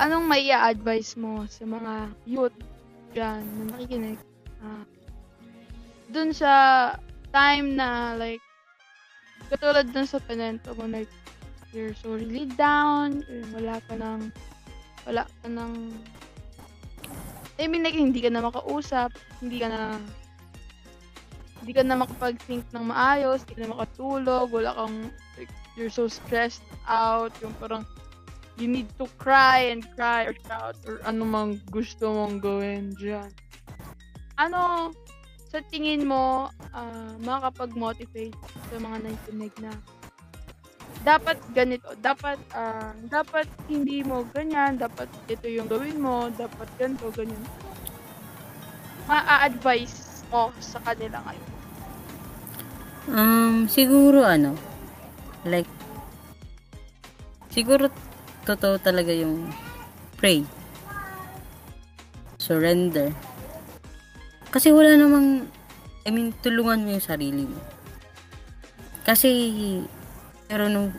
anong 0.00 0.24
may 0.24 0.48
advice 0.48 1.12
mo 1.20 1.44
sa 1.52 1.68
mga 1.68 1.92
youth 2.24 2.56
dyan 3.12 3.44
na 3.44 3.62
nakikinig? 3.76 4.18
Ah, 4.64 4.84
dun 6.08 6.32
sa 6.32 6.52
time 7.28 7.76
na 7.76 8.16
like, 8.16 8.40
katulad 9.52 9.84
dun 9.92 10.08
sa 10.08 10.16
penento 10.24 10.72
mo, 10.72 10.88
like, 10.88 11.12
you're 11.72 11.94
so 11.94 12.16
really 12.16 12.48
down, 12.56 13.24
wala 13.52 13.80
ka 13.88 13.94
ng, 13.96 14.32
wala 15.04 15.24
ka 15.24 15.48
ng, 15.48 15.92
I 17.58 17.66
mean, 17.66 17.82
like, 17.82 17.98
hindi 17.98 18.22
ka 18.22 18.30
na 18.30 18.44
makausap, 18.44 19.12
hindi 19.42 19.60
ka 19.60 19.68
na, 19.68 19.98
hindi 21.60 21.72
ka 21.74 21.82
na 21.82 21.98
makapag-think 21.98 22.64
ng 22.70 22.84
maayos, 22.86 23.42
hindi 23.44 23.54
ka 23.58 23.62
na 23.66 23.74
makatulog, 23.74 24.46
wala 24.54 24.70
kang, 24.78 25.10
like, 25.36 25.50
you're 25.74 25.92
so 25.92 26.06
stressed 26.06 26.64
out, 26.86 27.34
yung 27.42 27.52
parang, 27.58 27.82
you 28.58 28.66
need 28.66 28.90
to 28.98 29.06
cry 29.22 29.70
and 29.70 29.86
cry 29.94 30.26
or 30.26 30.34
shout 30.50 30.74
or 30.82 30.98
ano 31.06 31.22
mang 31.22 31.62
gusto 31.70 32.10
mong 32.10 32.42
gawin 32.42 32.90
dyan. 32.98 33.30
Ano, 34.34 34.90
sa 35.46 35.62
tingin 35.70 36.02
mo, 36.06 36.50
ah, 36.74 37.14
makakapag-motivate 37.22 38.34
sa 38.70 38.76
mga 38.82 38.96
nakikinig 39.06 39.54
na 39.62 39.70
dapat 41.08 41.40
ganito, 41.56 41.88
dapat 42.04 42.36
ah, 42.52 42.92
dapat 43.08 43.48
hindi 43.64 44.04
mo 44.04 44.28
ganyan, 44.36 44.76
dapat 44.76 45.08
ito 45.24 45.48
yung 45.48 45.64
gawin 45.64 45.96
mo, 45.96 46.28
dapat 46.36 46.68
ganito, 46.76 47.08
ganyan. 47.16 47.40
Ma-advise 49.08 50.20
mo 50.28 50.52
sa 50.60 50.76
kanila 50.84 51.24
ngayon. 51.24 51.48
Um, 53.08 53.64
siguro 53.72 54.20
ano, 54.20 54.52
like, 55.48 55.64
siguro 57.48 57.88
totoo 58.44 58.76
talaga 58.76 59.08
yung 59.08 59.48
pray. 60.20 60.44
Surrender. 62.36 63.16
Kasi 64.52 64.76
wala 64.76 64.92
namang, 65.00 65.48
I 66.04 66.12
mean, 66.12 66.36
tulungan 66.44 66.84
mo 66.84 66.92
yung 66.92 67.04
sarili 67.04 67.48
mo. 67.48 67.60
Kasi, 69.08 69.32
pero 70.48 70.72
nung, 70.72 70.90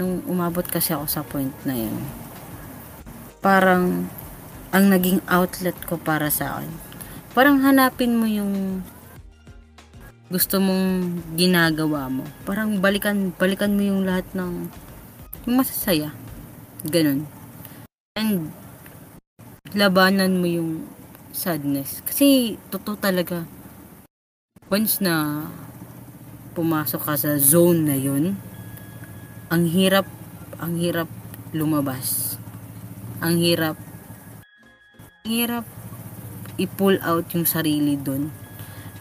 nung 0.00 0.24
umabot 0.24 0.64
kasi 0.64 0.96
ako 0.96 1.04
sa 1.04 1.20
point 1.20 1.52
na 1.68 1.76
yun, 1.76 1.94
parang, 3.44 4.08
ang 4.72 4.84
naging 4.88 5.20
outlet 5.28 5.76
ko 5.84 6.00
para 6.00 6.32
sa 6.32 6.58
akin, 6.58 6.72
parang 7.36 7.60
hanapin 7.60 8.16
mo 8.16 8.24
yung 8.24 8.80
gusto 10.28 10.60
mong 10.60 11.20
ginagawa 11.36 12.08
mo. 12.12 12.24
Parang 12.44 12.80
balikan, 12.80 13.32
balikan 13.36 13.72
mo 13.72 13.80
yung 13.84 14.04
lahat 14.04 14.28
ng 14.36 14.68
yung 15.48 15.56
masasaya. 15.56 16.12
Ganun. 16.84 17.24
And 18.12 18.52
labanan 19.72 20.40
mo 20.40 20.44
yung 20.44 20.84
sadness. 21.32 22.04
Kasi 22.04 22.56
totoo 22.68 23.00
talaga 23.00 23.48
once 24.68 25.00
na 25.00 25.48
pumasok 26.58 27.06
ka 27.06 27.14
sa 27.14 27.38
zone 27.38 27.86
na 27.86 27.94
yun, 27.94 28.34
ang 29.46 29.62
hirap, 29.70 30.10
ang 30.58 30.74
hirap 30.74 31.06
lumabas. 31.54 32.34
Ang 33.22 33.38
hirap, 33.38 33.78
ang 35.22 35.30
hirap 35.30 35.64
i-pull 36.58 36.98
out 37.06 37.30
yung 37.30 37.46
sarili 37.46 37.94
doon. 37.94 38.34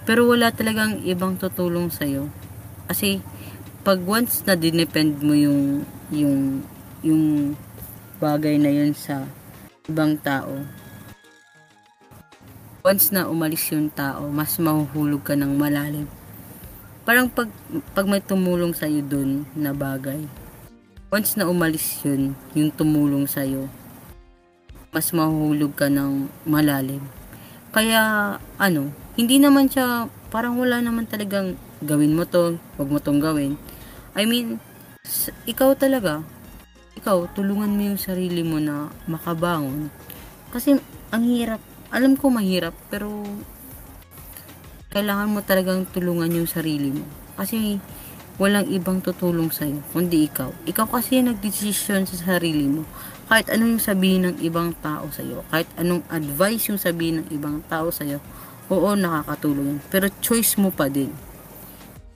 Pero 0.06 0.30
wala 0.30 0.54
talagang 0.54 1.02
ibang 1.02 1.42
tutulong 1.42 1.90
sa'yo. 1.90 2.30
Kasi, 2.86 3.26
pag 3.82 4.06
once 4.06 4.46
na 4.46 4.54
dinepend 4.54 5.18
mo 5.26 5.34
yung, 5.34 5.82
yung, 6.14 6.62
yung 7.02 7.58
bagay 8.22 8.62
na 8.62 8.70
yun 8.70 8.94
sa 8.94 9.26
ibang 9.90 10.14
tao, 10.22 10.62
once 12.86 13.10
na 13.10 13.26
umalis 13.26 13.66
yung 13.74 13.90
tao, 13.90 14.30
mas 14.30 14.62
mahuhulog 14.62 15.26
ka 15.26 15.34
ng 15.34 15.58
malalim. 15.58 16.08
Parang 17.08 17.32
pag, 17.32 17.48
pag 17.96 18.04
may 18.04 18.20
tumulong 18.20 18.76
sa'yo 18.76 19.00
dun 19.00 19.48
na 19.56 19.72
bagay, 19.72 20.28
once 21.08 21.40
na 21.40 21.48
umalis 21.48 22.04
yun, 22.04 22.36
yung 22.52 22.68
tumulong 22.68 23.24
sa'yo, 23.24 23.72
mas 24.92 25.16
mahuhulog 25.16 25.72
ka 25.72 25.88
ng 25.88 26.28
malalim. 26.44 27.00
Kaya, 27.72 28.36
ano, 28.60 28.92
hindi 29.16 29.40
naman 29.40 29.72
siya, 29.72 30.12
parang 30.28 30.60
wala 30.60 30.84
naman 30.84 31.08
talagang 31.08 31.56
gawin 31.80 32.12
mo 32.12 32.28
to, 32.28 32.60
wag 32.76 32.92
mo 32.92 33.00
tong 33.00 33.24
gawin. 33.24 33.56
I 34.12 34.28
mean, 34.28 34.60
ikaw 35.48 35.80
talaga, 35.80 36.28
ikaw, 37.00 37.24
tulungan 37.32 37.72
mo 37.72 37.88
yung 37.88 38.02
sarili 38.04 38.44
mo 38.44 38.60
na 38.60 38.92
makabangon. 39.08 39.88
Kasi, 40.52 40.76
ang 41.16 41.24
hirap, 41.24 41.64
alam 41.88 42.20
ko 42.20 42.28
mahirap, 42.28 42.76
pero 42.92 43.24
kailangan 44.92 45.32
mo 45.32 45.40
talagang 45.44 45.88
tulungan 45.92 46.32
yung 46.32 46.50
sarili 46.50 46.96
mo. 46.96 47.06
Kasi, 47.36 47.78
walang 48.38 48.70
ibang 48.70 49.02
tutulong 49.02 49.50
sa'yo, 49.50 49.82
kundi 49.92 50.30
ikaw. 50.30 50.54
Ikaw 50.70 50.86
kasi 50.86 51.18
yung 51.18 51.34
nagdesisyon 51.34 52.06
sa 52.06 52.38
sarili 52.38 52.70
mo. 52.70 52.86
Kahit 53.28 53.50
anong 53.50 53.82
sabihin 53.82 54.30
ng 54.30 54.38
ibang 54.46 54.78
tao 54.80 55.10
sa'yo, 55.10 55.42
kahit 55.50 55.68
anong 55.76 56.06
advice 56.14 56.70
yung 56.70 56.80
sabihin 56.80 57.26
ng 57.26 57.28
ibang 57.34 57.66
tao 57.66 57.90
sa'yo, 57.90 58.22
oo, 58.70 58.90
nakakatulong. 58.94 59.82
Pero 59.90 60.08
choice 60.22 60.56
mo 60.62 60.70
pa 60.70 60.86
din. 60.88 61.12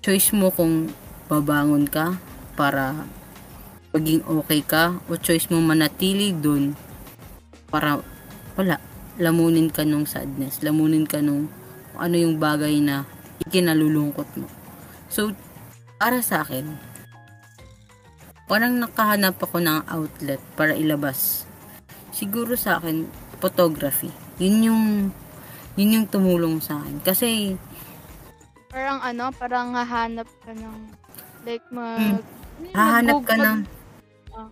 Choice 0.05 0.31
mo 0.31 0.53
kung 0.53 0.93
babangon 1.25 1.89
ka 1.89 2.21
para 2.53 3.07
maging 3.91 4.23
okay 4.23 4.63
ka 4.63 5.03
o 5.11 5.19
choice 5.19 5.51
mo 5.51 5.59
manatili 5.59 6.31
dun 6.31 6.79
para 7.67 7.99
wala, 8.55 8.79
lamunin 9.19 9.67
ka 9.67 9.83
nung 9.83 10.07
sadness, 10.07 10.63
lamunin 10.63 11.03
ka 11.03 11.19
nung 11.19 11.51
ano 12.01 12.17
yung 12.17 12.41
bagay 12.41 12.81
na 12.81 13.05
ikinalulungkot 13.45 14.25
mo. 14.41 14.49
So, 15.13 15.37
para 16.01 16.25
sa 16.25 16.41
akin, 16.41 16.65
parang 18.49 18.81
nakahanap 18.81 19.37
ako 19.37 19.61
ng 19.61 19.85
outlet 19.85 20.41
para 20.57 20.73
ilabas. 20.73 21.45
Siguro 22.09 22.57
sa 22.57 22.81
akin, 22.81 23.05
photography. 23.37 24.09
Yun 24.41 24.57
yung, 24.65 24.83
yun 25.77 25.95
yung 26.01 26.07
tumulong 26.09 26.57
sa 26.57 26.81
akin. 26.81 26.97
Kasi, 27.05 27.29
Parang 28.71 29.03
ano, 29.03 29.35
parang 29.35 29.75
hahanap 29.75 30.31
ka 30.47 30.55
ng, 30.55 30.77
like, 31.43 31.65
mag... 31.69 31.99
Hmm. 31.99 32.71
hahanap 32.71 33.19
ka 33.27 33.35
mag- 33.35 33.43
ng, 33.43 33.57
Ah. 34.31 34.49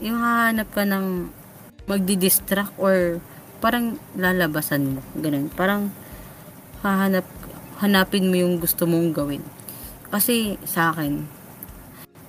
yung 0.00 0.16
hahanap 0.16 0.68
ka 0.72 0.82
ng 0.88 1.28
magdi-distract 1.84 2.72
or 2.80 3.20
parang 3.60 4.00
lalabasan 4.16 4.96
mo. 4.96 5.00
Ganun. 5.20 5.52
Parang 5.52 5.92
hahanap, 6.82 7.26
hanapin 7.78 8.28
mo 8.28 8.36
yung 8.36 8.58
gusto 8.58 8.84
mong 8.84 9.14
gawin. 9.14 9.42
Kasi 10.10 10.58
sa 10.66 10.92
akin, 10.92 11.24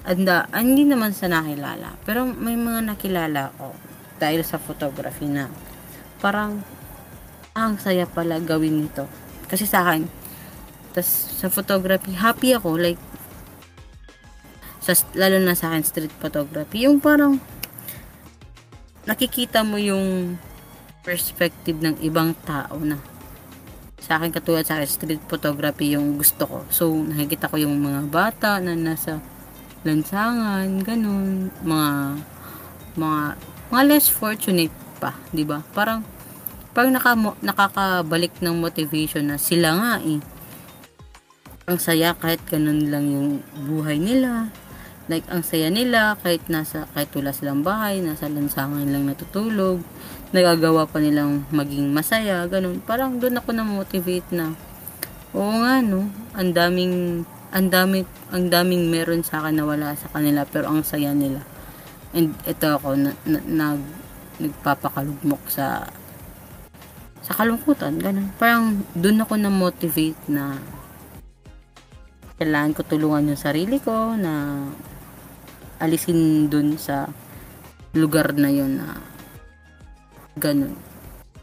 anda, 0.05 0.47
hindi 0.55 0.85
naman 0.85 1.11
sa 1.11 1.27
nakilala. 1.27 1.97
Pero 2.05 2.23
may 2.27 2.55
mga 2.55 2.93
nakilala 2.93 3.51
ko 3.57 3.73
dahil 4.21 4.45
sa 4.45 4.61
photography 4.61 5.27
na 5.27 5.49
parang 6.23 6.63
"Ah, 7.53 7.69
ang 7.69 7.77
saya 7.77 8.07
pala 8.07 8.39
gawin 8.41 8.87
nito. 8.87 9.05
Kasi 9.45 9.67
sa 9.69 9.85
akin, 9.85 10.09
tas 10.95 11.05
sa 11.37 11.49
photography, 11.53 12.13
happy 12.17 12.55
ako. 12.57 12.77
Like, 12.81 13.01
sa, 14.81 14.97
lalo 15.13 15.37
na 15.37 15.53
sa 15.53 15.71
akin, 15.73 15.83
street 15.85 16.15
photography. 16.17 16.89
Yung 16.89 16.97
parang, 16.97 17.37
nakikita 19.05 19.61
mo 19.61 19.77
yung 19.77 20.35
perspective 21.03 21.77
ng 21.83 21.99
ibang 22.01 22.33
tao 22.47 22.79
na 22.81 22.97
sa 24.03 24.19
akin 24.19 24.35
katulad 24.35 24.67
sa 24.67 24.83
street 24.83 25.23
photography 25.31 25.95
yung 25.95 26.19
gusto 26.19 26.43
ko. 26.43 26.59
So, 26.67 26.91
nakikita 26.91 27.47
ko 27.47 27.55
yung 27.55 27.79
mga 27.79 28.11
bata 28.11 28.59
na 28.59 28.75
nasa 28.75 29.23
lansangan, 29.87 30.67
ganun, 30.83 31.47
mga 31.63 32.19
mga 32.99 33.21
mga 33.71 33.83
less 33.87 34.11
fortunate 34.11 34.75
pa, 34.99 35.15
'di 35.31 35.47
ba? 35.47 35.63
Parang 35.71 36.03
pag 36.75 36.89
naka, 36.91 37.15
nakakabalik 37.39 38.33
ng 38.43 38.59
motivation 38.59 39.29
na 39.31 39.39
sila 39.39 39.77
nga 39.77 39.93
eh. 40.03 40.19
Ang 41.63 41.79
saya 41.79 42.11
kahit 42.17 42.43
ganun 42.49 42.91
lang 42.91 43.07
yung 43.07 43.29
buhay 43.69 44.01
nila. 44.01 44.51
Like, 45.11 45.27
ang 45.27 45.43
saya 45.43 45.67
nila 45.67 46.15
kahit 46.23 46.47
nasa, 46.47 46.87
kahit 46.95 47.11
wala 47.11 47.35
silang 47.35 47.59
bahay, 47.59 47.99
nasa 47.99 48.31
lansangan 48.31 48.87
lang 48.87 49.03
natutulog. 49.03 49.83
Nagagawa 50.31 50.87
pa 50.87 51.03
nilang 51.03 51.43
maging 51.51 51.91
masaya, 51.91 52.47
ganun. 52.47 52.79
Parang 52.79 53.19
doon 53.19 53.35
ako 53.35 53.51
na-motivate 53.51 54.31
na, 54.31 54.55
oo 55.35 55.59
nga 55.59 55.83
no, 55.83 56.07
ang 56.31 56.55
daming, 56.55 57.27
ang 57.51 57.67
daming, 57.67 58.07
ang 58.31 58.47
daming 58.47 58.87
meron 58.87 59.27
sa 59.27 59.43
akin 59.43 59.59
na 59.59 59.67
wala 59.67 59.91
sa 59.99 60.07
kanila, 60.07 60.47
pero 60.47 60.71
ang 60.71 60.87
saya 60.87 61.11
nila. 61.11 61.43
And 62.15 62.31
ito 62.47 62.71
ako, 62.71 62.95
na, 62.95 63.11
na, 63.27 63.43
nag, 63.43 63.83
nagpapakalugmok 64.39 65.51
sa, 65.51 65.83
sa 67.19 67.31
kalungkutan, 67.35 67.99
ganun. 67.99 68.31
Parang 68.39 68.87
doon 68.95 69.19
ako 69.19 69.35
na-motivate 69.35 70.31
na, 70.31 70.63
kailangan 72.39 72.71
ko 72.71 72.81
tulungan 72.87 73.35
yung 73.35 73.41
sarili 73.41 73.83
ko 73.83 74.15
na 74.15 74.63
alisin 75.83 76.47
dun 76.47 76.79
sa 76.79 77.11
lugar 77.93 78.31
na 78.33 78.47
yun 78.47 78.79
na 78.79 78.97
ganun. 80.39 80.73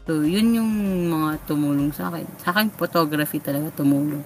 So, 0.09 0.25
yun 0.25 0.57
yung 0.57 0.71
mga 1.13 1.45
tumulong 1.45 1.93
sa 1.93 2.09
akin. 2.09 2.25
Sa 2.41 2.51
akin, 2.51 2.73
photography 2.73 3.37
talaga 3.37 3.69
tumulong. 3.79 4.25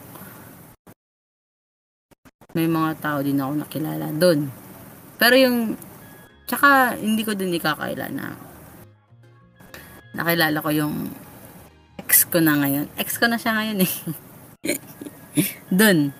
May 2.55 2.71
mga 2.71 3.03
tao 3.03 3.19
din 3.19 3.37
ako 3.37 3.59
nakilala 3.59 4.07
dun. 4.15 4.47
Pero 5.19 5.35
yung, 5.35 5.75
tsaka 6.47 6.95
hindi 6.95 7.27
ko 7.27 7.35
din 7.35 7.53
ikakaila 7.59 8.07
na 8.15 8.33
nakilala 10.15 10.63
ko 10.63 10.71
yung 10.71 11.11
ex 11.99 12.23
ko 12.31 12.39
na 12.39 12.55
ngayon. 12.63 12.87
Ex 12.95 13.19
ko 13.19 13.27
na 13.27 13.35
siya 13.35 13.59
ngayon 13.59 13.83
eh. 13.83 13.93
dun. 15.79 16.15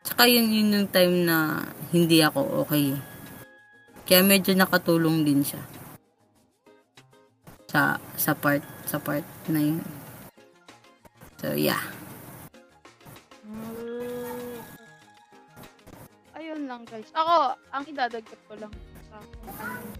Tsaka 0.00 0.24
yun, 0.24 0.48
yun 0.48 0.74
yung 0.74 0.88
time 0.88 1.28
na 1.28 1.68
hindi 1.92 2.24
ako 2.24 2.64
okay. 2.64 2.96
Kaya 4.10 4.26
medyo 4.26 4.58
nakatulong 4.58 5.22
din 5.22 5.46
siya. 5.46 5.62
Sa, 7.70 7.94
sa 8.18 8.34
part, 8.34 8.58
sa 8.82 8.98
part 8.98 9.22
na 9.46 9.62
yun. 9.62 9.78
So, 11.38 11.54
yeah. 11.54 11.78
Mm. 13.46 14.58
Ayun 16.34 16.66
lang 16.66 16.82
guys. 16.90 17.06
Ako, 17.14 17.54
ang 17.70 17.86
idadagdag 17.86 18.42
ko 18.50 18.58
lang 18.58 18.74
sa 19.06 19.22
anong 19.22 19.94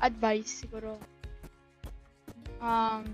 advice 0.00 0.64
siguro. 0.64 0.96
Um, 2.64 3.04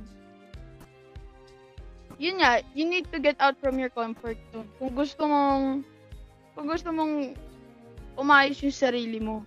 yun 2.23 2.39
nga, 2.39 2.63
you 2.79 2.87
need 2.87 3.11
to 3.11 3.19
get 3.19 3.35
out 3.43 3.59
from 3.59 3.83
your 3.83 3.91
comfort 3.91 4.39
zone. 4.55 4.71
Kung 4.79 4.95
gusto 4.95 5.27
mong, 5.27 5.83
kung 6.55 6.71
gusto 6.71 6.95
mong 6.95 7.35
umayos 8.15 8.63
yung 8.63 8.71
sarili 8.71 9.19
mo, 9.19 9.43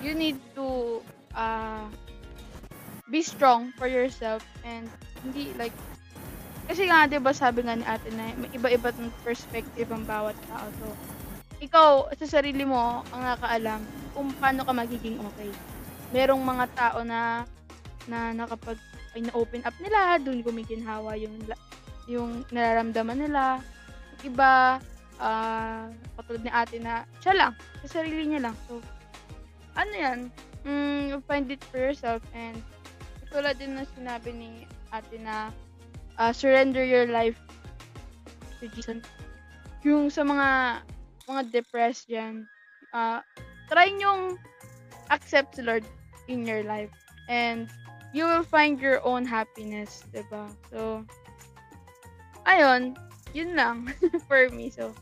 you 0.00 0.12
need 0.12 0.36
to 0.56 1.00
uh, 1.32 1.88
be 3.08 3.22
strong 3.22 3.70
for 3.78 3.86
yourself 3.86 4.42
and 4.66 4.90
hindi 5.22 5.54
like 5.56 5.74
kasi 6.66 6.90
nga 6.90 7.06
'di 7.06 7.22
ba 7.22 7.30
sabi 7.30 7.62
nga 7.62 7.78
ni 7.78 7.86
ate 7.86 8.10
na 8.10 8.34
may 8.34 8.50
iba-iba 8.50 8.90
ng 8.98 9.12
perspective 9.22 9.86
ang 9.86 10.02
bawat 10.02 10.34
tao. 10.50 10.66
So, 10.82 10.86
ikaw 11.62 12.10
sa 12.18 12.26
sarili 12.26 12.66
mo 12.66 13.06
ang 13.14 13.22
nakakaalam 13.22 13.80
kung 14.12 14.34
paano 14.42 14.66
ka 14.66 14.72
magiging 14.74 15.22
okay. 15.22 15.50
Merong 16.10 16.42
mga 16.42 16.66
tao 16.74 16.98
na 17.06 17.46
na 18.10 18.34
nakapag 18.34 18.78
ay 19.14 19.24
na-open 19.24 19.64
up 19.64 19.76
nila, 19.78 20.20
doon 20.20 20.42
gumiginhawa 20.42 21.14
yung 21.14 21.38
yung 22.10 22.42
nararamdaman 22.50 23.30
nila. 23.30 23.62
Iba 24.26 24.82
ah 25.22 25.86
katulad 26.18 26.42
ni 26.42 26.50
ate 26.50 26.82
na 26.82 27.06
siya 27.22 27.32
lang, 27.38 27.52
sa 27.86 28.02
sarili 28.02 28.26
niya 28.26 28.50
lang. 28.50 28.56
So, 28.66 28.82
ano 29.76 29.94
yan, 29.94 30.18
mm, 30.64 31.22
find 31.28 31.52
it 31.52 31.62
for 31.68 31.78
yourself 31.78 32.24
and 32.32 32.58
tulad 33.30 33.60
din 33.60 33.76
na 33.76 33.84
sinabi 33.96 34.32
ni 34.32 34.50
ate 34.90 35.20
na 35.20 35.52
uh, 36.16 36.32
surrender 36.32 36.82
your 36.82 37.06
life 37.06 37.36
to 38.58 38.68
Jesus. 38.72 39.04
Yung 39.84 40.08
sa 40.08 40.24
mga 40.24 40.80
mga 41.28 41.42
depressed 41.52 42.08
dyan, 42.08 42.48
uh, 42.96 43.20
try 43.68 43.92
nyong 43.92 44.40
accept 45.12 45.60
Lord 45.60 45.84
in 46.26 46.48
your 46.48 46.64
life 46.64 46.90
and 47.28 47.70
you 48.16 48.24
will 48.24 48.46
find 48.46 48.80
your 48.80 49.04
own 49.04 49.28
happiness, 49.28 50.02
'di 50.10 50.24
ba? 50.32 50.48
So 50.72 51.04
ayun, 52.48 52.96
yun 53.36 53.52
lang 53.52 53.92
for 54.30 54.48
me. 54.50 54.72
So 54.72 54.94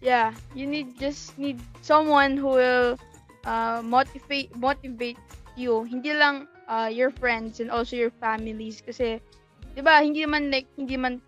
yeah, 0.00 0.32
you 0.54 0.64
need 0.64 0.96
just 0.96 1.36
need 1.36 1.60
someone 1.82 2.38
who 2.40 2.56
will 2.56 2.96
uh, 3.46 3.80
motivate 3.80 4.50
motivate 4.58 5.18
you. 5.54 5.86
Hindi 5.88 6.12
lang 6.12 6.50
uh, 6.68 6.90
your 6.92 7.14
friends 7.14 7.62
and 7.62 7.72
also 7.72 7.96
your 7.96 8.12
families 8.20 8.82
kasi 8.82 9.22
'di 9.72 9.80
ba 9.80 10.02
hindi 10.02 10.26
man 10.26 10.52
like 10.52 10.68
hindi 10.76 10.98
man 10.98 11.22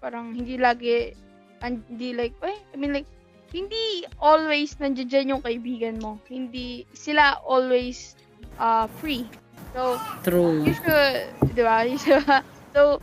parang 0.00 0.32
hindi 0.32 0.56
lagi 0.56 1.12
hindi 1.60 2.16
like 2.16 2.36
eh, 2.44 2.56
I 2.72 2.76
mean 2.80 2.96
like 2.96 3.08
hindi 3.54 4.02
always 4.18 4.74
nandiyan 4.82 5.30
yung 5.30 5.42
kaibigan 5.46 6.02
mo. 6.02 6.18
Hindi 6.26 6.82
sila 6.90 7.38
always 7.46 8.18
uh, 8.58 8.90
free. 8.98 9.30
So, 9.70 9.98
True. 10.26 10.66
you 10.66 10.74
should, 10.74 11.30
di 11.54 11.62
ba? 11.62 11.86
You 11.86 11.98
should, 11.98 12.26
so, 12.74 12.98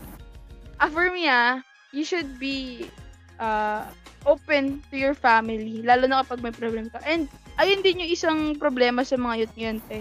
uh, 0.80 0.89
for 0.91 1.07
me 1.07 1.32
ah, 1.32 1.63
you 1.95 2.03
should 2.03 2.36
be 2.36 2.88
uh, 3.39 3.88
open 4.28 4.84
to 4.91 4.95
your 4.99 5.15
family, 5.15 5.80
lalo 5.88 6.07
na 6.07 6.24
kapag 6.24 6.43
may 6.43 6.53
problem 6.55 6.91
ka. 6.91 6.99
And, 7.07 7.32
ayun 7.62 7.82
din 7.82 8.01
yung 8.01 8.12
isang 8.12 8.39
problema 8.57 9.05
sa 9.05 9.16
mga 9.16 9.36
youth 9.38 9.55
ngayon, 9.55 9.80
te. 9.86 9.99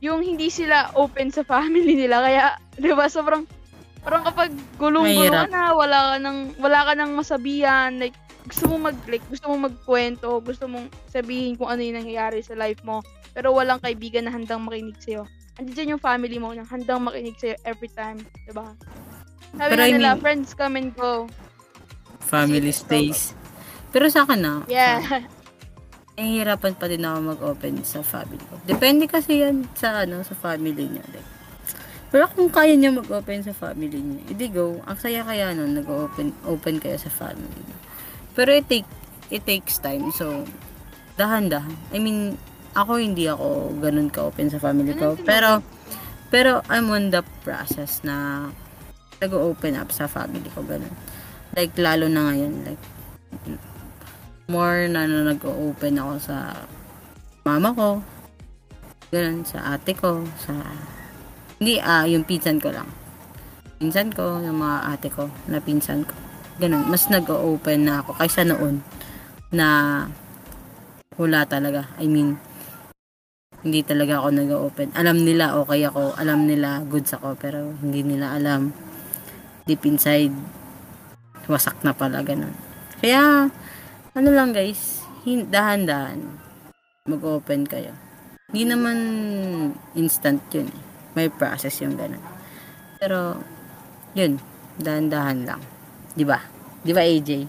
Yung 0.00 0.20
hindi 0.20 0.48
sila 0.48 0.92
open 0.94 1.28
sa 1.28 1.40
family 1.42 1.96
nila, 1.96 2.20
kaya, 2.20 2.44
di 2.76 2.92
ba, 2.92 3.08
sobrang, 3.08 3.44
parang 4.00 4.24
kapag 4.24 4.48
gulong-gulo 4.76 5.44
na, 5.46 5.72
wala 5.72 5.98
ka 6.12 6.16
nang, 6.18 6.38
wala 6.56 6.80
ka 6.84 6.92
nang 6.94 7.12
masabihan, 7.12 7.96
like, 7.96 8.16
gusto 8.40 8.64
mo 8.66 8.88
mag 8.88 8.96
like, 9.04 9.20
gusto 9.28 9.52
mo 9.52 9.68
magkwento, 9.68 10.40
gusto 10.40 10.64
mong 10.64 10.88
sabihin 11.06 11.54
kung 11.54 11.68
ano 11.68 11.84
yung 11.84 12.00
nangyayari 12.00 12.40
sa 12.40 12.56
life 12.56 12.80
mo, 12.80 13.04
pero 13.32 13.52
walang 13.52 13.76
kaibigan 13.78 14.24
na 14.24 14.32
handang 14.32 14.64
makinig 14.64 14.96
sa'yo. 14.96 15.28
Andiyan 15.60 15.96
yung 15.96 16.02
family 16.02 16.40
mo 16.40 16.56
na 16.56 16.64
handang 16.64 17.04
makinig 17.04 17.36
sa'yo 17.36 17.56
every 17.64 17.92
time, 17.92 18.16
di 18.48 18.52
ba? 18.52 18.72
Sabi 19.52 19.68
Pero 19.68 19.80
nga 19.80 19.88
I 19.88 19.92
nila, 19.92 20.10
mean- 20.16 20.22
friends 20.24 20.48
come 20.56 20.80
and 20.80 20.90
go. 20.96 21.28
Family 22.24 22.72
stays. 22.72 23.36
Pero 23.90 24.08
sa 24.08 24.24
akin 24.24 24.40
na, 24.40 24.54
Yeah. 24.64 25.02
Nahihirapan 26.20 26.76
pa 26.76 26.84
din 26.84 27.00
ako 27.00 27.18
mag-open 27.32 27.80
sa 27.80 28.04
family 28.04 28.44
ko. 28.44 28.60
Depende 28.68 29.08
kasi 29.08 29.40
yan 29.40 29.64
sa 29.72 30.04
ano 30.04 30.20
sa 30.20 30.36
family 30.36 30.84
niya. 30.84 31.04
Like, 31.08 31.30
pero 32.12 32.28
kung 32.28 32.52
kaya 32.52 32.76
niya 32.76 32.92
mag-open 32.92 33.40
sa 33.40 33.56
family 33.56 33.96
niya, 33.96 34.20
edi 34.28 34.52
go. 34.52 34.76
Ang 34.84 34.98
saya 35.00 35.24
kaya 35.24 35.56
nun, 35.56 35.72
nag-open 35.72 36.36
open 36.44 36.76
kayo 36.76 37.00
sa 37.00 37.08
family 37.08 37.48
niya. 37.64 37.78
Pero 38.36 38.50
it, 38.52 38.68
take, 38.68 38.88
it 39.32 39.48
takes 39.48 39.80
time. 39.80 40.12
So, 40.12 40.44
dahan-dahan. 41.16 41.72
I 41.96 41.98
mean, 42.02 42.36
ako 42.76 43.00
hindi 43.00 43.24
ako 43.24 43.80
ganun 43.80 44.12
ka-open 44.12 44.52
sa 44.52 44.60
family 44.60 44.92
ko. 44.92 45.16
Pero, 45.24 45.64
pero 46.28 46.60
I'm 46.68 46.92
on 46.92 47.14
the 47.14 47.24
process 47.46 48.04
na 48.04 48.50
nag-open 49.24 49.78
up 49.78 49.88
sa 49.88 50.04
family 50.04 50.50
ko. 50.52 50.66
Ganun. 50.66 50.92
Like, 51.56 51.78
lalo 51.80 52.10
na 52.12 52.28
ngayon. 52.28 52.52
Like, 52.66 52.82
more 54.50 54.90
na, 54.90 55.06
na 55.06 55.30
nag-open 55.30 55.94
ako 56.02 56.12
sa 56.18 56.66
mama 57.46 57.70
ko. 57.70 57.88
Ganun, 59.14 59.46
sa 59.46 59.78
ate 59.78 59.94
ko, 59.94 60.26
sa... 60.42 60.50
Hindi, 61.62 61.78
ah, 61.78 62.02
yung 62.10 62.26
pinsan 62.26 62.58
ko 62.58 62.74
lang. 62.74 62.90
Pinsan 63.78 64.10
ko, 64.10 64.42
yung 64.42 64.58
mga 64.58 64.78
ate 64.90 65.08
ko, 65.14 65.30
na 65.46 65.62
pinsan 65.62 66.02
ko. 66.02 66.14
Ganun, 66.58 66.90
mas 66.90 67.06
nag-open 67.06 67.86
na 67.86 68.02
ako 68.02 68.18
kaysa 68.18 68.42
noon 68.42 68.82
na 69.54 69.66
wala 71.14 71.46
talaga. 71.46 71.86
I 72.02 72.10
mean, 72.10 72.36
hindi 73.62 73.86
talaga 73.86 74.18
ako 74.18 74.28
nag-open. 74.34 74.88
Alam 74.98 75.22
nila 75.22 75.54
okay 75.62 75.84
ako, 75.86 76.16
alam 76.18 76.48
nila 76.48 76.82
goods 76.88 77.12
ako, 77.14 77.36
pero 77.38 77.70
hindi 77.84 78.02
nila 78.02 78.34
alam 78.34 78.72
deep 79.68 79.84
inside 79.86 80.32
wasak 81.50 81.82
na 81.82 81.90
pala 81.90 82.22
ganun. 82.22 82.54
Kaya, 83.02 83.50
ano 84.20 84.36
lang 84.36 84.52
guys, 84.52 85.00
dahan-dahan 85.24 86.20
mag-open 87.08 87.64
kayo. 87.64 87.96
Hindi 88.52 88.68
naman 88.68 88.98
instant 89.96 90.44
yun 90.52 90.68
eh. 90.68 90.80
May 91.16 91.32
process 91.32 91.80
yung 91.80 91.96
ganun. 91.96 92.20
Pero, 93.00 93.40
yun, 94.12 94.36
dahan-dahan 94.76 95.48
lang. 95.48 95.64
Di 96.12 96.28
ba? 96.28 96.36
Di 96.84 96.92
ba 96.92 97.00
AJ? 97.00 97.48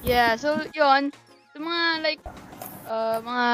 Yeah, 0.00 0.40
so 0.40 0.64
yon 0.72 1.12
sa 1.52 1.58
mga 1.60 1.84
like 2.00 2.22
uh, 2.88 3.20
mga 3.20 3.48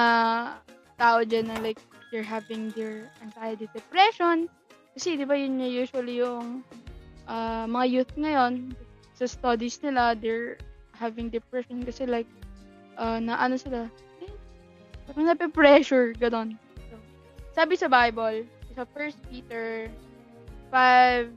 tao 1.02 1.18
dyan 1.26 1.50
na 1.50 1.58
like 1.58 1.82
they're 2.14 2.22
having 2.22 2.70
their 2.78 3.10
anxiety 3.26 3.66
depression 3.74 4.46
kasi 4.94 5.18
di 5.18 5.26
ba 5.26 5.34
yun 5.34 5.58
yung 5.58 5.74
usually 5.74 6.22
yung 6.22 6.62
uh, 7.26 7.66
mga 7.66 7.86
youth 7.90 8.14
ngayon 8.14 8.70
sa 9.18 9.26
studies 9.26 9.82
nila 9.82 10.14
they're 10.14 10.54
having 10.96 11.28
depression 11.28 11.84
kasi 11.84 12.08
like 12.08 12.28
uh, 12.96 13.20
na 13.20 13.36
ano 13.36 13.60
sila 13.60 13.86
eh, 14.24 14.32
parang 15.08 15.28
nape-pressure 15.28 16.16
ganon 16.16 16.56
so, 16.88 16.96
sabi 17.52 17.76
sa 17.76 17.86
Bible 17.86 18.48
sa 18.76 18.84
1 18.84 19.32
Peter 19.32 19.88
5 20.68 21.32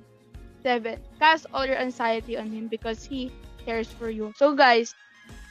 7 0.64 1.00
cast 1.20 1.48
all 1.56 1.64
your 1.64 1.80
anxiety 1.80 2.36
on 2.36 2.52
him 2.52 2.68
because 2.68 3.08
he 3.08 3.32
cares 3.64 3.88
for 3.88 4.10
you. 4.10 4.34
So 4.36 4.56
guys, 4.56 4.96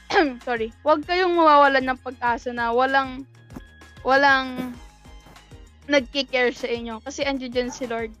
sorry, 0.45 0.73
huwag 0.85 1.05
kayong 1.05 1.33
mawawalan 1.33 1.85
ng 1.89 1.99
pag-asa 2.01 2.53
na 2.53 2.69
walang 2.73 3.25
walang 4.05 4.73
nagki-care 5.89 6.53
sa 6.53 6.69
inyo 6.69 7.01
kasi 7.01 7.25
andiyan 7.25 7.51
dyan 7.51 7.69
si 7.73 7.89
Lord 7.89 8.13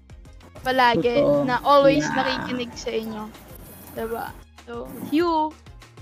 palagi 0.65 1.21
Totoo. 1.21 1.45
na 1.45 1.61
always 1.61 2.03
Yeah. 2.03 2.17
nakikinig 2.17 2.73
sa 2.73 2.91
inyo. 2.91 3.23
Diba? 3.93 4.33
So, 4.65 4.89
you 5.13 5.53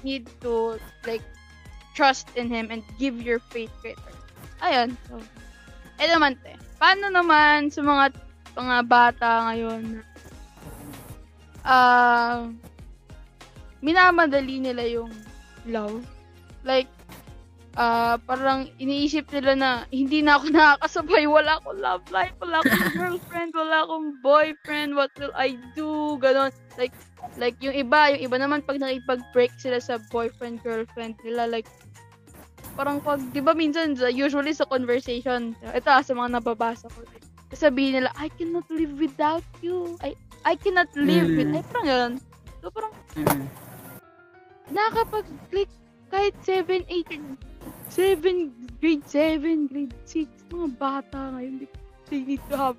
need 0.04 0.30
to 0.42 0.78
like 1.06 1.24
trust 1.98 2.30
in 2.38 2.50
Him 2.50 2.70
and 2.70 2.86
give 2.98 3.22
your 3.22 3.40
faith 3.54 3.72
greater. 3.82 4.14
Ayun. 4.62 4.94
So, 5.10 5.22
eh 5.98 6.10
naman 6.10 6.38
te, 6.42 6.54
paano 6.78 7.10
naman 7.10 7.74
sa 7.74 7.82
mga 7.82 8.14
mga 8.58 8.78
bata 8.90 9.30
ngayon 9.54 10.02
ah 11.68 12.50
minamadali 13.82 14.58
nila 14.62 14.84
yung 14.90 15.14
love. 15.70 16.02
Like, 16.66 16.90
ah 17.78 18.18
parang 18.20 18.66
iniisip 18.82 19.30
nila 19.30 19.54
na 19.54 19.70
hindi 19.94 20.26
na 20.26 20.42
ako 20.42 20.50
nakakasabay, 20.58 21.30
wala 21.30 21.62
akong 21.62 21.78
love 21.78 22.06
life, 22.10 22.34
wala 22.42 22.60
akong 22.60 22.90
girlfriend, 22.98 23.52
wala 23.54 23.86
akong 23.86 24.08
boyfriend, 24.20 24.98
what 24.98 25.14
will 25.16 25.34
I 25.38 25.56
do? 25.78 26.18
Ganon. 26.18 26.50
Like, 26.76 26.94
like 27.38 27.54
yung 27.62 27.78
iba, 27.78 28.18
yung 28.18 28.26
iba 28.26 28.38
naman 28.38 28.66
pag 28.66 28.82
nakipag-break 28.82 29.54
sila 29.56 29.78
sa 29.78 30.02
boyfriend, 30.10 30.66
girlfriend 30.66 31.22
nila, 31.22 31.46
like, 31.46 31.70
parang 32.74 32.98
pag, 32.98 33.22
di 33.30 33.42
ba 33.42 33.54
minsan, 33.54 33.94
sa- 33.94 34.10
usually 34.10 34.52
sa 34.52 34.66
conversation, 34.66 35.54
ito 35.64 35.88
ah, 35.88 36.02
sa 36.02 36.14
mga 36.14 36.42
nababasa 36.42 36.90
ko, 36.90 37.06
like, 37.06 37.26
sabihin 37.54 38.02
nila, 38.02 38.10
I 38.18 38.28
cannot 38.34 38.66
live 38.68 38.98
without 38.98 39.46
you. 39.62 39.96
I 40.02 40.18
I 40.44 40.56
cannot 40.56 40.88
live 40.94 41.28
with, 41.30 41.50
Mm. 41.50 41.58
ay 41.58 41.64
parang 41.68 41.86
ganun. 41.86 42.14
So 42.60 42.70
parang, 42.70 42.94
Mm. 43.14 43.46
nakakapag-click 44.70 45.70
kahit 46.08 46.34
7, 46.42 46.84
8, 46.88 47.20
7, 47.90 48.52
grade 48.80 49.06
7, 49.08 49.68
grade 49.68 49.96
6, 50.06 50.28
mga 50.52 50.70
bata 50.78 51.20
ngayon, 51.36 51.68
they, 52.10 52.22
need 52.24 52.44
to 52.52 52.56
have 52.56 52.78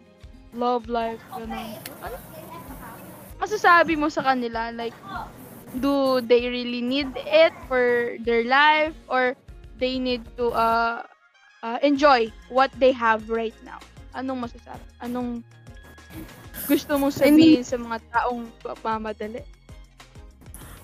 love 0.53 0.89
life, 0.89 1.21
ganun. 1.33 1.77
So, 1.85 1.93
ano, 2.05 2.17
masasabi 3.41 3.95
mo 3.97 4.09
sa 4.09 4.23
kanila, 4.25 4.73
like, 4.73 4.97
do 5.81 6.21
they 6.25 6.49
really 6.49 6.81
need 6.81 7.13
it 7.17 7.53
for 7.69 8.17
their 8.25 8.45
life, 8.45 8.97
or 9.09 9.37
they 9.77 10.01
need 10.01 10.25
to 10.37 10.53
uh, 10.53 11.05
uh, 11.63 11.79
enjoy 11.83 12.33
what 12.49 12.73
they 12.81 12.93
have 12.93 13.29
right 13.29 13.57
now? 13.65 13.81
Anong 14.17 14.49
masasabi? 14.49 14.85
Anong 15.05 15.45
gusto 16.69 16.97
mong 16.97 17.13
I 17.25 17.33
mean- 17.33 17.61
sabihin 17.61 17.65
sa 17.65 17.77
mga 17.81 17.99
taong 18.13 18.49
mamadali? 18.85 19.45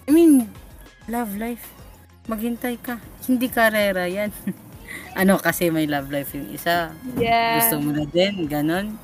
I 0.05 0.11
mean, 0.12 0.49
love 1.09 1.33
life. 1.41 1.84
Maghintay 2.25 2.81
ka. 2.81 2.97
Hindi 3.29 3.53
karera 3.53 4.09
yan. 4.09 4.33
ano 5.20 5.37
kasi 5.37 5.68
may 5.68 5.85
love 5.85 6.09
life 6.09 6.33
yung 6.33 6.49
isa. 6.49 6.97
Yeah. 7.20 7.61
Gusto 7.61 7.85
mo 7.85 7.93
na 7.93 8.09
din, 8.09 8.49
ganon. 8.49 8.97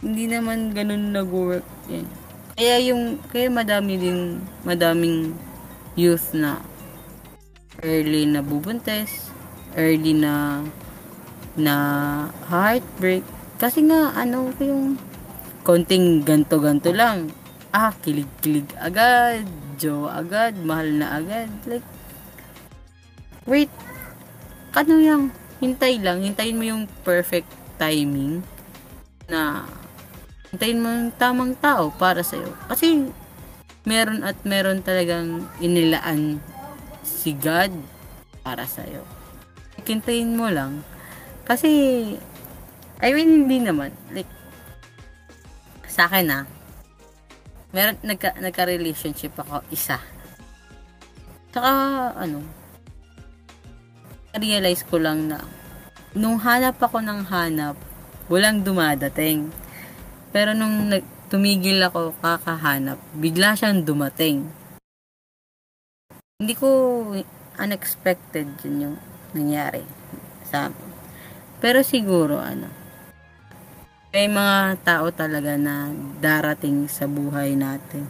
Hindi 0.00 0.28
naman 0.28 0.72
ganon 0.72 1.12
nag-work 1.12 1.64
yan. 1.92 2.08
Kaya 2.54 2.76
yung, 2.86 3.18
kaya 3.28 3.50
madami 3.50 3.98
din, 3.98 4.40
madaming 4.64 5.34
youth 5.98 6.32
na 6.32 6.62
early 7.82 8.24
na 8.24 8.40
bubuntes, 8.40 9.28
early 9.76 10.14
na 10.14 10.64
na 11.58 11.74
heartbreak. 12.48 13.26
Kasi 13.60 13.84
nga, 13.86 14.14
ano, 14.16 14.50
yung 14.62 14.96
konting 15.66 16.22
ganto-ganto 16.24 16.90
lang. 16.94 17.30
Ah, 17.74 17.90
kilig-kilig 18.00 18.70
agad, 18.78 19.44
Joe 19.76 20.06
agad, 20.06 20.54
mahal 20.62 20.88
na 20.94 21.18
agad. 21.18 21.50
Like, 21.66 21.84
wait, 23.44 23.70
ano 24.74 25.00
yung, 25.00 25.24
hintay 25.62 26.00
lang, 26.02 26.20
hintayin 26.20 26.58
mo 26.58 26.64
yung 26.66 26.84
perfect 27.06 27.48
timing 27.80 28.44
na 29.30 29.64
hintayin 30.52 30.82
mo 30.82 30.88
yung 30.92 31.12
tamang 31.16 31.54
tao 31.56 31.90
para 31.94 32.20
sa'yo. 32.20 32.52
Kasi, 32.68 33.08
meron 33.84 34.24
at 34.24 34.36
meron 34.44 34.80
talagang 34.80 35.44
inilaan 35.60 36.40
si 37.04 37.36
God 37.36 37.72
para 38.40 38.64
sa'yo. 38.64 39.04
Hintayin 39.84 40.36
mo 40.36 40.48
lang. 40.48 40.80
Kasi, 41.44 41.68
I 43.00 43.08
mean, 43.12 43.44
hindi 43.44 43.60
naman. 43.60 43.92
Like, 44.12 44.28
sa 45.84 46.08
akin 46.08 46.32
ah, 46.32 46.44
meron, 47.74 48.00
nagka, 48.00 48.36
nagka-relationship 48.40 49.36
ako 49.36 49.60
isa. 49.68 50.00
Saka, 51.52 51.70
ano, 52.16 52.63
realize 54.38 54.82
ko 54.82 54.98
lang 54.98 55.30
na, 55.30 55.42
nung 56.14 56.42
hanap 56.42 56.78
ako 56.78 57.02
ng 57.02 57.30
hanap, 57.30 57.78
walang 58.26 58.66
dumadating. 58.66 59.50
Pero 60.34 60.54
nung 60.54 60.90
tumigil 61.30 61.82
ako 61.82 62.14
kakahanap, 62.18 62.98
bigla 63.14 63.54
siyang 63.54 63.86
dumating. 63.86 64.50
Hindi 66.38 66.54
ko 66.58 66.68
unexpected 67.58 68.50
yun 68.66 68.76
yung 68.90 68.96
nangyari 69.34 69.86
sa 70.46 70.70
amin. 70.70 70.90
Pero 71.62 71.86
siguro, 71.86 72.42
ano, 72.42 72.66
may 74.14 74.30
mga 74.30 74.78
tao 74.82 75.10
talaga 75.10 75.58
na 75.58 75.90
darating 76.22 76.86
sa 76.86 77.06
buhay 77.10 77.54
natin. 77.58 78.06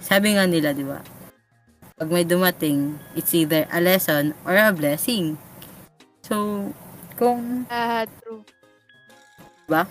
Sabi 0.00 0.36
nga 0.36 0.48
nila, 0.48 0.72
di 0.72 0.84
ba? 0.84 1.19
Pag 2.00 2.08
may 2.08 2.24
dumating, 2.24 2.96
it's 3.12 3.36
either 3.36 3.68
a 3.68 3.76
lesson 3.76 4.32
or 4.48 4.56
a 4.56 4.72
blessing. 4.72 5.36
So, 6.24 6.72
kung 7.20 7.68
Ah, 7.68 8.08
true. 8.24 8.40
ba? 9.68 9.84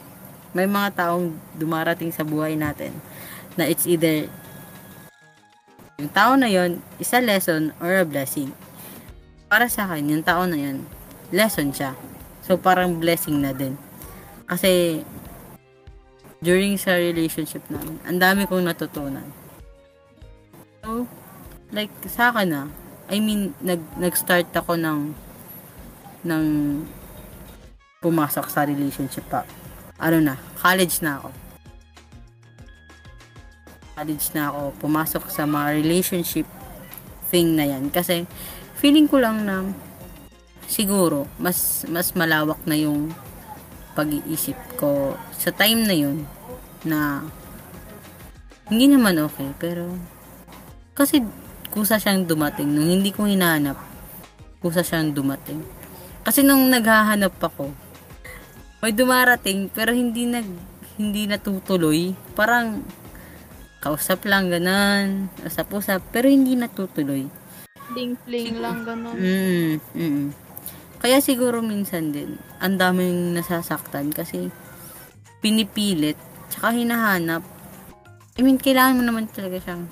May 0.57 0.65
mga 0.65 0.97
taong 0.97 1.37
dumarating 1.53 2.09
sa 2.09 2.25
buhay 2.25 2.57
natin 2.57 2.97
na 3.53 3.69
it's 3.69 3.85
either 3.85 4.25
yung 6.01 6.09
tao 6.09 6.33
na 6.33 6.49
yon 6.49 6.81
is 6.97 7.13
a 7.13 7.21
lesson 7.21 7.77
or 7.77 7.93
a 7.93 8.07
blessing. 8.09 8.57
Para 9.45 9.69
sa 9.69 9.85
akin, 9.85 10.09
yung 10.09 10.25
tao 10.25 10.49
na 10.49 10.57
yon 10.57 10.89
lesson 11.29 11.69
siya. 11.69 11.93
So, 12.41 12.57
parang 12.57 12.97
blessing 12.97 13.37
na 13.37 13.53
din. 13.53 13.77
Kasi, 14.49 15.05
during 16.41 16.73
sa 16.81 16.97
relationship 16.97 17.61
namin, 17.69 18.01
ang 18.01 18.17
dami 18.17 18.49
kong 18.49 18.65
natutunan. 18.65 19.29
So, 20.81 21.05
like, 21.71 21.93
sa 22.09 22.33
akin 22.33 22.47
na, 22.49 22.61
I 23.09 23.17
mean, 23.17 23.57
nag, 23.61 23.81
nag-start 23.97 24.53
ako 24.53 24.77
ng 24.77 24.99
ng 26.19 26.45
pumasok 28.03 28.45
sa 28.51 28.67
relationship 28.67 29.25
pa. 29.27 29.47
Ano 29.99 30.19
na, 30.23 30.35
college 30.59 31.03
na 31.03 31.19
ako. 31.19 31.29
College 33.99 34.25
na 34.35 34.43
ako, 34.51 34.61
pumasok 34.79 35.23
sa 35.27 35.43
mga 35.43 35.67
relationship 35.83 36.47
thing 37.27 37.55
na 37.55 37.67
yan. 37.67 37.91
Kasi, 37.91 38.23
feeling 38.79 39.07
ko 39.07 39.19
lang 39.19 39.43
na 39.43 39.67
siguro, 40.69 41.27
mas, 41.41 41.83
mas 41.89 42.13
malawak 42.15 42.61
na 42.63 42.77
yung 42.77 43.11
pag-iisip 43.97 44.55
ko 44.79 45.17
sa 45.35 45.51
time 45.51 45.83
na 45.83 45.95
yun 45.97 46.23
na 46.87 47.25
hindi 48.69 48.87
naman 48.87 49.17
okay, 49.19 49.51
pero 49.59 49.91
kasi 50.93 51.25
kusa 51.69 52.01
siyang 52.01 52.25
dumating. 52.25 52.69
Nung 52.69 52.89
hindi 52.89 53.13
ko 53.13 53.29
hinahanap, 53.29 53.77
kusa 54.61 54.81
siyang 54.81 55.13
dumating. 55.13 55.61
Kasi 56.25 56.43
nung 56.43 56.67
naghahanap 56.67 57.37
ako, 57.39 57.71
may 58.79 58.95
dumarating 58.95 59.67
pero 59.71 59.91
hindi 59.91 60.27
nag 60.27 60.47
hindi 60.99 61.25
natutuloy. 61.31 62.11
Parang 62.35 62.83
kausap 63.79 64.27
lang 64.27 64.51
ganan, 64.51 65.31
usap-usap 65.47 66.03
pero 66.11 66.27
hindi 66.27 66.59
natutuloy. 66.59 67.23
Fling-fling 67.89 68.59
lang, 68.59 68.83
ganun. 68.83 69.15
Mm, 69.15 69.71
mm. 69.95 70.25
Kaya 70.99 71.23
siguro 71.23 71.63
minsan 71.63 72.11
din, 72.11 72.35
ang 72.59 72.75
daming 72.75 73.31
nasasaktan 73.31 74.11
kasi 74.11 74.51
pinipilit, 75.39 76.19
tsaka 76.51 76.75
hinahanap. 76.75 77.39
I 78.35 78.43
mean, 78.43 78.59
kailangan 78.59 78.99
mo 78.99 79.03
naman 79.07 79.31
talaga 79.31 79.63
siyang 79.63 79.87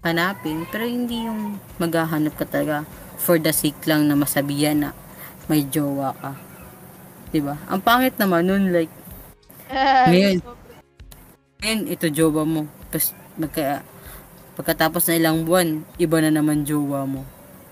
hanapin, 0.00 0.64
pero 0.72 0.88
hindi 0.88 1.28
yung 1.28 1.60
maghahanap 1.76 2.34
ka 2.36 2.48
talaga 2.48 2.88
for 3.20 3.36
the 3.36 3.52
sake 3.52 3.78
lang 3.84 4.08
na 4.08 4.16
masabihan 4.16 4.76
na 4.76 4.90
may 5.46 5.64
jowa 5.68 6.16
ka. 6.16 6.32
'Di 7.30 7.40
ba? 7.44 7.56
Ang 7.68 7.80
pangit 7.84 8.16
naman 8.16 8.48
nun, 8.48 8.72
like, 8.72 8.92
Ngayon. 9.70 10.42
ngayon, 11.62 11.80
ito 11.86 12.06
jowa 12.10 12.42
mo. 12.42 12.66
Tapos, 12.90 13.14
magka, 13.38 13.86
pagkatapos 14.58 15.06
na 15.06 15.18
ilang 15.20 15.46
buwan, 15.46 15.86
iba 16.00 16.18
na 16.18 16.32
naman 16.32 16.66
jowa 16.66 17.06
mo. 17.06 17.22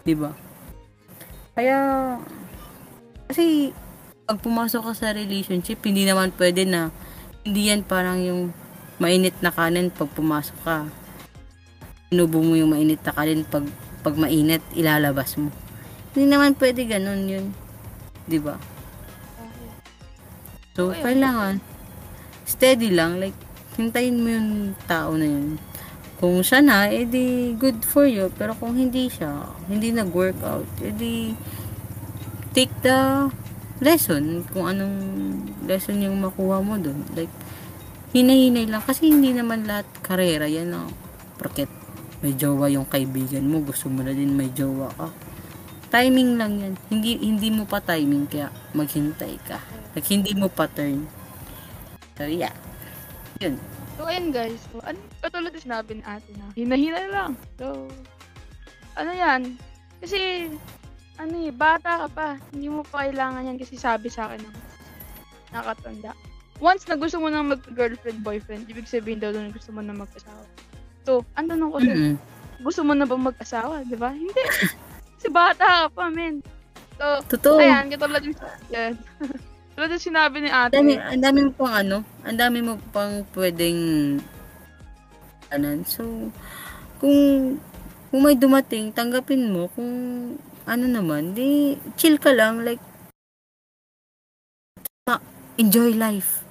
'Di 0.04 0.14
ba? 0.14 0.30
Kaya, 1.58 1.78
kasi, 3.26 3.74
pag 4.28 4.38
pumasok 4.38 4.92
ka 4.92 4.92
sa 4.94 5.08
relationship, 5.10 5.82
hindi 5.82 6.06
naman 6.06 6.30
pwede 6.38 6.62
na, 6.62 6.94
hindi 7.42 7.72
yan 7.72 7.82
parang 7.82 8.20
yung 8.22 8.42
mainit 9.02 9.34
na 9.42 9.50
kanin 9.50 9.90
pag 9.90 10.06
pumasok 10.12 10.58
ka. 10.62 10.78
Inubo 12.08 12.40
mo 12.40 12.56
yung 12.56 12.72
mainit 12.72 13.04
na 13.04 13.12
kanin 13.12 13.44
pag, 13.44 13.68
pag 14.00 14.16
mainit, 14.16 14.64
ilalabas 14.72 15.36
mo. 15.36 15.52
Hindi 16.16 16.32
naman 16.32 16.56
pwede 16.56 16.88
ganun 16.88 17.28
yun. 17.28 17.46
'Di 18.24 18.38
ba? 18.40 18.56
So, 20.78 20.94
Okay. 20.94 21.10
kailangan, 21.10 21.58
steady 22.46 22.94
lang, 22.94 23.18
like, 23.18 23.34
hintayin 23.74 24.22
mo 24.22 24.28
yung 24.30 24.50
tao 24.86 25.18
na 25.18 25.26
yun. 25.26 25.58
Kung 26.18 26.42
siya 26.42 26.62
na, 26.62 26.86
edi 26.90 27.54
good 27.54 27.82
for 27.86 28.06
you. 28.06 28.30
Pero 28.34 28.54
kung 28.54 28.74
hindi 28.74 29.06
siya, 29.06 29.54
hindi 29.70 29.90
nag-workout, 29.90 30.66
edi 30.82 31.34
take 32.54 32.74
the 32.82 33.30
lesson. 33.78 34.42
Kung 34.50 34.66
anong 34.66 34.98
lesson 35.66 36.02
yung 36.02 36.18
makuha 36.18 36.58
mo 36.58 36.74
dun. 36.74 37.06
Like, 37.14 37.30
hinay-hinay 38.10 38.66
lang. 38.66 38.82
Kasi 38.82 39.14
hindi 39.14 39.30
naman 39.30 39.66
lahat 39.66 39.86
karera 40.02 40.50
yan. 40.50 40.74
No? 40.74 40.90
Porket 41.38 41.70
may 42.18 42.34
jowa 42.34 42.66
yung 42.66 42.86
kaibigan 42.86 43.46
mo, 43.46 43.62
gusto 43.62 43.86
mo 43.86 44.02
na 44.02 44.10
din 44.10 44.34
may 44.34 44.50
jowa 44.50 44.90
ka. 44.98 45.08
Timing 45.88 46.36
lang 46.36 46.52
yan. 46.60 46.74
Hindi 46.92 47.16
hindi 47.22 47.48
mo 47.48 47.64
pa 47.64 47.80
timing 47.80 48.28
kaya 48.28 48.52
maghintay 48.76 49.40
ka. 49.46 49.56
Like, 49.96 50.08
hindi 50.10 50.36
mo 50.36 50.52
pa 50.52 50.68
turn. 50.68 51.08
So, 52.18 52.28
yeah. 52.28 52.52
Yun. 53.40 53.56
So, 53.96 54.04
ayun 54.04 54.34
guys. 54.34 54.58
So, 54.68 54.82
ano, 54.84 54.98
katulad 55.22 55.50
na 55.54 55.58
sinabi 55.62 55.90
ni 55.98 56.04
ate 56.04 56.30
na, 56.36 56.50
hinahinay 56.54 57.06
lang. 57.10 57.32
So, 57.56 57.88
ano 58.98 59.10
yan? 59.14 59.56
Kasi, 60.02 60.50
ano 61.18 61.34
eh, 61.38 61.50
bata 61.50 62.06
ka 62.06 62.08
pa. 62.10 62.28
Hindi 62.54 62.70
mo 62.70 62.86
pa 62.86 63.06
kailangan 63.06 63.48
yan 63.48 63.58
kasi 63.58 63.74
sabi 63.74 64.06
sa 64.06 64.30
akin 64.30 64.42
ng 64.42 64.56
nakatanda. 65.50 66.12
Once 66.58 66.86
na 66.90 66.98
gusto 66.98 67.22
mo 67.22 67.30
nang 67.30 67.50
mag-girlfriend, 67.50 68.22
boyfriend, 68.22 68.66
ibig 68.66 68.90
sabihin 68.90 69.22
daw 69.22 69.30
na 69.30 69.50
gusto 69.50 69.70
mo 69.70 69.82
na 69.82 69.94
mag-asawa. 69.94 70.42
So, 71.08 71.24
ang 71.32 71.48
tanong 71.48 71.72
ko 71.72 71.78
Mm-mm. 71.80 72.14
gusto 72.60 72.84
mo 72.84 72.92
na 72.92 73.08
ba 73.08 73.16
mag-asawa, 73.16 73.80
di 73.88 73.96
ba? 73.96 74.12
Hindi. 74.12 74.36
Kasi 75.16 75.32
bata 75.32 75.64
ka 75.64 75.86
pa, 75.88 76.12
men. 76.12 76.44
So, 77.00 77.24
Totoo. 77.32 77.64
ayan, 77.64 77.88
katulad 77.88 78.20
yung, 78.20 78.36
yan. 78.68 78.92
Tulad 79.72 79.88
yung 79.96 80.04
sinabi 80.04 80.44
ni 80.44 80.52
ate. 80.52 80.76
Dami, 80.76 81.00
ang 81.00 81.24
dami 81.24 81.38
mo 81.48 81.52
pang 81.56 81.72
ano, 81.72 82.04
ang 82.28 82.36
dami 82.36 82.60
mo 82.60 82.76
pang 82.92 83.24
pwedeng 83.32 83.80
anan. 85.48 85.80
So, 85.88 86.28
kung 87.00 87.16
kung 88.12 88.20
may 88.20 88.36
dumating, 88.36 88.92
tanggapin 88.92 89.48
mo. 89.48 89.72
Kung 89.72 89.88
ano 90.68 90.84
naman, 90.84 91.32
di 91.32 91.80
chill 91.96 92.20
ka 92.20 92.36
lang. 92.36 92.68
Like, 92.68 92.84
ma- 95.08 95.24
enjoy 95.56 95.96
life. 95.96 96.44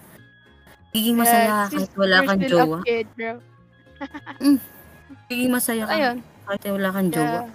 Giging 0.98 1.22
masaya 1.22 1.70
Yes, 1.70 1.78
kahit 1.78 1.92
wala 1.94 2.26
kang 2.26 2.42
jowa. 2.42 2.82
kid, 2.82 3.06
bro. 3.14 3.38
Giging 5.28 5.52
masaya 5.52 5.84
ka 5.88 5.94
Ayun. 5.96 6.18
kahit 6.48 6.64
wala 6.72 6.90
kang 6.92 7.12
jowa. 7.12 7.26
Yeah. 7.28 7.48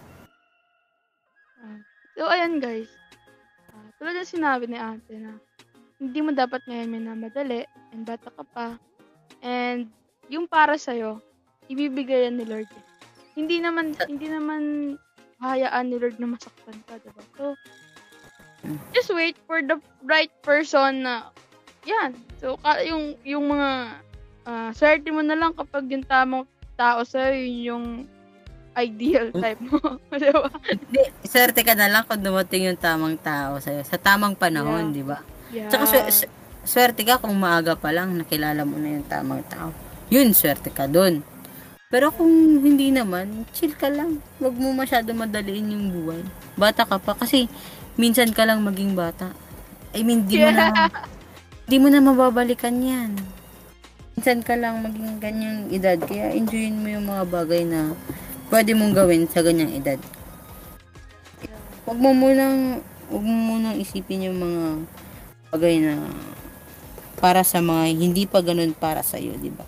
Ah. 1.63 1.79
So, 2.17 2.23
ayan 2.29 2.61
guys. 2.61 2.91
Ah, 3.73 3.89
tulad 3.97 4.17
ng 4.21 4.29
sinabi 4.29 4.65
ni 4.69 4.79
ate 4.79 5.15
na 5.17 5.37
hindi 6.03 6.19
mo 6.19 6.35
dapat 6.35 6.61
ngayon 6.67 6.91
minamadali 6.93 7.65
and 7.95 8.05
bata 8.05 8.29
ka 8.29 8.45
pa. 8.53 8.67
And 9.41 9.89
yung 10.29 10.51
para 10.51 10.75
sa'yo, 10.77 11.23
ibibigay 11.71 12.27
yan 12.27 12.41
ni 12.41 12.45
Lord. 12.47 12.69
eh. 12.69 12.85
Hindi 13.39 13.63
naman, 13.63 13.97
hindi 14.07 14.29
naman 14.29 14.63
hayaan 15.41 15.89
ni 15.89 15.97
Lord 15.97 16.21
na 16.21 16.37
masaktan 16.37 16.79
ka, 16.85 17.01
diba? 17.01 17.23
So, 17.39 17.57
just 18.93 19.11
wait 19.11 19.35
for 19.49 19.65
the 19.65 19.81
right 20.05 20.31
person 20.45 21.07
na 21.07 21.33
yan. 21.89 22.15
So, 22.39 22.59
yung, 22.83 23.19
yung 23.27 23.51
mga 23.51 24.03
ah, 24.45 24.71
swerte 24.75 25.09
mo 25.11 25.21
na 25.21 25.37
lang 25.39 25.53
kapag 25.55 25.87
yung 25.91 26.07
tamang 26.07 26.47
tao 26.75 27.05
sa'yo, 27.05 27.37
yun 27.37 27.57
yung 27.69 27.87
ideal 28.73 29.29
type 29.37 29.61
mo. 29.61 29.79
diba? 30.21 30.49
Hindi, 30.65 31.03
swerte 31.29 31.61
ka 31.61 31.77
na 31.77 31.93
lang 31.93 32.09
kung 32.09 32.25
dumating 32.25 32.73
yung 32.73 32.81
tamang 32.81 33.21
tao 33.21 33.61
sa'yo. 33.61 33.85
Sa 33.85 34.01
tamang 34.01 34.33
panahon, 34.35 34.91
Yeah. 34.91 34.97
di 34.97 35.03
ba? 35.05 35.19
Yeah. 35.53 35.69
Tsaka 35.69 35.85
swer- 35.85 36.09
swer- 36.09 36.33
swerte 36.65 37.03
ka 37.05 37.21
kung 37.21 37.37
maaga 37.37 37.77
pa 37.77 37.93
lang 37.93 38.17
nakilala 38.17 38.65
mo 38.65 38.81
na 38.81 38.97
yung 38.97 39.07
tamang 39.07 39.45
tao. 39.47 39.71
Yun, 40.09 40.33
swerte 40.33 40.73
ka 40.73 40.89
dun. 40.89 41.21
Pero 41.93 42.09
kung 42.09 42.33
hindi 42.65 42.89
naman, 42.89 43.45
chill 43.53 43.77
ka 43.77 43.93
lang. 43.93 44.25
Huwag 44.41 44.57
mo 44.57 44.73
masyado 44.73 45.13
madaliin 45.13 45.77
yung 45.77 45.87
buhay. 45.93 46.25
Bata 46.57 46.89
ka 46.89 46.97
pa 46.97 47.13
kasi 47.13 47.53
minsan 48.01 48.33
ka 48.33 48.49
lang 48.49 48.65
maging 48.65 48.97
bata. 48.97 49.37
I 49.93 50.01
mean, 50.01 50.25
di 50.25 50.41
mo 50.41 50.49
na 50.49 50.89
di 51.69 51.77
mo 51.77 51.93
na 51.93 52.01
mababalikan 52.01 52.73
yan. 52.81 53.13
Minsan 54.17 54.45
ka 54.45 54.55
lang 54.57 54.85
maging 54.85 55.19
ganyang 55.19 55.61
edad. 55.73 55.97
Kaya 55.97 56.37
enjoyin 56.37 56.81
mo 56.81 56.89
yung 56.93 57.09
mga 57.09 57.25
bagay 57.33 57.65
na 57.65 57.97
pwede 58.53 58.77
mong 58.77 58.93
gawin 58.93 59.25
sa 59.25 59.41
ganyang 59.41 59.73
edad. 59.73 59.97
Huwag 61.89 61.99
mo 61.99 62.13
munang, 62.13 62.85
huwag 63.09 63.25
mo 63.25 63.37
munang 63.57 63.81
isipin 63.81 64.29
yung 64.29 64.39
mga 64.39 64.65
bagay 65.53 65.81
na 65.81 66.07
para 67.23 67.47
sa 67.47 67.63
mga 67.63 67.93
hindi 67.97 68.25
pa 68.29 68.45
ganun 68.45 68.77
para 68.77 69.01
sa 69.01 69.17
iyo, 69.17 69.33
di 69.39 69.49
ba? 69.49 69.65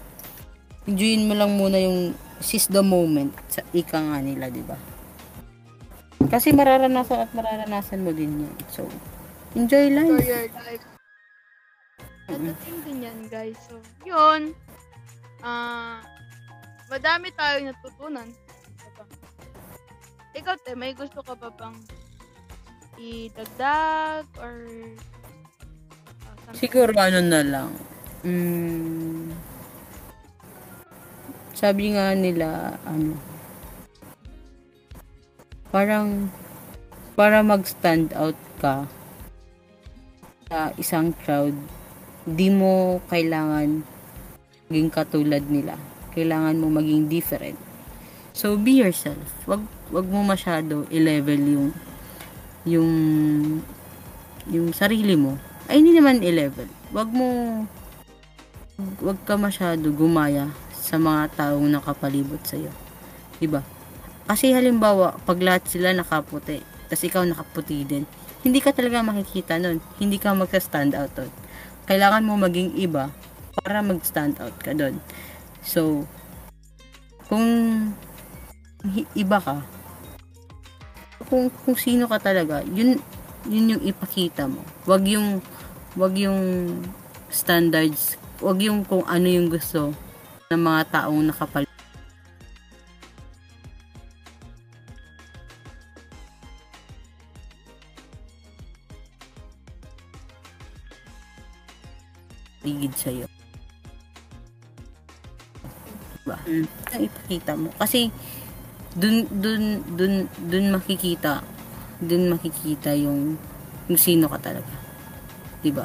Enjoyin 0.85 1.25
mo 1.25 1.33
lang 1.33 1.57
muna 1.57 1.81
yung 1.81 2.13
seize 2.45 2.69
the 2.69 2.85
moment 2.85 3.33
sa 3.49 3.65
ika 3.73 3.97
nga 3.97 4.19
nila, 4.21 4.53
di 4.53 4.61
ba? 4.61 4.77
Kasi 6.29 6.53
mararanasan 6.53 7.25
at 7.25 7.31
mararanasan 7.33 8.05
mo 8.05 8.13
din 8.13 8.45
yan. 8.45 8.55
So, 8.69 8.85
enjoy 9.57 9.93
life. 9.93 10.25
your 10.25 10.49
life. 10.51 10.94
Dadating 12.35 12.79
din 12.83 12.99
yan, 13.07 13.19
guys. 13.31 13.59
So, 13.71 13.79
yun. 14.03 14.55
Ah, 15.45 16.03
madami 16.91 17.31
tayong 17.35 17.71
natutunan. 17.71 18.29
Diba? 18.81 19.05
ikaw, 20.35 20.57
te, 20.59 20.75
may 20.75 20.97
gusto 20.99 21.23
ka 21.23 21.39
ba 21.39 21.51
bang 21.55 21.77
idagdag 22.99 24.27
or 24.39 24.67
something? 26.43 26.59
Siguro 26.59 26.91
ano 26.99 27.21
na 27.23 27.43
lang. 27.43 27.71
Mm, 28.25 29.31
sabi 31.55 31.95
nga 31.95 32.17
nila, 32.17 32.75
ano, 32.89 33.15
parang, 35.71 36.33
para 37.15 37.45
mag-stand 37.47 38.11
out 38.17 38.39
ka 38.59 38.89
sa 40.51 40.73
isang 40.81 41.15
crowd, 41.23 41.55
di 42.25 42.49
mo 42.49 43.05
kailangan 43.13 43.85
maging 44.69 44.91
katulad 44.91 45.45
nila. 45.45 45.77
Kailangan 46.17 46.57
mo 46.57 46.73
maging 46.73 47.07
different. 47.13 47.61
So, 48.35 48.57
be 48.59 48.81
yourself. 48.81 49.23
Wag, 49.47 49.63
wag 49.95 50.07
mo 50.09 50.25
masyado 50.27 50.89
i-level 50.91 51.39
yung 51.39 51.69
yung 52.65 52.91
yung 54.49 54.73
sarili 54.73 55.15
mo. 55.15 55.37
Ay, 55.69 55.85
hindi 55.85 55.95
naman 55.95 56.25
i-level. 56.25 56.67
Wag 56.91 57.09
mo 57.13 57.29
wag 59.05 59.21
ka 59.23 59.39
masyado 59.39 59.87
gumaya 59.95 60.51
sa 60.75 60.99
mga 60.99 61.31
taong 61.39 61.69
nakapalibot 61.71 62.43
sa'yo. 62.43 62.73
Diba? 63.39 63.63
Kasi 64.25 64.51
halimbawa, 64.51 65.15
pag 65.23 65.39
lahat 65.39 65.69
sila 65.69 65.95
nakaputi, 65.95 66.59
tapos 66.89 67.05
ikaw 67.05 67.23
nakaputi 67.23 67.85
din, 67.85 68.09
hindi 68.43 68.61
ka 68.61 68.73
talaga 68.75 69.01
makikita 69.01 69.57
nun. 69.57 69.81
Hindi 69.97 70.21
ka 70.21 70.37
magsa-stand 70.37 70.93
out 70.97 71.13
doon. 71.17 71.33
Kailangan 71.85 72.25
mo 72.25 72.41
maging 72.41 72.77
iba 72.81 73.13
para 73.61 73.85
mag-stand 73.85 74.41
out 74.41 74.57
ka 74.61 74.73
doon. 74.73 74.97
So, 75.65 76.09
kung 77.29 77.47
iba 79.17 79.39
ka, 79.41 79.65
kung, 81.29 81.49
kung 81.65 81.77
sino 81.77 82.09
ka 82.09 82.21
talaga, 82.21 82.65
yun, 82.69 83.01
yun 83.49 83.77
yung 83.77 83.83
ipakita 83.85 84.49
mo. 84.49 84.61
Wag 84.85 85.05
yung, 85.09 85.41
wag 85.97 86.15
yung 86.17 86.41
standards, 87.33 88.17
wag 88.41 88.61
yung 88.61 88.85
kung 88.85 89.05
ano 89.09 89.27
yung 89.29 89.49
gusto 89.49 89.93
ng 90.53 90.61
mga 90.61 90.83
taong 90.93 91.25
nakapal 91.27 91.65
Ang 107.35 107.43
ipakita 107.43 107.59
mo. 107.59 107.69
Kasi, 107.75 108.15
dun, 108.95 109.27
dun, 109.27 109.83
dun, 109.99 110.15
dun 110.39 110.67
makikita, 110.71 111.43
dun 111.99 112.31
makikita 112.31 112.95
yung, 112.95 113.35
yung 113.91 113.99
sino 113.99 114.31
ka 114.31 114.39
talaga. 114.39 114.71
Diba? 115.67 115.83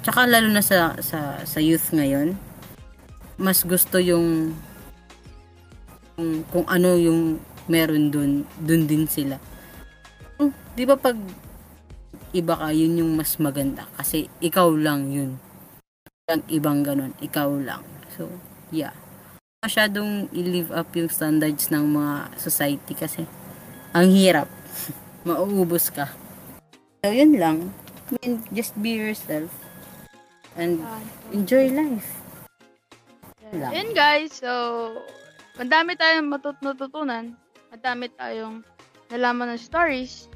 Tsaka 0.00 0.24
lalo 0.24 0.48
na 0.48 0.64
sa, 0.64 0.96
sa, 1.04 1.44
sa 1.44 1.60
youth 1.60 1.92
ngayon, 1.92 2.32
mas 3.36 3.60
gusto 3.68 4.00
yung, 4.00 4.56
kung, 6.16 6.40
kung 6.48 6.64
ano 6.64 6.96
yung 6.96 7.36
meron 7.68 8.08
dun, 8.08 8.48
dun 8.56 8.88
din 8.88 9.04
sila. 9.04 9.36
Hmm, 10.40 10.54
Di 10.72 10.88
ba 10.88 10.96
pag 10.96 11.20
iba 12.32 12.56
ka, 12.56 12.72
yun 12.72 13.04
yung 13.04 13.12
mas 13.20 13.36
maganda. 13.36 13.84
Kasi 14.00 14.32
ikaw 14.40 14.72
lang 14.72 15.12
yun. 15.12 15.36
Walang 16.24 16.44
ibang 16.48 16.80
ganun. 16.80 17.12
Ikaw 17.20 17.50
lang. 17.60 17.84
So, 18.16 18.28
yeah. 18.72 18.96
Masyadong 19.66 20.30
i-live 20.30 20.70
up 20.70 20.94
yung 20.94 21.10
standards 21.10 21.74
ng 21.74 21.90
mga 21.90 22.38
society 22.38 22.94
kasi 22.94 23.26
ang 23.90 24.06
hirap. 24.14 24.46
Mauubos 25.26 25.90
ka. 25.90 26.06
So, 27.02 27.10
yun 27.10 27.34
lang. 27.34 27.74
I 28.06 28.22
mean, 28.22 28.46
just 28.54 28.78
be 28.78 28.94
yourself. 28.94 29.50
And 30.54 30.86
enjoy 31.34 31.74
life. 31.74 32.06
Yun 33.50 33.90
guys, 33.90 34.38
so 34.38 34.50
madami 35.58 35.98
tayong 35.98 36.30
matut 36.30 36.54
natutunan. 36.62 37.34
Madami 37.74 38.06
tayong 38.14 38.62
nalaman 39.10 39.50
ng 39.50 39.58
stories. 39.58 40.30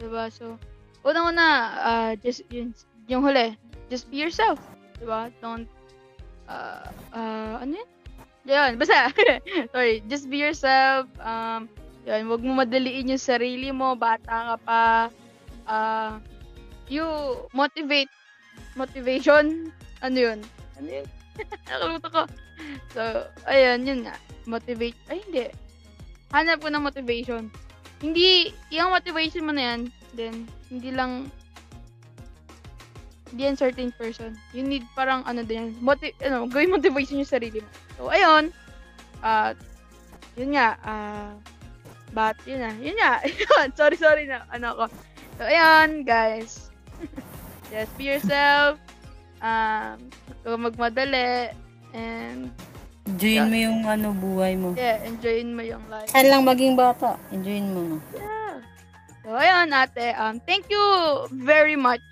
Diba? 0.00 0.32
So, 0.32 0.56
unang-una, 1.04 1.48
ah, 1.76 2.12
just, 2.16 2.48
yun, 2.48 2.72
yung 3.04 3.20
huli, 3.20 3.52
just 3.92 4.08
be 4.08 4.16
yourself. 4.16 4.56
Diba? 4.96 5.28
Don't, 5.44 5.68
uh, 6.48 6.88
uh, 7.12 7.60
ano 7.60 7.76
yun? 7.76 7.91
Yun, 8.42 8.74
basta, 8.74 9.14
sorry, 9.72 10.02
just 10.10 10.26
be 10.26 10.42
yourself. 10.42 11.06
Um, 11.22 11.70
yun, 12.02 12.26
huwag 12.26 12.42
mo 12.42 12.58
madaliin 12.58 13.14
yung 13.14 13.22
sarili 13.22 13.70
mo, 13.70 13.94
bata 13.94 14.54
ka 14.54 14.56
pa. 14.66 14.84
Uh, 15.62 16.18
you 16.90 17.06
motivate, 17.54 18.10
motivation, 18.74 19.70
ano 20.02 20.16
yun? 20.18 20.38
Ano 20.74 20.88
yun? 20.90 21.06
Nakalimutan 21.70 22.10
ko. 22.10 22.22
So, 22.90 23.02
ayun, 23.46 23.86
yun 23.86 24.00
nga. 24.10 24.18
Motivate. 24.50 24.98
Ay, 25.06 25.22
hindi. 25.30 25.46
Hanap 26.34 26.58
ko 26.58 26.68
ng 26.68 26.82
motivation. 26.82 27.46
Hindi, 28.02 28.50
yung 28.74 28.90
motivation 28.90 29.46
mo 29.46 29.54
na 29.54 29.62
yan, 29.72 29.80
then, 30.18 30.50
hindi 30.66 30.90
lang, 30.90 31.30
hindi 33.30 33.42
yan 33.46 33.54
certain 33.54 33.94
person. 33.94 34.34
You 34.50 34.66
need 34.66 34.82
parang, 34.98 35.22
ano 35.30 35.46
din, 35.46 35.78
motiv 35.78 36.10
ano, 36.26 36.50
gawin 36.50 36.74
motivation 36.74 37.22
yung 37.22 37.30
sarili 37.30 37.62
mo. 37.62 37.70
So, 38.02 38.10
ayun. 38.10 38.50
Ah, 39.22 39.54
yun 40.34 40.58
nga, 40.58 40.74
ah, 40.82 41.30
but, 42.10 42.34
yun 42.42 42.58
na, 42.58 42.74
yun 42.82 42.98
nga, 42.98 43.22
yun, 43.30 43.70
sorry, 43.78 43.94
sorry 43.94 44.26
na, 44.26 44.42
ano 44.50 44.74
ko. 44.74 44.84
So, 45.38 45.46
ayun, 45.46 46.02
guys. 46.02 46.66
Just 47.70 47.94
be 47.94 48.10
yourself. 48.10 48.82
Um, 49.38 50.10
huwag 50.42 50.74
magmadali. 50.74 51.54
And, 51.94 52.50
Enjoyin 53.06 53.46
mo 53.46 53.54
yung 53.54 53.78
ano, 53.86 54.10
buhay 54.18 54.58
mo. 54.58 54.74
yeah, 54.74 54.98
enjoyin 55.06 55.54
mo 55.54 55.62
yung 55.62 55.86
life. 55.86 56.10
Saan 56.10 56.26
lang 56.26 56.42
maging 56.42 56.74
bata? 56.74 57.14
Enjoyin 57.30 57.70
mo. 57.70 58.02
Yeah. 58.18 58.58
So, 59.22 59.38
ayun, 59.38 59.70
ate. 59.70 60.10
Um, 60.18 60.42
thank 60.42 60.66
you 60.66 60.82
very 61.30 61.78
much 61.78 62.02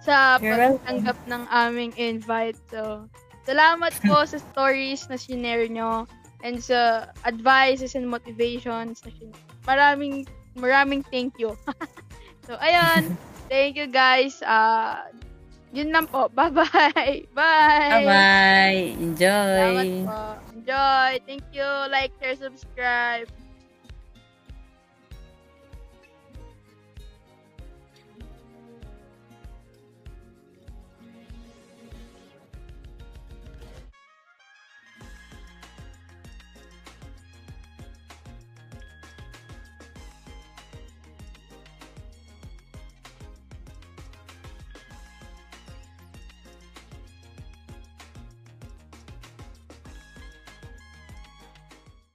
sa 0.00 0.40
pagtanggap 0.40 1.20
ng 1.28 1.44
aming 1.52 1.92
invite. 2.00 2.56
So, 2.72 3.04
salamat 3.48 3.96
po 4.04 4.28
sa 4.28 4.36
stories 4.36 5.08
na 5.08 5.16
sinare 5.16 5.72
nyo 5.72 6.04
and 6.44 6.60
sa 6.60 7.08
advices 7.24 7.96
and 7.96 8.04
motivations 8.04 9.00
na 9.00 9.10
sinare. 9.16 9.40
Maraming, 9.64 10.28
maraming 10.60 11.00
thank 11.08 11.32
you. 11.40 11.56
so, 12.46 12.60
ayun. 12.60 13.16
Thank 13.48 13.80
you, 13.80 13.88
guys. 13.88 14.44
Uh, 14.44 15.08
yun 15.72 15.88
lang 15.88 16.04
po. 16.08 16.28
Bye-bye. 16.36 17.32
Bye. 17.32 18.04
Bye-bye. 18.04 18.80
Salamat 19.16 19.84
Enjoy. 19.88 20.04
po. 20.04 20.20
Enjoy. 20.52 21.10
Thank 21.24 21.44
you. 21.56 21.68
Like, 21.88 22.12
share, 22.20 22.36
subscribe. 22.36 23.28